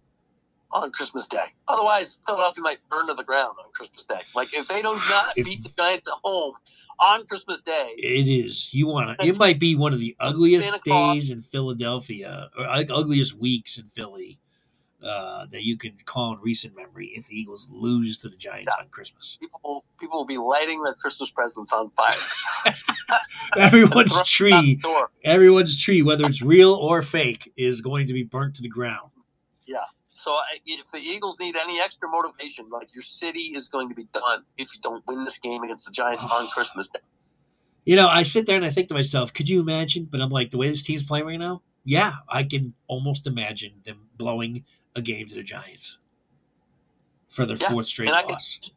on 0.71 0.91
Christmas 0.91 1.27
Day. 1.27 1.47
Otherwise, 1.67 2.19
Philadelphia 2.27 2.63
might 2.63 2.79
burn 2.91 3.07
to 3.07 3.15
the 3.15 3.25
ground 3.25 3.57
on 3.59 3.71
Christmas 3.73 4.05
Day. 4.05 4.21
Like 4.35 4.53
if 4.55 4.69
they 4.69 4.83
do 4.83 4.89
not 5.11 5.33
If- 5.37 5.47
beat 5.47 5.63
the 5.63 5.71
Giants 5.71 6.09
at 6.09 6.19
home 6.25 6.55
on 7.01 7.27
Christmas 7.27 7.61
Day, 7.61 7.95
It 7.97 8.29
is. 8.29 8.75
You 8.75 8.87
want 8.87 9.19
to? 9.19 9.27
It 9.27 9.39
might 9.39 9.59
be 9.59 9.75
one 9.75 9.93
of 9.93 10.01
the 10.01 10.17
ugliest 10.21 10.83
days 10.85 11.31
in 11.31 11.43
Philadelphia, 11.43 12.51
or 12.57 12.67
like 12.67 12.91
ugliest 12.91 13.35
weeks 13.35 13.79
in 13.79 13.89
Philly 13.89 14.41
uh, 15.03 15.47
that 15.53 15.65
you 15.65 15.77
can 15.77 15.93
call 16.05 16.33
in 16.33 16.41
recent 16.41 16.77
memory. 16.77 17.13
If 17.15 17.29
the 17.29 17.39
Eagles 17.39 17.69
lose 17.71 18.19
to 18.19 18.29
the 18.29 18.37
Giants 18.37 18.75
on 18.79 18.89
Christmas, 18.89 19.39
people 19.41 19.85
people 19.99 20.19
will 20.19 20.27
be 20.27 20.39
lighting 20.39 20.83
their 20.83 20.95
Christmas 20.95 21.31
presents 21.31 21.73
on 21.73 21.91
fire. 21.91 22.17
everyone's 23.57 24.11
Throw 24.11 24.19
it 24.19 24.21
out 24.21 24.27
tree, 24.27 24.83
everyone's 25.25 25.77
tree, 25.77 26.03
whether 26.03 26.25
it's 26.27 26.43
real 26.43 26.73
or 26.73 27.03
fake, 27.03 27.53
is 27.57 27.81
going 27.81 28.07
to 28.09 28.13
be 28.13 28.25
burnt 28.25 28.57
to 28.57 28.63
the 28.63 28.69
ground. 28.69 29.11
Yeah. 29.67 29.85
So 30.09 30.37
if 30.67 30.91
the 30.91 30.99
Eagles 30.99 31.39
need 31.39 31.57
any 31.57 31.81
extra 31.81 32.09
motivation, 32.09 32.69
like 32.71 32.93
your 32.93 33.03
city 33.03 33.53
is 33.55 33.69
going 33.69 33.89
to 33.91 33.95
be 33.95 34.09
done 34.13 34.43
if 34.57 34.75
you 34.75 34.81
don't 34.81 35.07
win 35.07 35.25
this 35.25 35.39
game 35.39 35.63
against 35.63 35.87
the 35.87 35.93
Giants 35.93 36.25
on 36.25 36.49
Christmas 36.53 36.89
Day. 36.89 37.01
You 37.85 37.95
know, 37.95 38.09
I 38.09 38.25
sit 38.25 38.47
there 38.47 38.57
and 38.57 38.65
I 38.65 38.71
think 38.71 38.89
to 38.89 38.95
myself, 38.95 39.33
could 39.33 39.49
you 39.49 39.61
imagine? 39.61 40.09
But 40.11 40.21
I'm 40.21 40.31
like, 40.31 40.51
the 40.51 40.59
way 40.59 40.69
this 40.69 40.83
team's 40.83 41.05
playing 41.05 41.25
right 41.25 41.39
now, 41.39 41.63
yeah, 41.85 42.15
I 42.29 42.43
can 42.43 42.75
almost 42.87 43.27
imagine 43.27 43.75
them 43.87 44.09
blowing 44.17 44.65
a 44.95 45.01
game 45.03 45.29
to 45.29 45.35
the 45.35 45.43
Giants 45.43 45.99
for 47.29 47.45
their 47.47 47.57
Yeah, 47.57 47.71
fourth 47.71 47.87
straight 47.89 48.11
I 48.11 48.23
can- 48.23 48.33
loss. 48.33 48.71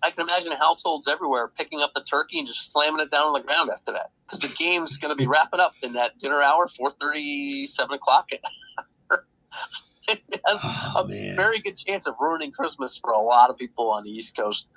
I 0.00 0.12
can 0.12 0.22
imagine 0.28 0.52
households 0.52 1.08
everywhere 1.08 1.48
picking 1.48 1.80
up 1.80 1.92
the 1.92 2.04
turkey 2.04 2.38
and 2.38 2.46
just 2.46 2.70
slamming 2.70 3.00
it 3.00 3.10
down 3.10 3.26
on 3.26 3.32
the 3.32 3.40
ground 3.40 3.68
after 3.68 3.90
that 3.92 4.12
because 4.24 4.38
the 4.38 4.46
game's 4.48 4.96
going 4.96 5.10
to 5.10 5.16
be 5.16 5.26
wrapping 5.26 5.58
up 5.58 5.72
in 5.82 5.94
that 5.94 6.16
dinner 6.18 6.40
hour, 6.40 6.68
4.30, 6.68 7.66
7 7.66 7.94
o'clock. 7.96 8.30
it 10.08 10.40
has 10.46 10.60
Oh, 10.64 11.02
a 11.04 11.08
man. 11.08 11.36
very 11.36 11.58
good 11.58 11.76
chance 11.76 12.06
of 12.06 12.14
ruining 12.20 12.52
Christmas 12.52 12.96
for 12.96 13.10
a 13.10 13.20
lot 13.20 13.50
of 13.50 13.56
people 13.58 13.90
on 13.90 14.04
the 14.04 14.10
East 14.10 14.36
Coast. 14.36 14.68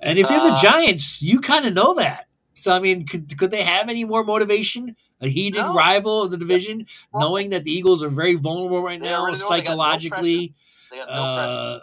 And 0.00 0.18
if 0.18 0.30
you're 0.30 0.40
the 0.40 0.54
Uh, 0.54 0.60
Giants, 0.60 1.20
you 1.22 1.40
kind 1.40 1.66
of 1.66 1.74
know 1.74 1.94
that. 1.94 2.26
So 2.54 2.74
I 2.74 2.80
mean, 2.80 3.06
could 3.06 3.36
could 3.38 3.50
they 3.50 3.62
have 3.64 3.88
any 3.90 4.04
more 4.04 4.24
motivation? 4.24 4.96
A 5.22 5.28
heated 5.28 5.60
No. 5.62 5.74
rival 5.74 6.22
of 6.24 6.30
the 6.32 6.36
division, 6.36 6.86
Well, 7.12 7.22
knowing 7.28 7.50
that 7.50 7.64
the 7.64 7.70
Eagles 7.72 8.02
are 8.02 8.08
very 8.08 8.34
vulnerable 8.34 8.82
right 8.82 9.00
They 9.00 9.06
now 9.08 9.20
already 9.20 9.36
they 9.36 9.42
got 9.42 9.50
no 9.50 9.56
psychologically. 9.56 10.54
They 10.90 10.96
got 10.98 11.08
no 11.08 11.14
pressure. 11.14 11.48
uh, 11.50 11.80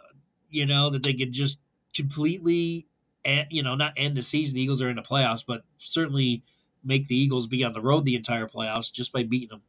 you 0.52 0.65
know 0.65 0.89
that 0.89 1.04
they 1.04 1.13
could 1.13 1.32
just 1.32 1.60
completely, 1.95 2.86
en- 3.25 3.47
you 3.49 3.63
know, 3.63 3.75
not 3.75 3.93
end 3.97 4.15
the 4.17 4.23
season. 4.23 4.56
The 4.56 4.62
Eagles 4.62 4.82
are 4.82 4.89
in 4.89 4.95
the 4.97 5.02
playoffs, 5.02 5.43
but 5.45 5.63
certainly 5.78 6.43
make 6.84 7.08
the 7.08 7.15
Eagles 7.15 7.47
be 7.47 7.63
on 7.63 7.73
the 7.73 7.82
road 7.82 8.06
the 8.06 8.15
entire 8.15 8.47
playoffs 8.47 8.91
just 8.91 9.12
by 9.13 9.23
beating 9.23 9.49
them. 9.49 9.62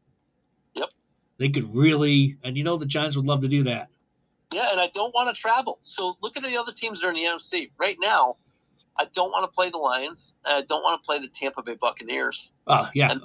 Yep. 0.74 0.90
They 1.38 1.48
could 1.48 1.74
really, 1.74 2.36
and 2.42 2.56
you 2.56 2.64
know, 2.64 2.76
the 2.76 2.86
Giants 2.86 3.16
would 3.16 3.26
love 3.26 3.40
to 3.42 3.48
do 3.48 3.62
that. 3.64 3.88
Yeah, 4.52 4.68
and 4.72 4.80
I 4.80 4.88
don't 4.88 5.14
want 5.14 5.34
to 5.34 5.40
travel. 5.40 5.78
So 5.82 6.16
look 6.22 6.36
at 6.36 6.42
the 6.42 6.56
other 6.56 6.72
teams 6.72 7.00
that 7.00 7.06
are 7.06 7.10
in 7.10 7.16
the 7.16 7.22
NFC. 7.24 7.70
Right 7.78 7.96
now, 8.00 8.36
I 8.96 9.06
don't 9.14 9.30
want 9.30 9.50
to 9.50 9.54
play 9.54 9.70
the 9.70 9.78
Lions. 9.78 10.36
I 10.44 10.62
don't 10.62 10.82
want 10.82 11.02
to 11.02 11.06
play 11.06 11.18
the 11.18 11.28
Tampa 11.28 11.62
Bay 11.62 11.76
Buccaneers. 11.80 12.52
Oh 12.66 12.88
yeah, 12.94 13.12
And, 13.12 13.22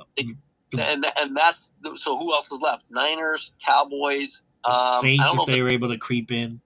and 0.77 1.05
and 1.17 1.37
that's 1.37 1.71
so 1.95 2.17
who 2.17 2.33
else 2.33 2.51
is 2.51 2.61
left? 2.61 2.85
Niners, 2.89 3.53
Cowboys, 3.65 4.43
um, 4.63 5.01
Saints 5.01 5.23
if 5.33 5.45
they 5.47 5.61
were 5.61 5.71
able 5.71 5.89
to 5.89 5.97
creep 5.97 6.31
in. 6.31 6.61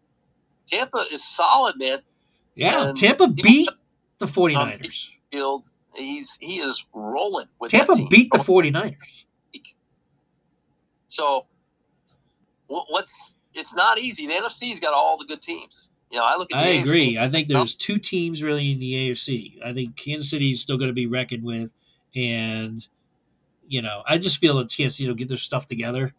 Tampa 0.67 1.05
is 1.11 1.23
solid, 1.23 1.77
man. 1.77 1.99
Yeah, 2.55 2.89
And 2.89 2.97
Tampa 2.97 3.27
beat 3.27 3.69
the 4.19 4.25
49ers. 4.25 5.09
Field, 5.31 5.71
he's 5.95 6.37
he 6.41 6.55
is 6.55 6.85
rolling 6.93 7.47
with 7.59 7.71
Tampa 7.71 7.95
beat 8.09 8.31
the 8.31 8.37
49ers. 8.37 8.95
So 11.07 11.47
what's 12.67 13.33
it's 13.53 13.73
not 13.73 13.97
easy. 13.97 14.27
The 14.27 14.33
NFC's 14.33 14.79
got 14.79 14.93
all 14.93 15.17
the 15.17 15.25
good 15.25 15.41
teams. 15.41 15.89
You 16.11 16.17
know, 16.19 16.25
I 16.25 16.37
look 16.37 16.49
I 16.53 16.65
AFC, 16.65 16.81
agree. 16.81 17.17
I 17.19 17.29
think 17.29 17.47
there's 17.47 17.75
two 17.75 17.99
teams 17.99 18.41
really 18.41 18.71
in 18.71 18.79
the 18.79 18.93
AFC. 18.93 19.59
I 19.63 19.73
think 19.73 19.95
Kansas 19.95 20.29
City 20.29 20.51
is 20.51 20.61
still 20.61 20.77
going 20.77 20.89
to 20.89 20.93
be 20.93 21.05
reckoned 21.05 21.43
with, 21.43 21.71
and 22.15 22.87
you 23.67 23.81
know, 23.81 24.01
I 24.07 24.17
just 24.17 24.39
feel 24.39 24.57
that 24.57 24.73
Kansas 24.75 24.97
City 24.97 25.07
will 25.07 25.15
get 25.15 25.27
their 25.27 25.37
stuff 25.37 25.67
together. 25.67 26.13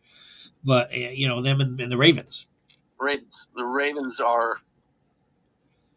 But 0.62 0.92
uh, 0.92 0.96
you 0.96 1.26
know, 1.26 1.42
them 1.42 1.60
and, 1.60 1.80
and 1.80 1.90
the 1.90 1.96
Ravens. 1.96 2.46
Ravens. 2.98 3.48
The 3.56 3.64
Ravens 3.64 4.20
are 4.20 4.58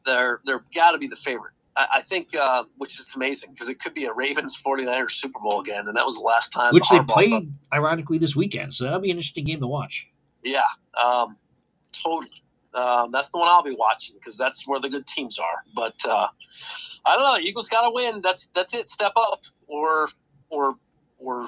they're 0.06 0.41
they're 0.45 0.63
got 0.73 0.91
to 0.91 0.97
be 0.97 1.08
the 1.08 1.15
favorite. 1.15 1.53
I, 1.75 1.88
I 1.95 2.01
think, 2.01 2.36
uh, 2.36 2.63
which 2.77 2.99
is 2.99 3.13
amazing 3.15 3.51
because 3.51 3.69
it 3.69 3.79
could 3.79 3.93
be 3.93 4.06
a 4.06 4.13
Ravens 4.13 4.60
49ers 4.62 5.12
Super 5.12 5.39
Bowl 5.39 5.62
again, 5.62 5.88
and 5.88 5.95
that 5.95 6.06
was 6.06 6.15
the 6.15 6.21
last 6.21 6.51
time. 6.51 6.73
which 6.73 6.89
they 6.89 6.97
Harbaugh- 6.97 7.08
played 7.08 7.53
ironically 7.73 8.17
this 8.17 8.36
weekend. 8.36 8.73
So 8.73 8.86
that'll 8.86 8.99
be 8.99 9.12
an 9.12 9.17
interesting 9.17 9.45
game 9.45 9.60
to 9.60 9.67
watch. 9.67 10.08
Yeah, 10.43 10.62
um, 11.01 11.38
totally. 11.91 12.32
Um, 12.76 13.12
that's 13.12 13.30
the 13.30 13.38
one 13.38 13.50
I'll 13.50 13.64
be 13.64 13.76
watching 13.78 14.16
because 14.20 14.38
that's 14.38 14.68
where 14.68 14.80
the 14.80 14.90
good 14.90 15.08
teams 15.08 15.40
are. 15.40 15.64
But 15.76 15.96
uh, 16.08 16.28
I 17.06 17.16
don't 17.16 17.24
know. 17.24 17.38
Eagles 17.40 17.70
got 17.70 17.84
to 17.84 17.92
win. 17.92 18.22
That's 18.22 18.50
that's 18.56 18.74
it. 18.74 18.90
Step 18.90 19.14
up, 19.16 19.42
or 19.68 20.10
or 20.50 20.76
or 21.20 21.48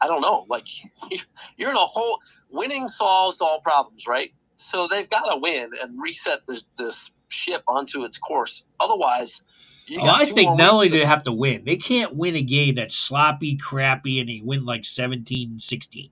I 0.00 0.06
don't 0.06 0.20
know. 0.20 0.46
Like 0.48 0.66
you're 1.56 1.70
in 1.70 1.76
a 1.76 1.80
whole 1.80 2.20
winning 2.50 2.88
solves 2.88 3.40
all 3.40 3.60
problems, 3.60 4.06
right? 4.06 4.32
So 4.56 4.86
they've 4.88 5.08
got 5.10 5.30
to 5.30 5.36
win 5.38 5.70
and 5.82 6.00
reset 6.00 6.40
this, 6.46 6.64
this 6.78 7.10
ship 7.28 7.62
onto 7.68 8.04
its 8.04 8.18
course. 8.18 8.64
Otherwise, 8.80 9.42
Well, 9.90 10.14
I 10.14 10.24
think 10.26 10.56
not 10.56 10.72
only 10.72 10.88
do 10.88 10.98
they 10.98 11.04
have 11.04 11.24
to 11.24 11.32
win, 11.32 11.64
they 11.64 11.76
can't 11.76 12.14
win 12.16 12.36
a 12.36 12.42
game 12.42 12.76
that's 12.76 12.96
sloppy, 12.96 13.56
crappy, 13.56 14.20
and 14.20 14.28
they 14.28 14.40
win 14.44 14.64
like 14.64 14.84
17 14.84 15.58
16. 15.58 16.10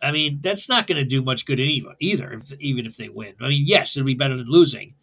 I 0.00 0.12
mean, 0.12 0.38
that's 0.40 0.68
not 0.68 0.86
going 0.86 0.98
to 0.98 1.04
do 1.04 1.22
much 1.22 1.44
good 1.44 1.58
either, 1.58 1.94
either 1.98 2.32
if, 2.32 2.52
even 2.60 2.86
if 2.86 2.96
they 2.96 3.08
win. 3.08 3.34
I 3.40 3.48
mean, 3.48 3.64
yes, 3.66 3.96
it'll 3.96 4.06
be 4.06 4.14
better 4.14 4.36
than 4.36 4.48
losing, 4.48 4.94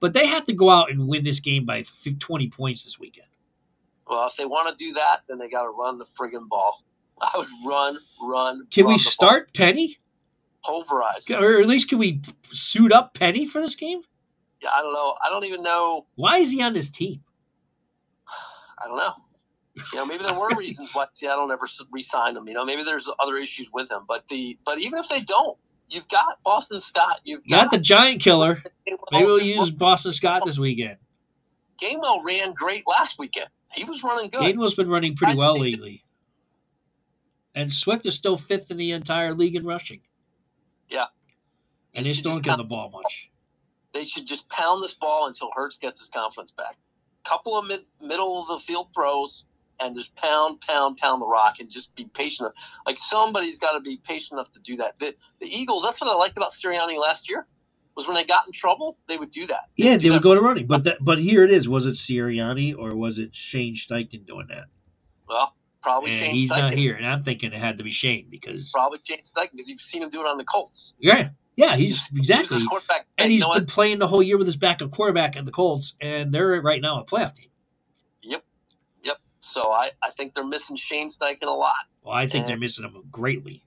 but 0.00 0.12
they 0.12 0.26
have 0.26 0.44
to 0.46 0.52
go 0.52 0.68
out 0.70 0.90
and 0.90 1.08
win 1.08 1.24
this 1.24 1.40
game 1.40 1.64
by 1.64 1.82
50, 1.82 2.14
20 2.16 2.48
points 2.48 2.84
this 2.84 2.98
weekend. 2.98 3.28
well, 4.06 4.26
if 4.26 4.36
they 4.36 4.44
want 4.44 4.68
to 4.76 4.84
do 4.84 4.92
that, 4.94 5.20
then 5.28 5.38
they 5.38 5.48
got 5.48 5.62
to 5.62 5.70
run 5.70 5.98
the 5.98 6.04
friggin' 6.04 6.48
ball. 6.48 6.84
I 7.22 7.30
would 7.36 7.48
run, 7.66 7.98
run. 8.20 8.66
Can 8.70 8.84
run 8.84 8.92
we 8.94 8.98
the 8.98 9.04
ball. 9.04 9.10
start 9.10 9.54
Penny? 9.54 9.98
pulverize? 10.64 11.28
Or 11.30 11.60
at 11.60 11.66
least 11.66 11.88
can 11.88 11.98
we 11.98 12.20
suit 12.52 12.92
up 12.92 13.14
Penny 13.14 13.46
for 13.46 13.60
this 13.60 13.74
game? 13.74 14.02
Yeah, 14.62 14.70
I 14.76 14.82
don't 14.82 14.92
know. 14.92 15.14
I 15.24 15.28
don't 15.30 15.44
even 15.44 15.62
know. 15.62 16.06
Why 16.14 16.38
is 16.38 16.52
he 16.52 16.62
on 16.62 16.72
this 16.72 16.88
team? 16.88 17.22
I 18.84 18.86
don't 18.86 18.96
know. 18.96 19.12
You 19.74 19.98
know, 19.98 20.04
maybe 20.04 20.24
there 20.24 20.34
were 20.34 20.50
reasons 20.56 20.94
why 20.94 21.06
Seattle 21.14 21.46
never 21.46 21.66
re-signed 21.90 22.36
him. 22.36 22.46
You 22.46 22.54
know, 22.54 22.64
maybe 22.64 22.82
there's 22.84 23.08
other 23.18 23.36
issues 23.36 23.68
with 23.72 23.90
him. 23.90 24.02
But 24.06 24.28
the 24.28 24.58
but 24.64 24.78
even 24.78 24.98
if 24.98 25.08
they 25.08 25.20
don't, 25.20 25.58
you've 25.88 26.08
got 26.08 26.42
Boston 26.44 26.80
Scott. 26.80 27.20
You've 27.24 27.46
Got 27.48 27.70
the 27.70 27.78
giant 27.78 28.20
killer. 28.22 28.62
Maybe 28.86 29.24
we'll 29.24 29.40
use 29.40 29.70
Boston 29.70 30.12
Scott 30.12 30.42
this 30.44 30.58
weekend. 30.58 30.96
Gainwell 31.80 32.24
ran 32.24 32.52
great 32.52 32.84
last 32.86 33.18
weekend. 33.18 33.48
He 33.72 33.84
was 33.84 34.04
running 34.04 34.30
good. 34.30 34.40
Gainwell's 34.40 34.74
been 34.74 34.88
running 34.90 35.16
pretty 35.16 35.36
well 35.36 35.58
lately. 35.58 36.04
And 37.54 37.72
Swift 37.72 38.06
is 38.06 38.14
still 38.14 38.38
fifth 38.38 38.70
in 38.70 38.76
the 38.76 38.92
entire 38.92 39.34
league 39.34 39.56
in 39.56 39.64
rushing. 39.64 40.00
Yeah. 40.88 41.06
And 41.94 42.06
They 42.06 42.12
still 42.12 42.34
don't 42.34 42.44
get 42.44 42.56
the 42.56 42.64
ball 42.64 42.90
much. 42.90 43.30
They 43.92 44.04
should 44.04 44.26
just 44.26 44.48
pound 44.48 44.82
this 44.82 44.94
ball 44.94 45.26
until 45.26 45.50
Hurts 45.54 45.76
gets 45.76 46.00
his 46.00 46.08
confidence 46.08 46.50
back. 46.50 46.76
Couple 47.24 47.58
of 47.58 47.66
mid, 47.66 47.84
middle 48.00 48.40
of 48.40 48.48
the 48.48 48.58
field 48.58 48.88
throws, 48.94 49.44
and 49.80 49.96
just 49.96 50.14
pound, 50.16 50.60
pound, 50.60 50.96
pound 50.98 51.20
the 51.22 51.26
rock 51.26 51.60
and 51.60 51.70
just 51.70 51.94
be 51.96 52.04
patient. 52.14 52.52
Like 52.86 52.98
somebody's 52.98 53.58
got 53.58 53.72
to 53.72 53.80
be 53.80 54.00
patient 54.04 54.38
enough 54.38 54.52
to 54.52 54.60
do 54.60 54.76
that. 54.76 54.98
The, 54.98 55.14
the 55.40 55.46
Eagles, 55.48 55.82
that's 55.82 56.00
what 56.00 56.10
I 56.10 56.14
liked 56.14 56.36
about 56.36 56.52
Sirianni 56.52 56.98
last 56.98 57.28
year, 57.30 57.46
was 57.96 58.06
when 58.06 58.14
they 58.14 58.24
got 58.24 58.46
in 58.46 58.52
trouble, 58.52 58.96
they 59.08 59.16
would 59.16 59.30
do 59.30 59.46
that. 59.46 59.68
Yeah, 59.76 59.96
do 59.96 59.98
they 59.98 60.10
would 60.10 60.22
that 60.22 60.22
go 60.22 60.34
to 60.34 60.40
running, 60.40 60.66
but 60.66 60.84
that, 60.84 60.98
but 61.00 61.18
here 61.18 61.44
it 61.44 61.50
is. 61.50 61.68
Was 61.68 61.86
it 61.86 61.94
Sirianni 61.94 62.76
or 62.76 62.94
was 62.96 63.18
it 63.18 63.34
Shane 63.34 63.74
Steichen 63.74 64.24
doing 64.26 64.46
that? 64.48 64.64
Well, 65.28 65.54
probably 65.82 66.10
And 66.12 66.20
Shane 66.20 66.30
he's 66.36 66.50
not 66.50 66.74
here, 66.74 66.94
and 66.94 67.06
I'm 67.06 67.24
thinking 67.24 67.52
it 67.52 67.58
had 67.58 67.78
to 67.78 67.84
be 67.84 67.90
Shane 67.92 68.28
because 68.30 68.70
Probably 68.72 68.98
Shane 69.04 69.20
Steichen 69.22 69.50
because 69.52 69.68
you've 69.68 69.80
seen 69.80 70.02
him 70.02 70.10
do 70.10 70.20
it 70.20 70.26
on 70.26 70.38
the 70.38 70.44
Colts. 70.44 70.94
yeah, 70.98 71.30
yeah, 71.56 71.76
he's 71.76 72.06
He 72.06 72.18
was 72.18 72.30
exactly, 72.30 72.64
quarterback. 72.66 73.06
and 73.18 73.30
he's 73.30 73.40
you 73.40 73.46
know 73.46 73.52
been 73.54 73.64
what? 73.64 73.68
playing 73.68 73.98
the 73.98 74.08
whole 74.08 74.22
year 74.22 74.38
with 74.38 74.46
his 74.46 74.56
backup 74.56 74.90
quarterback 74.90 75.36
and 75.36 75.46
the 75.46 75.52
Colts, 75.52 75.94
and 76.00 76.32
they're 76.32 76.60
right 76.62 76.80
now 76.80 76.98
a 76.98 77.04
playoff 77.04 77.34
team. 77.34 77.48
So 79.42 79.72
I, 79.72 79.90
I 80.02 80.10
think 80.10 80.34
they're 80.34 80.46
missing 80.46 80.76
Shane 80.76 81.08
Steichen 81.08 81.42
a 81.42 81.50
lot. 81.50 81.74
Well, 82.04 82.14
I 82.14 82.26
think 82.26 82.42
And- 82.42 82.48
they're 82.50 82.58
missing 82.58 82.84
him 82.84 83.02
greatly. 83.10 83.64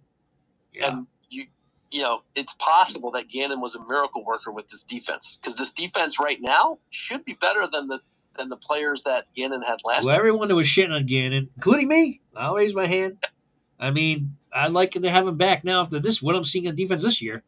Yeah, 0.74 0.92
And 0.92 1.08
you 1.30 1.46
you 1.92 2.02
know, 2.02 2.20
it's 2.36 2.54
possible 2.56 3.12
that 3.12 3.30
Gannon 3.30 3.62
was 3.62 3.76
a 3.76 3.86
miracle 3.86 4.24
worker 4.26 4.52
with 4.52 4.68
this 4.68 4.84
defense 4.84 5.38
because 5.40 5.56
this 5.58 5.72
defense 5.72 6.20
right 6.20 6.42
now 6.42 6.80
should 6.90 7.24
be 7.24 7.34
better 7.34 7.68
than 7.72 7.88
the 7.88 8.00
than 8.36 8.50
the 8.50 8.58
players 8.58 9.04
that 9.04 9.26
Gannon 9.36 9.62
had 9.62 9.78
last 9.86 10.04
well, 10.04 10.14
year. 10.14 10.20
everyone 10.20 10.48
that 10.50 10.56
was 10.56 10.68
shitting 10.68 10.92
on 10.92 11.06
Gannon, 11.06 11.50
including 11.56 11.88
me, 11.88 12.20
I'll 12.36 12.56
raise 12.56 12.76
my 12.76 12.86
hand. 12.86 13.18
I 13.80 13.92
mean, 13.92 14.36
I'd 14.52 14.72
like 14.74 14.92
to 14.92 15.10
have 15.10 15.28
him 15.28 15.38
back 15.38 15.64
now 15.64 15.80
after 15.82 16.00
this. 16.00 16.22
What 16.22 16.36
I'm 16.36 16.44
seeing 16.44 16.68
on 16.68 16.76
defense 16.76 17.04
this 17.04 17.22
year. 17.22 17.44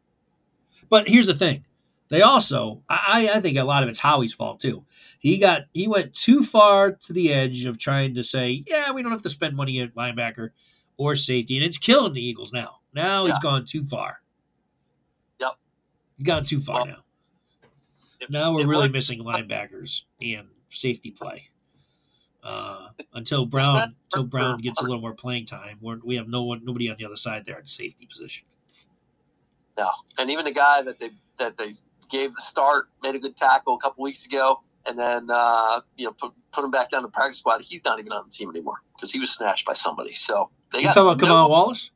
But 0.89 1.09
here's 1.09 1.28
the 1.28 1.36
thing: 1.36 1.65
they 2.10 2.22
also, 2.22 2.84
I, 2.89 3.30
I 3.34 3.39
think 3.41 3.58
a 3.58 3.64
lot 3.64 3.84
of 3.84 3.89
it's 3.89 3.99
Howie's 3.99 4.34
fault 4.34 4.60
too. 4.60 4.86
He 5.20 5.38
got 5.38 5.64
he 5.74 5.88
went 5.88 6.14
too 6.14 6.43
far 6.43 6.91
to 6.91 7.14
the 7.14 7.34
edge 7.34 7.66
of 7.66 7.78
trying 7.78 8.14
to 8.16 8.24
say, 8.24 8.64
yeah, 8.68 8.91
we 8.91 9.01
don't 9.03 9.12
have 9.12 9.22
to 9.24 9.30
spend 9.30 9.55
money 9.55 9.80
at 9.82 9.95
linebacker 9.95 10.51
or 10.97 11.16
safety, 11.16 11.58
and 11.58 11.66
it's 11.66 11.78
killing 11.78 12.14
the 12.14 12.26
Eagles 12.26 12.53
now. 12.53 12.80
Now 12.93 13.26
he's 13.26 13.38
gone 13.39 13.66
too 13.66 13.84
far. 13.84 14.22
Yep. 15.39 15.51
He's 16.18 16.26
gone 16.26 16.43
too 16.45 16.60
far 16.62 16.76
Well, 16.78 16.86
now. 16.86 17.03
If- 18.20 18.30
Now 18.30 18.53
we're 18.53 18.66
really 18.66 18.84
what- 18.86 18.91
missing 18.91 19.20
linebackers 19.24 20.03
and 20.22 20.47
safety 20.70 21.12
play. 21.12 21.49
Uh, 22.43 22.89
until 23.14 23.45
Brown, 23.45 23.95
until 24.05 24.24
Brown 24.24 24.60
gets 24.60 24.80
a 24.80 24.84
little 24.84 25.01
more 25.01 25.14
playing 25.14 25.45
time, 25.45 25.78
we're, 25.82 25.97
we 26.05 26.16
have 26.16 26.30
no 26.30 26.43
one, 26.43 26.64
nobody 26.64 26.89
on 26.89 26.95
the 26.97 27.03
other 27.05 27.18
side 27.18 27.43
there 27.45 27.58
at 27.58 27.68
safety 27.68 28.05
position. 28.05 28.45
No, 29.78 29.89
and 30.18 30.30
even 30.32 30.45
the 30.45 30.53
guy 30.53 30.82
that 30.82 30.97
they 30.97 31.10
that 31.38 31.58
they 31.58 31.72
gave 32.10 32.34
the 32.34 32.41
start 32.41 32.89
made 33.03 33.16
a 33.16 33.20
good 33.20 33.36
tackle 33.36 33.76
a 33.76 33.80
couple 33.80 34.03
weeks 34.03 34.26
ago, 34.26 34.62
and 34.88 34.97
then 34.97 35.28
uh, 35.30 35.82
you 35.95 36.05
know 36.05 36.14
put, 36.14 36.34
put 36.51 36.64
him 36.64 36.72
back 36.72 36.89
down 36.89 37.03
to 37.03 37.08
practice 37.08 37.39
squad. 37.39 37.62
He's 37.62 37.84
not 37.84 37.99
even 37.99 38.12
on 38.12 38.26
the 38.26 38.32
team 38.32 38.49
anymore 38.49 38.82
because 38.95 39.12
he 39.12 39.20
was 39.20 39.32
snatched 39.32 39.66
by 39.66 39.74
somebody. 39.74 40.12
So 40.12 40.49
they 40.72 40.80
You 40.80 40.86
got 40.86 40.93
talking 40.95 41.10
about 41.10 41.22
no, 41.22 41.28
Kamal 41.28 41.49
Wallace? 41.49 41.89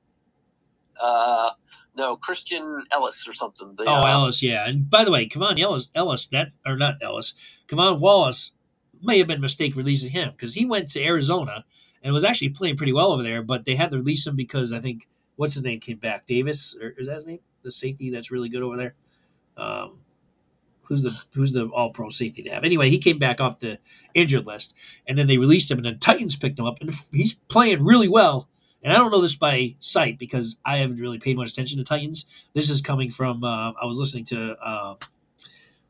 Uh, 1.01 1.51
no, 1.95 2.15
Christian 2.15 2.83
Elliss 2.91 3.27
or 3.27 3.33
something. 3.33 3.75
The, 3.75 3.83
Oh, 3.83 3.93
uh, 3.93 4.05
Ellis, 4.05 4.41
yeah. 4.41 4.67
And 4.67 4.89
by 4.89 5.03
the 5.03 5.11
way, 5.11 5.27
Kevon 5.27 5.59
Ellis, 5.59 5.89
Ellis, 5.93 6.27
that 6.27 6.49
or 6.65 6.77
not 6.77 6.95
Ellis, 7.01 7.33
K'Von 7.67 7.99
Wallace 7.99 8.51
may 9.01 9.17
have 9.17 9.27
been 9.27 9.37
a 9.37 9.41
mistake 9.41 9.75
releasing 9.75 10.11
him 10.11 10.31
because 10.31 10.53
he 10.53 10.65
went 10.65 10.89
to 10.91 11.03
Arizona 11.03 11.65
and 12.03 12.13
was 12.13 12.23
actually 12.23 12.49
playing 12.49 12.77
pretty 12.77 12.93
well 12.93 13.11
over 13.11 13.23
there, 13.23 13.41
but 13.41 13.65
they 13.65 13.75
had 13.75 13.91
to 13.91 13.97
release 13.97 14.25
him 14.25 14.35
because 14.35 14.73
I 14.73 14.79
think 14.79 15.07
what's 15.35 15.53
his 15.53 15.63
name 15.63 15.79
came 15.79 15.97
back, 15.97 16.25
Davis, 16.25 16.75
or 16.79 16.93
is 16.97 17.07
that 17.07 17.15
his 17.15 17.27
name? 17.27 17.39
The 17.63 17.71
safety 17.71 18.09
that's 18.09 18.31
really 18.31 18.49
good 18.49 18.63
over 18.63 18.77
there. 18.77 18.95
Um, 19.57 19.99
who's 20.83 21.03
the 21.03 21.17
who's 21.33 21.53
the 21.53 21.67
All 21.67 21.91
Pro 21.91 22.09
safety 22.09 22.43
to 22.43 22.49
have? 22.49 22.63
Anyway, 22.63 22.89
he 22.89 22.97
came 22.97 23.17
back 23.17 23.39
off 23.39 23.59
the 23.59 23.79
injured 24.13 24.45
list, 24.45 24.73
and 25.07 25.17
then 25.17 25.27
they 25.27 25.37
released 25.37 25.71
him, 25.71 25.77
and 25.77 25.85
then 25.85 25.99
Titans 25.99 26.35
picked 26.35 26.59
him 26.59 26.65
up, 26.65 26.81
and 26.81 26.93
he's 27.11 27.33
playing 27.33 27.83
really 27.83 28.09
well. 28.09 28.49
And 28.83 28.91
I 28.91 28.97
don't 28.97 29.11
know 29.11 29.21
this 29.21 29.35
by 29.35 29.75
sight 29.79 30.17
because 30.17 30.57
I 30.65 30.77
haven't 30.77 30.99
really 30.99 31.19
paid 31.19 31.37
much 31.37 31.51
attention 31.51 31.77
to 31.77 31.83
Titans. 31.83 32.25
This 32.53 32.69
is 32.69 32.81
coming 32.81 33.11
from 33.11 33.43
uh, 33.43 33.73
I 33.81 33.85
was 33.85 33.99
listening 33.99 34.25
to 34.25 34.57
uh, 34.57 34.95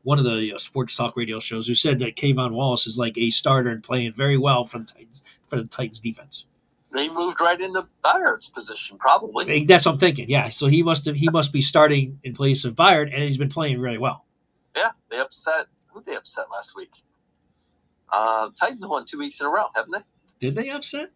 one 0.02 0.18
of 0.18 0.24
the 0.24 0.52
uh, 0.54 0.58
sports 0.58 0.94
talk 0.94 1.16
radio 1.16 1.40
shows 1.40 1.66
who 1.66 1.74
said 1.74 1.98
that 2.00 2.16
K'Von 2.16 2.52
Wallace 2.52 2.86
is 2.86 2.98
like 2.98 3.16
a 3.16 3.30
starter 3.30 3.70
and 3.70 3.82
playing 3.82 4.12
very 4.12 4.36
well 4.36 4.64
for 4.64 4.78
the 4.78 4.84
Titans 4.84 5.22
for 5.46 5.56
the 5.56 5.64
Titans 5.64 6.00
defense. 6.00 6.46
They 6.92 7.08
moved 7.08 7.40
right 7.40 7.58
into 7.60 7.86
Byard's 8.04 8.50
position, 8.50 8.98
probably. 8.98 9.64
That's 9.64 9.86
what 9.86 9.92
I'm 9.92 9.98
thinking. 9.98 10.28
Yeah, 10.28 10.50
so 10.50 10.66
he 10.66 10.82
must 10.82 11.06
have 11.06 11.16
he 11.16 11.28
must 11.30 11.52
be 11.52 11.60
starting 11.62 12.18
in 12.22 12.34
place 12.34 12.64
of 12.64 12.74
Byard, 12.74 13.12
and 13.14 13.22
he's 13.22 13.38
been 13.38 13.48
playing 13.48 13.80
really 13.80 13.98
well. 13.98 14.26
Yeah, 14.76 14.90
they 15.10 15.18
upset. 15.18 15.66
Who 15.88 16.02
they 16.02 16.14
upset 16.16 16.46
last 16.50 16.74
week? 16.76 16.90
Uh, 18.10 18.50
Titans 18.58 18.86
won 18.86 19.04
two 19.06 19.18
weeks 19.18 19.40
in 19.40 19.46
a 19.46 19.50
row, 19.50 19.66
haven't 19.74 19.92
they? 19.92 20.00
Did 20.46 20.54
they 20.54 20.70
upset? 20.70 21.10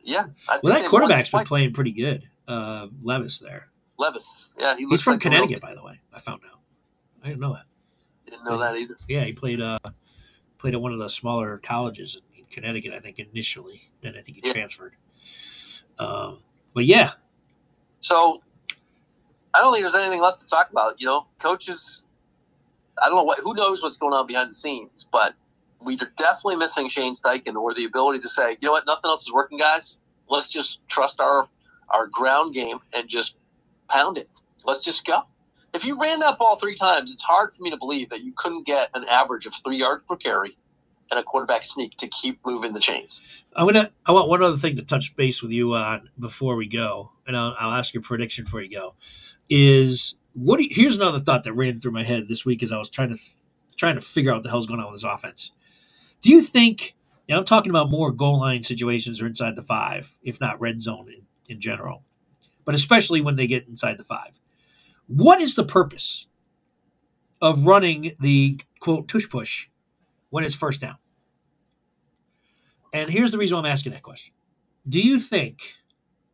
Yeah. 0.00 0.26
I 0.48 0.60
Well, 0.62 0.74
that 0.74 0.88
quarterback's 0.88 1.30
been 1.30 1.44
playing 1.44 1.72
pretty 1.72 1.92
good. 1.92 2.28
Uh, 2.46 2.88
Levis 3.02 3.38
there. 3.40 3.68
Levis. 3.98 4.54
Yeah, 4.58 4.76
he 4.76 4.86
He's 4.86 5.02
from 5.02 5.14
like 5.14 5.22
Connecticut, 5.22 5.60
by 5.62 5.74
the 5.74 5.82
way. 5.82 6.00
I 6.12 6.20
found 6.20 6.42
out. 6.50 6.60
I 7.24 7.28
didn't 7.28 7.40
know 7.40 7.54
that. 7.54 7.64
Didn't 8.30 8.44
know 8.44 8.58
that 8.58 8.76
either. 8.76 8.96
Yeah, 9.08 9.24
he 9.24 9.32
played 9.32 9.60
uh 9.60 9.78
played 10.58 10.74
at 10.74 10.80
one 10.80 10.92
of 10.92 10.98
the 10.98 11.08
smaller 11.08 11.58
colleges 11.58 12.20
in 12.36 12.44
Connecticut, 12.50 12.92
I 12.92 13.00
think 13.00 13.18
initially. 13.18 13.82
Then 14.02 14.14
I 14.16 14.20
think 14.20 14.38
he 14.38 14.42
Yeah. 14.46 14.52
transferred. 14.52 14.94
Um, 15.98 16.40
but 16.74 16.84
yeah, 16.86 17.12
So 18.00 18.42
I 19.54 19.60
don't 19.60 19.72
think 19.72 19.82
there's 19.82 19.94
anything 19.94 20.20
left 20.20 20.40
to 20.40 20.46
talk 20.46 20.70
about. 20.70 21.00
You 21.00 21.06
know, 21.06 21.26
coaches. 21.40 22.04
I 23.02 23.08
don't 23.08 23.16
know 23.16 23.24
what. 23.24 23.40
Who 23.40 23.54
knows 23.54 23.82
what's 23.82 23.96
going 23.96 24.14
on 24.14 24.26
behind 24.26 24.50
the 24.50 24.54
scenes, 24.54 25.08
but 25.10 25.34
we're 25.80 25.98
definitely 26.16 26.56
missing 26.56 26.88
Shane 26.88 27.14
Steichen 27.14 27.56
or 27.56 27.74
the 27.74 27.84
ability 27.84 28.20
to 28.20 28.28
say, 28.28 28.52
you 28.60 28.66
know 28.68 28.72
what, 28.72 28.86
nothing 28.86 29.08
else 29.08 29.22
is 29.22 29.32
working, 29.32 29.58
guys. 29.58 29.98
Let's 30.28 30.48
just 30.50 30.80
trust 30.88 31.20
our 31.20 31.48
our 31.90 32.06
ground 32.08 32.54
game 32.54 32.78
and 32.94 33.08
just 33.08 33.36
pound 33.88 34.18
it. 34.18 34.28
Let's 34.64 34.84
just 34.84 35.06
go. 35.06 35.20
If 35.74 35.84
you 35.84 36.00
ran 36.00 36.20
that 36.20 36.38
ball 36.38 36.56
three 36.56 36.74
times, 36.74 37.12
it's 37.12 37.22
hard 37.22 37.54
for 37.54 37.62
me 37.62 37.70
to 37.70 37.76
believe 37.76 38.10
that 38.10 38.22
you 38.22 38.32
couldn't 38.36 38.66
get 38.66 38.90
an 38.94 39.04
average 39.04 39.46
of 39.46 39.54
three 39.64 39.78
yards 39.78 40.04
per 40.08 40.16
carry 40.16 40.56
and 41.10 41.20
a 41.20 41.22
quarterback 41.22 41.62
sneak 41.62 41.96
to 41.98 42.08
keep 42.08 42.44
moving 42.44 42.72
the 42.72 42.80
chains. 42.80 43.22
I'm 43.54 43.66
gonna. 43.66 43.90
I 44.04 44.12
want 44.12 44.28
one 44.28 44.42
other 44.42 44.56
thing 44.56 44.76
to 44.76 44.82
touch 44.82 45.14
base 45.16 45.42
with 45.42 45.52
you 45.52 45.74
on 45.74 46.10
before 46.18 46.56
we 46.56 46.66
go, 46.66 47.12
and 47.26 47.36
I'll, 47.36 47.54
I'll 47.58 47.72
ask 47.72 47.94
your 47.94 48.02
prediction 48.02 48.44
before 48.44 48.62
you 48.62 48.70
go. 48.70 48.94
Is 49.48 50.16
what? 50.34 50.60
You, 50.60 50.68
here's 50.70 50.96
another 50.96 51.20
thought 51.20 51.44
that 51.44 51.52
ran 51.52 51.80
through 51.80 51.92
my 51.92 52.02
head 52.02 52.28
this 52.28 52.44
week 52.44 52.62
as 52.62 52.72
I 52.72 52.78
was 52.78 52.88
trying 52.88 53.10
to 53.10 53.18
trying 53.76 53.94
to 53.94 54.00
figure 54.00 54.32
out 54.32 54.36
what 54.36 54.42
the 54.44 54.50
hell's 54.50 54.66
going 54.66 54.80
on 54.80 54.86
with 54.90 55.02
this 55.02 55.10
offense. 55.10 55.52
Do 56.22 56.30
you 56.30 56.42
think? 56.42 56.94
And 57.28 57.38
I'm 57.38 57.44
talking 57.44 57.70
about 57.70 57.90
more 57.90 58.12
goal 58.12 58.38
line 58.38 58.62
situations 58.62 59.20
or 59.20 59.26
inside 59.26 59.56
the 59.56 59.62
five, 59.62 60.16
if 60.22 60.40
not 60.40 60.60
red 60.60 60.80
zone 60.80 61.08
in, 61.08 61.22
in 61.48 61.60
general, 61.60 62.04
but 62.64 62.74
especially 62.74 63.20
when 63.20 63.34
they 63.34 63.48
get 63.48 63.66
inside 63.66 63.98
the 63.98 64.04
five. 64.04 64.38
What 65.08 65.40
is 65.40 65.56
the 65.56 65.64
purpose 65.64 66.26
of 67.40 67.66
running 67.66 68.12
the 68.20 68.60
quote 68.80 69.08
tush 69.08 69.28
push 69.28 69.68
when 70.36 70.44
it's 70.44 70.54
first 70.54 70.82
down? 70.82 70.98
And 72.92 73.08
here's 73.08 73.30
the 73.30 73.38
reason 73.38 73.56
I'm 73.56 73.64
asking 73.64 73.92
that 73.92 74.02
question. 74.02 74.34
Do 74.86 75.00
you 75.00 75.18
think 75.18 75.76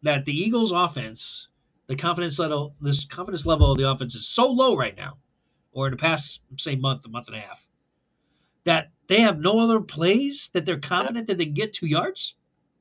that 0.02 0.24
the 0.24 0.36
Eagles 0.36 0.72
offense, 0.72 1.46
the 1.86 1.94
confidence 1.94 2.36
level, 2.36 2.74
this 2.80 3.04
confidence 3.04 3.46
level 3.46 3.70
of 3.70 3.78
the 3.78 3.88
offense 3.88 4.16
is 4.16 4.26
so 4.26 4.50
low 4.50 4.76
right 4.76 4.96
now, 4.96 5.18
or 5.70 5.86
in 5.86 5.92
the 5.92 5.96
past, 5.96 6.40
say, 6.58 6.74
month, 6.74 7.04
a 7.06 7.10
month 7.10 7.28
and 7.28 7.36
a 7.36 7.40
half, 7.42 7.68
that 8.64 8.90
they 9.06 9.20
have 9.20 9.38
no 9.38 9.60
other 9.60 9.78
plays 9.78 10.50
that 10.52 10.66
they're 10.66 10.80
confident 10.80 11.28
that 11.28 11.38
they 11.38 11.44
can 11.44 11.54
get 11.54 11.72
two 11.72 11.86
yards? 11.86 12.34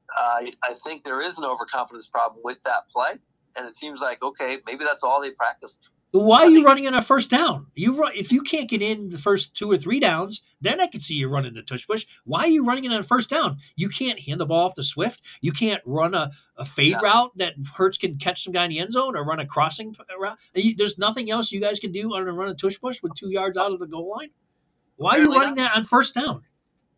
I 0.10 0.52
I 0.64 0.74
think 0.74 1.04
there 1.04 1.22
is 1.22 1.38
an 1.38 1.46
overconfidence 1.46 2.08
problem 2.08 2.42
with 2.44 2.64
that 2.64 2.90
play, 2.90 3.12
and 3.56 3.68
it 3.68 3.76
seems 3.76 4.02
like 4.02 4.24
okay, 4.24 4.58
maybe 4.66 4.86
that's 4.86 5.04
all 5.04 5.22
they 5.22 5.30
practiced. 5.30 5.88
Why 6.12 6.40
are 6.40 6.50
you 6.50 6.66
running 6.66 6.88
on 6.88 6.94
a 6.94 7.02
first 7.02 7.30
down? 7.30 7.68
You 7.74 7.96
run 7.96 8.12
if 8.16 8.34
you 8.34 8.42
can't 8.42 8.70
get 8.70 8.82
in 8.82 9.10
the 9.10 9.18
first 9.18 9.54
two 9.56 9.72
or 9.72 9.78
three 9.78 10.00
downs, 10.00 10.42
then 10.60 10.82
I 10.82 10.88
can 10.88 11.00
see 11.00 11.16
you 11.16 11.30
running 11.30 11.54
the 11.54 11.62
tush 11.62 11.88
push. 11.88 12.06
Why 12.26 12.42
are 12.42 12.48
you 12.50 12.66
running 12.66 12.84
it 12.84 12.92
on 12.92 13.00
a 13.00 13.04
first 13.04 13.30
down? 13.30 13.58
You 13.78 13.88
can't 13.88 14.20
hand 14.20 14.42
the 14.42 14.46
ball 14.46 14.66
off 14.66 14.76
to 14.76 14.84
Swift. 14.84 15.22
You 15.40 15.54
can't 15.54 15.82
run 15.86 16.14
a, 16.14 16.32
a 16.58 16.66
fade 16.66 16.92
Yeah. 16.92 17.00
route 17.02 17.32
that 17.38 17.54
Hurts 17.76 17.98
can 17.98 18.18
catch 18.18 18.44
some 18.44 18.52
guy 18.52 18.66
in 18.66 18.72
the 18.72 18.80
end 18.80 18.92
zone 18.92 19.16
or 19.16 19.24
run 19.24 19.40
a 19.40 19.46
crossing 19.46 19.96
uh, 20.00 20.20
route. 20.20 20.38
There's 20.54 20.98
nothing 20.98 21.32
else 21.32 21.52
you 21.52 21.62
guys 21.62 21.80
can 21.80 21.94
do 21.94 22.14
other 22.14 22.26
than 22.26 22.36
run 22.36 22.50
a 22.50 22.56
tush 22.56 22.80
push 22.82 23.02
with 23.02 23.16
two 23.16 23.30
yards 23.32 23.58
out 23.58 23.72
of 23.72 23.80
the 23.80 23.88
goal 23.88 24.10
line. 24.18 24.32
Why 24.98 25.12
are 25.12 25.18
you 25.20 25.24
Apparently 25.32 25.40
running 25.40 25.56
that 25.64 25.76
on 25.78 25.86
first 25.86 26.14
down? 26.14 26.42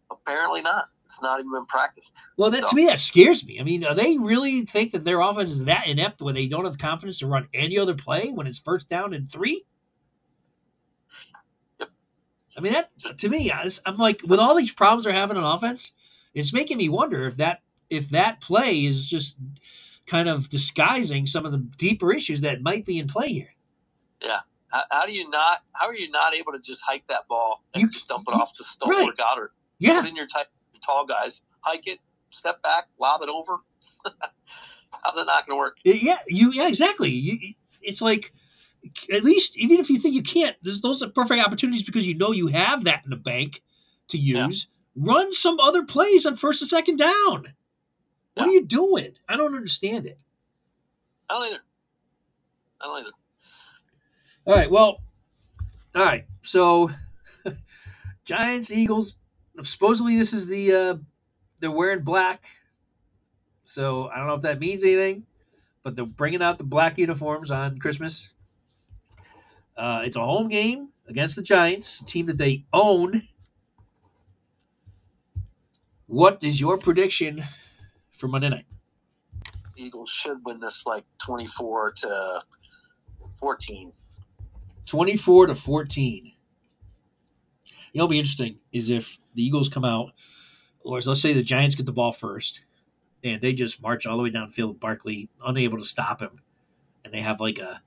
Apparently 0.09 0.61
not. 0.61 0.89
It's 1.05 1.21
not 1.21 1.39
even 1.39 1.51
been 1.51 1.65
practiced. 1.65 2.17
Well, 2.37 2.49
that 2.51 2.65
to 2.67 2.75
me 2.75 2.85
that 2.87 2.99
scares 2.99 3.45
me. 3.45 3.59
I 3.59 3.63
mean, 3.63 3.83
are 3.85 3.93
they 3.93 4.17
really 4.17 4.65
think 4.65 4.91
that 4.93 5.03
their 5.03 5.19
offense 5.19 5.51
is 5.51 5.65
that 5.65 5.85
inept 5.87 6.21
when 6.21 6.33
they 6.33 6.47
don't 6.47 6.65
have 6.65 6.77
confidence 6.77 7.19
to 7.19 7.27
run 7.27 7.47
any 7.53 7.77
other 7.77 7.93
play 7.93 8.31
when 8.31 8.47
it's 8.47 8.59
first 8.59 8.89
down 8.89 9.13
and 9.13 9.29
three? 9.29 9.65
Yep. 11.79 11.89
I 12.57 12.61
mean, 12.61 12.73
that 12.73 12.89
to 13.19 13.29
me, 13.29 13.51
I'm 13.51 13.97
like, 13.97 14.21
with 14.25 14.39
all 14.39 14.55
these 14.55 14.73
problems 14.73 15.03
they're 15.03 15.13
having 15.13 15.37
on 15.37 15.43
offense, 15.57 15.93
it's 16.33 16.53
making 16.53 16.77
me 16.77 16.89
wonder 16.89 17.27
if 17.27 17.37
that 17.37 17.61
if 17.89 18.09
that 18.09 18.41
play 18.41 18.85
is 18.85 19.07
just 19.07 19.37
kind 20.07 20.27
of 20.27 20.49
disguising 20.49 21.27
some 21.27 21.45
of 21.45 21.51
the 21.51 21.59
deeper 21.77 22.11
issues 22.13 22.41
that 22.41 22.61
might 22.61 22.85
be 22.85 22.97
in 22.97 23.07
play 23.07 23.29
here. 23.31 23.49
How, 24.71 24.81
how 24.89 25.05
do 25.05 25.11
you 25.11 25.29
not? 25.29 25.59
How 25.73 25.85
are 25.87 25.93
you 25.95 26.09
not 26.09 26.33
able 26.33 26.51
to 26.53 26.59
just 26.59 26.81
hike 26.81 27.05
that 27.07 27.27
ball 27.27 27.63
and 27.75 27.83
You- 27.83 27.89
just 27.89 28.07
dump 28.07 28.23
it 28.27 28.33
you- 28.33 28.41
off 28.41 28.53
to 28.55 28.63
Stoll 28.63 28.89
or 28.91 28.95
right. 29.09 29.15
Goedert? 29.15 29.49
Yeah, 29.77 30.01
Put 30.01 30.09
in 30.09 30.15
your, 30.15 30.25
tight, 30.25 30.45
tall 30.83 31.05
guys, 31.05 31.41
hike 31.61 31.87
it, 31.87 31.99
step 32.29 32.61
back, 32.61 32.85
lob 32.99 33.21
it 33.21 33.29
over. 33.29 33.57
How's 35.03 35.17
it 35.17 35.25
not 35.25 35.47
going 35.47 35.57
to 35.57 35.59
work? 35.59 35.77
Yeah, 35.83 36.19
you. 36.27 36.51
Yeah, 36.51 36.67
exactly. 36.67 37.09
You, 37.09 37.53
it's 37.81 38.01
like 38.01 38.33
at 39.11 39.23
least 39.23 39.57
even 39.57 39.79
if 39.79 39.89
you 39.89 39.97
think 39.99 40.13
you 40.13 40.23
can't, 40.23 40.55
those 40.61 41.01
are 41.01 41.09
perfect 41.09 41.45
opportunities 41.45 41.83
because 41.83 42.07
you 42.07 42.15
know 42.15 42.31
you 42.31 42.47
have 42.47 42.83
that 42.83 43.01
in 43.03 43.09
the 43.09 43.15
bank 43.15 43.61
to 44.09 44.17
use. 44.17 44.69
Yeah. 44.95 45.13
Run 45.13 45.33
some 45.33 45.59
other 45.59 45.83
plays 45.83 46.25
on 46.25 46.35
first 46.35 46.61
and 46.61 46.69
second 46.69 46.97
down. 46.97 47.53
What 48.35 48.37
yeah. 48.37 48.43
are 48.43 48.49
you 48.49 48.65
doing? 48.65 49.13
I 49.27 49.35
don't 49.35 49.55
understand 49.55 50.05
it. 50.05 50.19
I 51.29 51.33
don't 51.33 51.47
either. 51.47 51.63
I 52.81 52.85
don't 52.85 52.99
either. 53.01 53.11
All 54.45 54.55
right. 54.55 54.69
Well, 54.69 55.01
all 55.95 56.03
right. 56.03 56.25
So, 56.41 56.91
Giants, 58.25 58.71
Eagles. 58.71 59.15
Supposedly, 59.61 60.17
this 60.17 60.33
is 60.33 60.47
the 60.47 60.73
uh, 60.73 60.95
they're 61.59 61.71
wearing 61.71 62.03
black. 62.03 62.43
So 63.63 64.09
I 64.09 64.17
don't 64.17 64.27
know 64.27 64.33
if 64.33 64.41
that 64.41 64.59
means 64.59 64.83
anything, 64.83 65.25
but 65.83 65.95
they're 65.95 66.05
bringing 66.05 66.41
out 66.41 66.57
the 66.57 66.63
black 66.63 66.97
uniforms 66.97 67.51
on 67.51 67.79
Christmas. 67.79 68.33
Uh, 69.77 70.01
it's 70.03 70.15
a 70.15 70.21
home 70.21 70.49
game 70.49 70.89
against 71.07 71.35
the 71.35 71.41
Giants, 71.41 72.01
a 72.01 72.05
team 72.05 72.25
that 72.27 72.37
they 72.37 72.65
own. 72.73 73.27
What 76.07 76.43
is 76.43 76.59
your 76.59 76.77
prediction 76.77 77.43
for 78.11 78.27
Monday 78.27 78.49
night? 78.49 78.65
Eagles 79.75 80.09
should 80.09 80.45
win 80.45 80.59
this 80.59 80.85
like 80.85 81.05
24 81.25 81.93
to 81.93 82.41
14. 83.39 83.91
24 84.85 85.47
to 85.47 85.55
14. 85.55 86.32
You 87.93 87.99
know, 87.99 88.05
what'll 88.05 88.11
be 88.11 88.19
interesting 88.19 88.57
is 88.71 88.89
if 88.89 89.19
the 89.35 89.43
Eagles 89.43 89.69
come 89.69 89.85
out, 89.85 90.13
or 90.83 90.99
let's 90.99 91.21
say 91.21 91.31
the 91.31 91.43
Giants 91.43 91.75
get 91.75 91.85
the 91.85 91.91
ball 91.91 92.11
first, 92.11 92.61
and 93.23 93.39
they 93.39 93.53
just 93.53 93.81
march 93.81 94.05
all 94.05 94.17
the 94.17 94.23
way 94.23 94.31
downfield 94.31 94.69
with 94.69 94.79
Barkley, 94.79 95.29
unable 95.45 95.77
to 95.77 95.85
stop 95.85 96.19
him, 96.19 96.41
and 97.05 97.13
they 97.13 97.21
have 97.21 97.39
like 97.39 97.59
a, 97.59 97.81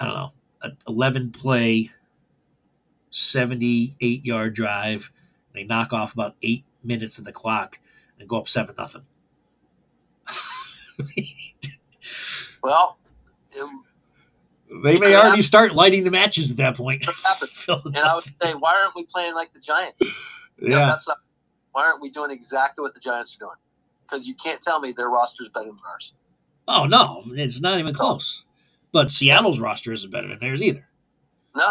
I 0.00 0.04
don't 0.04 0.14
know, 0.14 0.32
an 0.62 0.76
11 0.88 1.30
play, 1.32 1.92
78 3.10 4.24
yard 4.24 4.54
drive. 4.54 5.12
They 5.52 5.64
knock 5.64 5.92
off 5.92 6.14
about 6.14 6.36
eight 6.42 6.64
minutes 6.82 7.18
in 7.18 7.24
the 7.24 7.32
clock 7.32 7.78
and 8.18 8.28
go 8.28 8.38
up 8.38 8.48
7 8.48 8.74
nothing. 8.78 9.02
well, 12.62 12.98
they 14.82 14.98
may 14.98 15.14
already 15.14 15.42
start 15.42 15.74
lighting 15.74 16.04
the 16.04 16.10
matches 16.10 16.50
at 16.50 16.56
that 16.58 16.76
point. 16.76 17.06
and 17.68 17.96
I 17.98 18.14
would 18.14 18.24
say, 18.24 18.54
why 18.54 18.80
aren't 18.82 18.94
we 18.94 19.04
playing 19.04 19.34
like 19.34 19.52
the 19.52 19.60
Giants? 19.60 20.02
Yeah. 20.60 20.86
that's 20.86 21.06
not, 21.06 21.18
why 21.70 21.86
aren't 21.86 22.02
we 22.02 22.10
doing 22.10 22.32
exactly 22.32 22.82
what 22.82 22.92
the 22.92 22.98
Giants 22.98 23.36
are 23.36 23.46
doing? 23.46 23.56
Because 24.02 24.26
you 24.26 24.34
can't 24.34 24.60
tell 24.60 24.80
me 24.80 24.90
their 24.90 25.08
roster 25.08 25.44
is 25.44 25.50
better 25.50 25.66
than 25.68 25.78
ours. 25.88 26.14
Oh 26.66 26.84
no, 26.86 27.22
it's 27.28 27.60
not 27.60 27.78
even 27.78 27.94
close. 27.94 28.42
But 28.90 29.12
Seattle's 29.12 29.60
roster 29.60 29.92
isn't 29.92 30.10
better 30.10 30.26
than 30.26 30.40
theirs 30.40 30.64
either. 30.64 30.84
No, 31.54 31.70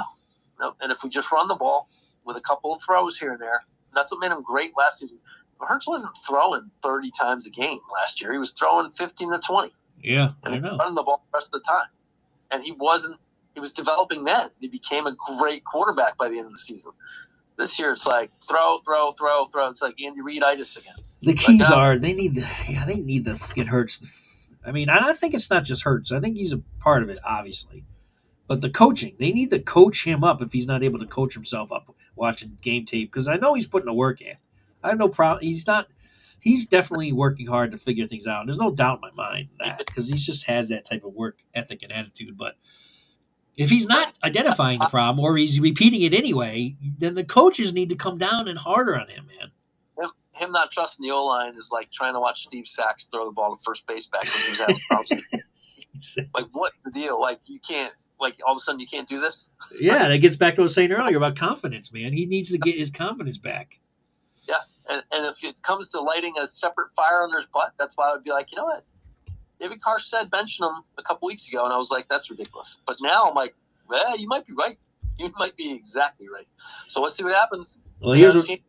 no. 0.57 0.75
And 0.79 0.89
if 0.89 1.03
we 1.03 1.09
just 1.09 1.29
run 1.33 1.49
the 1.49 1.55
ball 1.55 1.89
with 2.23 2.37
a 2.37 2.41
couple 2.41 2.73
of 2.73 2.81
throws 2.81 3.17
here 3.17 3.33
and 3.33 3.41
there, 3.41 3.65
that's 3.93 4.09
what 4.09 4.21
made 4.21 4.31
him 4.31 4.41
great 4.41 4.71
last 4.77 4.99
season. 4.99 5.19
Hurts 5.59 5.87
wasn't 5.87 6.15
throwing 6.25 6.69
30 6.83 7.11
times 7.11 7.47
a 7.47 7.49
game 7.49 7.79
last 7.91 8.21
year. 8.21 8.31
He 8.31 8.37
was 8.37 8.51
throwing 8.53 8.89
15 8.91 9.31
to 9.31 9.39
20. 9.39 9.73
Yeah, 10.01 10.31
and 10.43 10.55
I 10.55 10.59
know. 10.59 10.77
Running 10.77 10.95
the 10.95 11.03
ball 11.03 11.25
the 11.31 11.37
rest 11.37 11.47
of 11.53 11.61
the 11.61 11.65
time. 11.67 11.87
And 12.51 12.63
he 12.63 12.71
wasn't, 12.73 13.17
he 13.53 13.59
was 13.59 13.71
developing 13.71 14.23
then. 14.23 14.49
He 14.59 14.67
became 14.67 15.07
a 15.07 15.15
great 15.39 15.63
quarterback 15.65 16.17
by 16.17 16.29
the 16.29 16.37
end 16.37 16.45
of 16.45 16.51
the 16.51 16.59
season. 16.59 16.91
This 17.57 17.79
year 17.79 17.91
it's 17.91 18.05
like 18.05 18.29
throw, 18.47 18.79
throw, 18.85 19.11
throw, 19.11 19.45
throw. 19.45 19.69
It's 19.69 19.81
like 19.81 20.01
Andy 20.01 20.21
Reid-itis 20.21 20.77
again. 20.77 20.95
The 21.21 21.33
keys 21.33 21.61
like, 21.61 21.71
are 21.71 21.97
they 21.97 22.13
need 22.13 22.35
the 22.35 22.47
yeah 22.69 22.85
they 22.85 22.97
need 22.97 23.25
the 23.25 23.43
get 23.55 23.67
Hurts. 23.67 24.51
I 24.63 24.71
mean, 24.71 24.89
I 24.89 25.13
think 25.13 25.33
it's 25.33 25.49
not 25.49 25.63
just 25.63 25.83
Hurts. 25.83 26.11
I 26.11 26.19
think 26.19 26.37
he's 26.37 26.53
a 26.53 26.61
part 26.79 27.01
of 27.01 27.09
it, 27.09 27.19
obviously. 27.25 27.85
But 28.47 28.61
the 28.61 28.69
coaching, 28.69 29.15
they 29.19 29.31
need 29.31 29.49
to 29.51 29.59
coach 29.59 30.05
him 30.05 30.23
up 30.23 30.41
if 30.41 30.53
he's 30.53 30.67
not 30.67 30.83
able 30.83 30.99
to 30.99 31.07
coach 31.07 31.33
himself 31.33 31.71
up 31.71 31.95
watching 32.15 32.57
game 32.61 32.85
tape 32.85 33.11
because 33.11 33.27
I 33.27 33.37
know 33.37 33.55
he's 33.55 33.67
putting 33.67 33.87
the 33.87 33.93
work 33.93 34.21
in. 34.21 34.35
I 34.83 34.89
have 34.89 34.99
no 34.99 35.09
problem. 35.09 35.43
He's 35.43 35.65
not. 35.65 35.87
He's 36.39 36.65
definitely 36.67 37.11
working 37.11 37.47
hard 37.47 37.71
to 37.71 37.77
figure 37.77 38.07
things 38.07 38.27
out. 38.27 38.45
There's 38.45 38.57
no 38.57 38.71
doubt 38.71 38.99
in 39.03 39.09
my 39.15 39.29
mind 39.29 39.49
that 39.59 39.79
because 39.79 40.07
he 40.07 40.15
just 40.15 40.45
has 40.45 40.69
that 40.69 40.85
type 40.85 41.03
of 41.03 41.13
work 41.13 41.39
ethic 41.53 41.83
and 41.83 41.91
attitude. 41.91 42.37
But 42.37 42.55
if 43.55 43.69
he's 43.69 43.87
not 43.87 44.13
identifying 44.23 44.79
the 44.79 44.87
problem 44.87 45.23
or 45.23 45.35
he's 45.35 45.59
repeating 45.59 46.01
it 46.01 46.13
anyway, 46.13 46.77
then 46.97 47.15
the 47.15 47.23
coaches 47.23 47.73
need 47.73 47.89
to 47.89 47.95
come 47.95 48.17
down 48.17 48.47
and 48.47 48.59
harder 48.59 48.97
on 48.97 49.09
him, 49.09 49.27
man. 49.27 49.51
Him, 49.97 50.11
him 50.33 50.51
not 50.51 50.71
trusting 50.71 51.05
the 51.05 51.11
O 51.11 51.25
line 51.25 51.55
is 51.55 51.69
like 51.71 51.91
trying 51.91 52.13
to 52.13 52.19
watch 52.19 52.43
Steve 52.43 52.67
Sax 52.67 53.05
throw 53.05 53.25
the 53.25 53.31
ball 53.31 53.55
to 53.55 53.63
first 53.63 53.87
base 53.87 54.05
back 54.05 54.25
when 54.25 54.43
he 54.43 54.49
was 54.51 54.61
at 54.61 54.77
problems. 54.87 55.23
like, 56.35 56.45
what 56.51 56.71
the 56.85 56.91
deal? 56.91 57.19
Like, 57.19 57.39
you 57.47 57.59
can't 57.59 57.93
like 58.19 58.35
all 58.45 58.53
of 58.53 58.57
a 58.57 58.59
sudden 58.59 58.79
you 58.79 58.87
can't 58.87 59.07
do 59.07 59.19
this. 59.19 59.49
yeah, 59.79 60.07
that 60.07 60.19
gets 60.19 60.35
back 60.35 60.55
to 60.55 60.61
what 60.61 60.63
I 60.63 60.65
was 60.65 60.73
saying 60.73 60.91
earlier 60.91 61.17
about 61.17 61.35
confidence, 61.35 61.91
man. 61.91 62.13
He 62.13 62.25
needs 62.25 62.51
to 62.51 62.57
get 62.57 62.77
his 62.77 62.89
confidence 62.89 63.37
back. 63.37 63.79
And, 64.89 65.03
and 65.11 65.25
if 65.25 65.43
it 65.43 65.61
comes 65.63 65.89
to 65.89 65.99
lighting 65.99 66.33
a 66.39 66.47
separate 66.47 66.93
fire 66.93 67.21
under 67.21 67.37
his 67.37 67.45
butt, 67.47 67.73
that's 67.77 67.95
why 67.95 68.09
I 68.09 68.13
would 68.13 68.23
be 68.23 68.31
like, 68.31 68.51
you 68.51 68.57
know 68.57 68.65
what? 68.65 68.83
David 69.59 69.81
Carr 69.81 69.99
said 69.99 70.29
benching 70.29 70.67
him 70.67 70.83
a 70.97 71.03
couple 71.03 71.27
weeks 71.27 71.47
ago, 71.47 71.63
and 71.63 71.73
I 71.73 71.77
was 71.77 71.91
like, 71.91 72.07
that's 72.09 72.29
ridiculous. 72.29 72.79
But 72.85 72.97
now 73.01 73.29
I'm 73.29 73.35
like, 73.35 73.55
yeah, 73.91 74.13
you 74.15 74.27
might 74.27 74.45
be 74.45 74.53
right. 74.53 74.77
You 75.17 75.31
might 75.37 75.57
be 75.57 75.73
exactly 75.73 76.27
right. 76.29 76.47
So 76.87 77.01
let's 77.01 77.15
see 77.15 77.23
what 77.23 77.33
happens. 77.33 77.79
Well, 78.01 78.13
here's 78.13 78.35
what. 78.35 78.59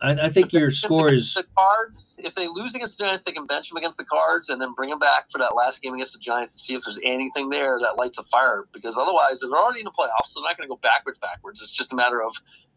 I, 0.00 0.12
I 0.12 0.28
think 0.28 0.52
your 0.52 0.70
score 0.70 1.12
is 1.12 1.34
the 1.34 1.44
Cards. 1.56 2.18
If 2.22 2.34
they 2.34 2.46
lose 2.46 2.74
against 2.74 2.98
the 2.98 3.04
Giants, 3.04 3.24
they 3.24 3.32
can 3.32 3.46
bench 3.46 3.68
them 3.68 3.78
against 3.78 3.98
the 3.98 4.04
Cards 4.04 4.48
and 4.48 4.60
then 4.60 4.72
bring 4.74 4.90
them 4.90 5.00
back 5.00 5.28
for 5.28 5.38
that 5.38 5.56
last 5.56 5.82
game 5.82 5.92
against 5.94 6.12
the 6.12 6.20
Giants 6.20 6.52
to 6.52 6.58
see 6.60 6.74
if 6.74 6.84
there's 6.84 7.00
anything 7.02 7.50
there 7.50 7.78
that 7.80 7.96
lights 7.96 8.18
a 8.18 8.22
fire. 8.24 8.66
Because 8.72 8.96
otherwise, 8.96 9.40
they're 9.40 9.50
already 9.50 9.80
in 9.80 9.84
the 9.84 9.90
playoffs. 9.90 10.26
So 10.26 10.40
they're 10.40 10.48
not 10.48 10.56
going 10.56 10.68
to 10.68 10.68
go 10.68 10.78
backwards. 10.82 11.18
Backwards. 11.18 11.62
It's 11.62 11.72
just 11.72 11.92
a 11.92 11.96
matter 11.96 12.22
of 12.22 12.32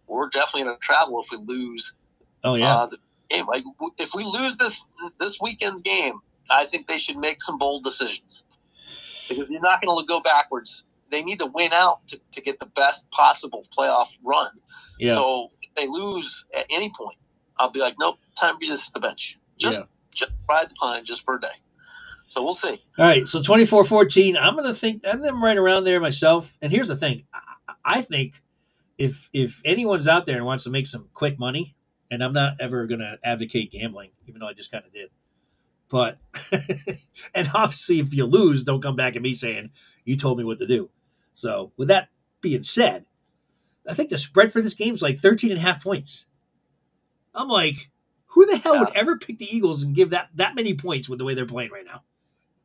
we're 0.07 0.29
definitely 0.29 0.63
going 0.63 0.75
to 0.75 0.79
travel 0.81 1.21
if 1.21 1.27
we 1.31 1.37
lose. 1.37 1.93
Oh 2.43 2.55
yeah. 2.55 2.75
Uh, 2.75 2.85
the 2.87 2.97
game. 3.29 3.47
Like 3.47 3.63
if 3.97 4.13
we 4.13 4.23
lose 4.23 4.57
this 4.57 4.85
this 5.19 5.39
weekend's 5.41 5.81
game, 5.81 6.19
I 6.49 6.65
think 6.65 6.87
they 6.87 6.97
should 6.97 7.17
make 7.17 7.41
some 7.41 7.57
bold 7.57 7.83
decisions 7.83 8.43
because 9.27 9.49
you're 9.49 9.61
not 9.61 9.81
going 9.81 9.97
to 9.97 10.05
go 10.05 10.19
backwards. 10.21 10.83
They 11.09 11.23
need 11.23 11.39
to 11.39 11.47
win 11.47 11.73
out 11.73 12.07
to, 12.07 12.19
to 12.31 12.41
get 12.41 12.59
the 12.59 12.65
best 12.67 13.09
possible 13.11 13.65
playoff 13.77 14.17
run. 14.23 14.51
Yeah. 14.97 15.15
So 15.15 15.51
if 15.61 15.73
they 15.75 15.87
lose 15.87 16.45
at 16.55 16.65
any 16.69 16.91
point, 16.95 17.17
I'll 17.57 17.69
be 17.69 17.79
like, 17.79 17.95
nope, 17.99 18.17
time 18.39 18.57
for 18.57 18.63
you 18.63 18.71
to 18.71 18.77
sit 18.77 18.93
the 18.93 18.99
bench. 18.99 19.37
Just, 19.57 19.79
yeah. 19.79 19.85
just 20.13 20.31
ride 20.49 20.69
the 20.69 20.75
pine 20.75 21.05
just 21.05 21.25
for 21.25 21.35
a 21.35 21.41
day. 21.41 21.47
So 22.27 22.43
we'll 22.43 22.53
see. 22.53 22.81
All 22.97 23.05
right. 23.05 23.27
So 23.27 23.41
24 23.41 23.83
14, 23.85 24.37
I'm 24.37 24.55
going 24.55 24.67
to 24.67 24.73
think, 24.73 25.03
I'm 25.05 25.21
them 25.21 25.43
right 25.43 25.57
around 25.57 25.83
there 25.83 25.99
myself. 25.99 26.57
And 26.61 26.71
here's 26.71 26.87
the 26.87 26.95
thing 26.95 27.25
I, 27.33 27.73
I 27.83 28.01
think 28.01 28.41
if 28.97 29.29
if 29.33 29.61
anyone's 29.65 30.07
out 30.07 30.25
there 30.25 30.37
and 30.37 30.45
wants 30.45 30.63
to 30.65 30.69
make 30.69 30.87
some 30.87 31.09
quick 31.13 31.39
money, 31.39 31.75
and 32.11 32.23
I'm 32.23 32.33
not 32.33 32.57
ever 32.59 32.85
going 32.85 32.99
to 32.99 33.17
advocate 33.23 33.71
gambling, 33.71 34.11
even 34.27 34.41
though 34.41 34.47
I 34.47 34.53
just 34.53 34.71
kind 34.71 34.85
of 34.85 34.91
did. 34.91 35.09
But, 35.89 36.19
and 37.33 37.49
obviously, 37.53 37.99
if 37.99 38.13
you 38.13 38.25
lose, 38.25 38.63
don't 38.63 38.81
come 38.81 38.95
back 38.95 39.15
at 39.15 39.21
me 39.21 39.33
saying, 39.33 39.71
you 40.05 40.17
told 40.17 40.37
me 40.37 40.43
what 40.43 40.59
to 40.59 40.67
do. 40.67 40.89
So, 41.33 41.71
with 41.77 41.87
that 41.87 42.09
being 42.41 42.63
said, 42.63 43.05
I 43.87 43.93
think 43.93 44.09
the 44.09 44.17
spread 44.17 44.51
for 44.51 44.61
this 44.61 44.73
game 44.73 44.93
is 44.93 45.01
like 45.01 45.19
13 45.19 45.51
and 45.51 45.57
a 45.57 45.61
half 45.61 45.83
points. 45.83 46.25
I'm 47.33 47.47
like, 47.47 47.89
who 48.27 48.45
the 48.45 48.57
hell 48.57 48.75
yeah. 48.75 48.79
would 48.81 48.95
ever 48.95 49.17
pick 49.17 49.37
the 49.37 49.55
Eagles 49.55 49.83
and 49.83 49.95
give 49.95 50.11
that 50.11 50.29
that 50.35 50.55
many 50.55 50.73
points 50.73 51.09
with 51.09 51.19
the 51.19 51.25
way 51.25 51.33
they're 51.33 51.45
playing 51.45 51.71
right 51.71 51.85
now? 51.85 52.03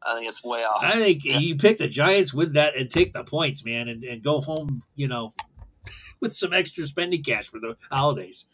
I 0.03 0.15
think 0.15 0.29
it's 0.29 0.45
way 0.45 0.63
off. 0.65 0.85
I 0.85 0.93
think 0.93 1.25
yeah. 1.25 1.39
you 1.39 1.57
pick 1.57 1.79
the 1.79 1.89
Giants 1.89 2.33
with 2.33 2.55
that 2.55 2.77
and 2.77 2.91
take 2.91 3.13
the 3.13 3.25
points, 3.25 3.65
man, 3.65 3.89
and, 3.89 4.05
and 4.05 4.23
go 4.23 4.41
home, 4.41 4.83
you 4.95 5.09
know, 5.09 5.35
with 6.21 6.35
some 6.35 6.53
extra 6.53 6.87
spending 6.87 7.25
cash 7.25 7.49
for 7.49 7.59
the 7.59 7.77
holidays. 7.91 8.47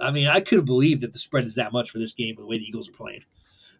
I 0.00 0.10
mean, 0.10 0.28
I 0.28 0.40
couldn't 0.40 0.64
believe 0.64 1.00
that 1.00 1.12
the 1.12 1.18
spread 1.18 1.44
is 1.44 1.54
that 1.56 1.72
much 1.72 1.90
for 1.90 1.98
this 1.98 2.12
game 2.12 2.36
with 2.36 2.44
the 2.44 2.48
way 2.48 2.58
the 2.58 2.64
Eagles 2.64 2.88
are 2.88 2.92
playing. 2.92 3.22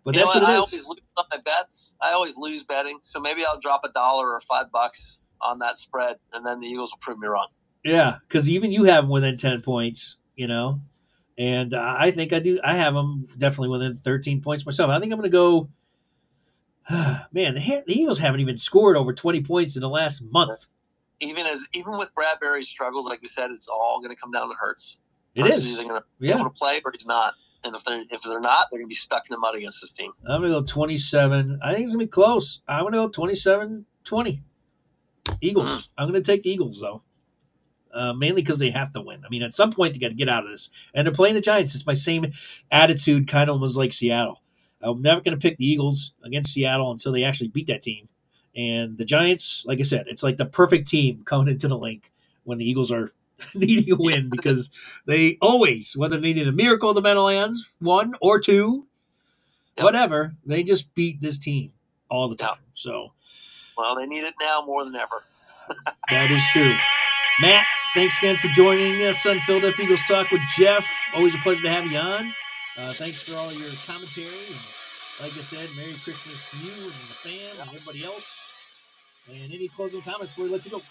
But 0.04 0.14
you 0.14 0.20
that's 0.20 0.34
what, 0.34 0.42
what 0.42 0.50
I 0.50 0.54
is. 0.54 0.58
always 0.58 0.86
lose 0.86 1.00
on 1.16 1.24
my 1.30 1.38
bets. 1.38 1.94
I 2.00 2.12
always 2.12 2.36
lose 2.36 2.62
betting, 2.62 2.98
so 3.02 3.20
maybe 3.20 3.44
I'll 3.44 3.60
drop 3.60 3.84
a 3.84 3.92
dollar 3.92 4.32
or 4.32 4.40
five 4.40 4.70
bucks 4.72 5.20
on 5.40 5.58
that 5.58 5.78
spread, 5.78 6.16
and 6.32 6.44
then 6.44 6.60
the 6.60 6.66
Eagles 6.66 6.92
will 6.92 6.98
prove 6.98 7.18
me 7.18 7.28
wrong. 7.28 7.48
Yeah, 7.84 8.16
because 8.26 8.48
even 8.50 8.72
you 8.72 8.84
have 8.84 9.04
them 9.04 9.10
within 9.10 9.36
ten 9.36 9.60
points, 9.62 10.16
you 10.36 10.46
know, 10.46 10.80
and 11.38 11.74
uh, 11.74 11.96
I 11.98 12.10
think 12.10 12.32
I 12.32 12.38
do. 12.38 12.60
I 12.62 12.74
have 12.74 12.94
them 12.94 13.26
definitely 13.38 13.68
within 13.68 13.94
thirteen 13.94 14.40
points 14.40 14.64
myself. 14.66 14.90
I 14.90 15.00
think 15.00 15.12
I'm 15.12 15.18
going 15.18 15.30
to 15.30 15.36
go. 15.36 15.68
man, 17.32 17.54
the, 17.54 17.82
the, 17.86 17.92
Eagles 17.92 18.18
haven't 18.18 18.40
even 18.40 18.58
scored 18.58 18.96
over 18.96 19.12
twenty 19.12 19.42
points 19.42 19.76
in 19.76 19.80
the 19.80 19.88
last 19.88 20.22
month. 20.22 20.66
Even 21.20 21.46
as 21.46 21.66
even 21.72 21.98
with 21.98 22.10
Bradberry's 22.14 22.68
struggles, 22.68 23.06
like 23.06 23.20
we 23.22 23.28
said, 23.28 23.50
it's 23.50 23.68
all 23.68 24.00
going 24.00 24.14
to 24.14 24.20
come 24.20 24.30
down 24.30 24.48
to 24.48 24.54
Hurts. 24.54 24.98
It 25.34 25.46
is. 25.46 25.64
He's 25.64 25.76
going 25.76 25.88
to 25.88 26.04
be 26.18 26.28
yeah. 26.28 26.34
able 26.36 26.44
to 26.44 26.50
play 26.50 26.80
or 26.84 26.92
he's 26.92 27.06
not. 27.06 27.34
And 27.62 27.74
if 27.74 27.84
they're 27.84 28.04
if 28.10 28.22
they're 28.22 28.40
not, 28.40 28.68
they're 28.70 28.78
going 28.78 28.86
to 28.86 28.88
be 28.88 28.94
stuck 28.94 29.28
in 29.28 29.34
the 29.34 29.38
mud 29.38 29.54
against 29.54 29.80
this 29.80 29.90
team. 29.90 30.12
I'm 30.26 30.40
going 30.40 30.52
to 30.52 30.60
go 30.60 30.64
27. 30.66 31.60
I 31.62 31.72
think 31.74 31.84
it's 31.84 31.92
going 31.92 32.00
to 32.00 32.06
be 32.06 32.10
close. 32.10 32.60
I'm 32.66 32.82
going 32.82 32.92
to 32.92 32.98
go 32.98 33.08
27 33.08 33.86
20. 34.04 34.42
Eagles. 35.42 35.70
Mm. 35.70 35.84
I'm 35.98 36.10
going 36.10 36.22
to 36.22 36.32
take 36.32 36.42
the 36.42 36.50
Eagles 36.50 36.80
though. 36.80 37.02
uh, 37.92 38.12
mainly 38.12 38.42
because 38.42 38.58
they 38.58 38.70
have 38.70 38.92
to 38.92 39.00
win. 39.00 39.22
I 39.24 39.28
mean, 39.28 39.42
at 39.42 39.54
some 39.54 39.72
point 39.72 39.94
they 39.94 40.00
got 40.00 40.08
to 40.08 40.14
get 40.14 40.28
out 40.28 40.44
of 40.44 40.50
this, 40.50 40.70
and 40.94 41.06
they're 41.06 41.14
playing 41.14 41.34
the 41.34 41.40
Giants. 41.40 41.74
It's 41.74 41.86
my 41.86 41.94
same 41.94 42.32
attitude, 42.70 43.28
kind 43.28 43.50
of 43.50 43.60
was 43.60 43.76
like 43.76 43.92
Seattle. 43.92 44.42
I'm 44.82 45.02
never 45.02 45.20
going 45.20 45.38
to 45.38 45.42
pick 45.42 45.58
the 45.58 45.66
Eagles 45.66 46.14
against 46.24 46.52
Seattle 46.54 46.90
until 46.90 47.12
they 47.12 47.24
actually 47.24 47.48
beat 47.48 47.66
that 47.66 47.82
team. 47.82 48.08
And 48.56 48.96
the 48.96 49.04
Giants, 49.04 49.64
like 49.66 49.78
I 49.80 49.82
said, 49.82 50.06
it's 50.08 50.22
like 50.22 50.36
the 50.36 50.46
perfect 50.46 50.88
team 50.88 51.22
coming 51.26 51.48
into 51.48 51.68
the 51.68 51.78
link 51.78 52.12
when 52.44 52.58
the 52.58 52.68
Eagles 52.68 52.90
are 52.90 53.12
needing 53.54 53.92
a 53.92 53.96
win 53.96 54.28
because 54.30 54.70
they 55.06 55.38
always, 55.40 55.96
whether 55.96 56.18
they 56.18 56.32
need 56.32 56.48
a 56.48 56.52
miracle 56.52 56.90
of 56.90 56.94
the 56.94 57.02
Meadowlands, 57.02 57.68
one 57.80 58.14
or 58.20 58.40
two, 58.40 58.86
Yep. 59.76 59.84
whatever, 59.84 60.34
they 60.44 60.62
just 60.62 60.94
beat 60.94 61.20
this 61.20 61.38
team 61.38 61.72
all 62.10 62.28
the 62.28 62.36
time. 62.36 62.58
So 62.74 63.12
Well, 63.78 63.94
they 63.96 64.06
need 64.06 64.24
it 64.24 64.34
now 64.40 64.62
more 64.66 64.84
than 64.84 64.94
ever. 64.96 65.22
that 66.10 66.30
is 66.30 66.42
true. 66.52 66.76
Matt, 67.40 67.64
thanks 67.94 68.18
again 68.18 68.36
for 68.36 68.48
joining 68.48 69.00
us 69.06 69.24
on 69.24 69.40
Philadelphia 69.40 69.84
Eagles 69.86 70.02
Talk 70.08 70.30
with 70.30 70.42
Geoff. 70.56 70.86
Always 71.14 71.34
a 71.34 71.38
pleasure 71.38 71.62
to 71.62 71.70
have 71.70 71.86
you 71.86 71.96
on. 71.98 72.34
Uh, 72.76 72.92
thanks 72.92 73.22
for 73.22 73.36
all 73.36 73.52
your 73.52 73.70
commentary. 73.86 74.26
And 74.48 75.28
like 75.28 75.38
I 75.38 75.40
said, 75.40 75.68
Merry 75.76 75.94
Christmas 75.94 76.44
to 76.50 76.56
you 76.58 76.72
and 76.72 76.84
the 76.84 77.14
fam 77.22 77.60
and 77.60 77.68
everybody 77.70 78.04
else. 78.04 78.38
And 79.32 79.52
any 79.52 79.68
closing 79.68 80.02
comments 80.02 80.32
before 80.34 80.46
we 80.46 80.50
let 80.50 80.64
you 80.64 80.72
go? 80.72 80.82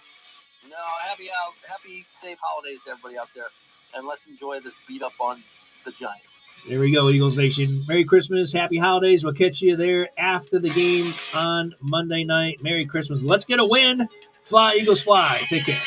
No, 0.67 0.75
happy 1.07 1.29
out, 1.29 1.53
happy 1.67 2.05
safe 2.11 2.37
holidays 2.41 2.79
to 2.85 2.91
everybody 2.91 3.17
out 3.17 3.29
there, 3.35 3.47
and 3.95 4.07
let's 4.07 4.27
enjoy 4.27 4.59
this 4.59 4.73
beat 4.87 5.01
up 5.01 5.13
on 5.19 5.43
the 5.85 5.91
Giants. 5.91 6.43
There 6.67 6.79
we 6.79 6.91
go, 6.91 7.09
Eagles 7.09 7.37
Nation. 7.37 7.83
Merry 7.87 8.03
Christmas, 8.03 8.51
Happy 8.51 8.77
Holidays. 8.77 9.23
We'll 9.23 9.33
catch 9.33 9.61
you 9.61 9.75
there 9.75 10.09
after 10.17 10.59
the 10.59 10.69
game 10.69 11.13
on 11.33 11.73
Monday 11.79 12.23
night. 12.25 12.61
Merry 12.61 12.85
Christmas. 12.85 13.23
Let's 13.23 13.45
get 13.45 13.59
a 13.59 13.65
win. 13.65 14.07
Fly, 14.41 14.75
Eagles, 14.75 15.01
fly. 15.01 15.41
Take 15.47 15.65
care. 15.65 15.79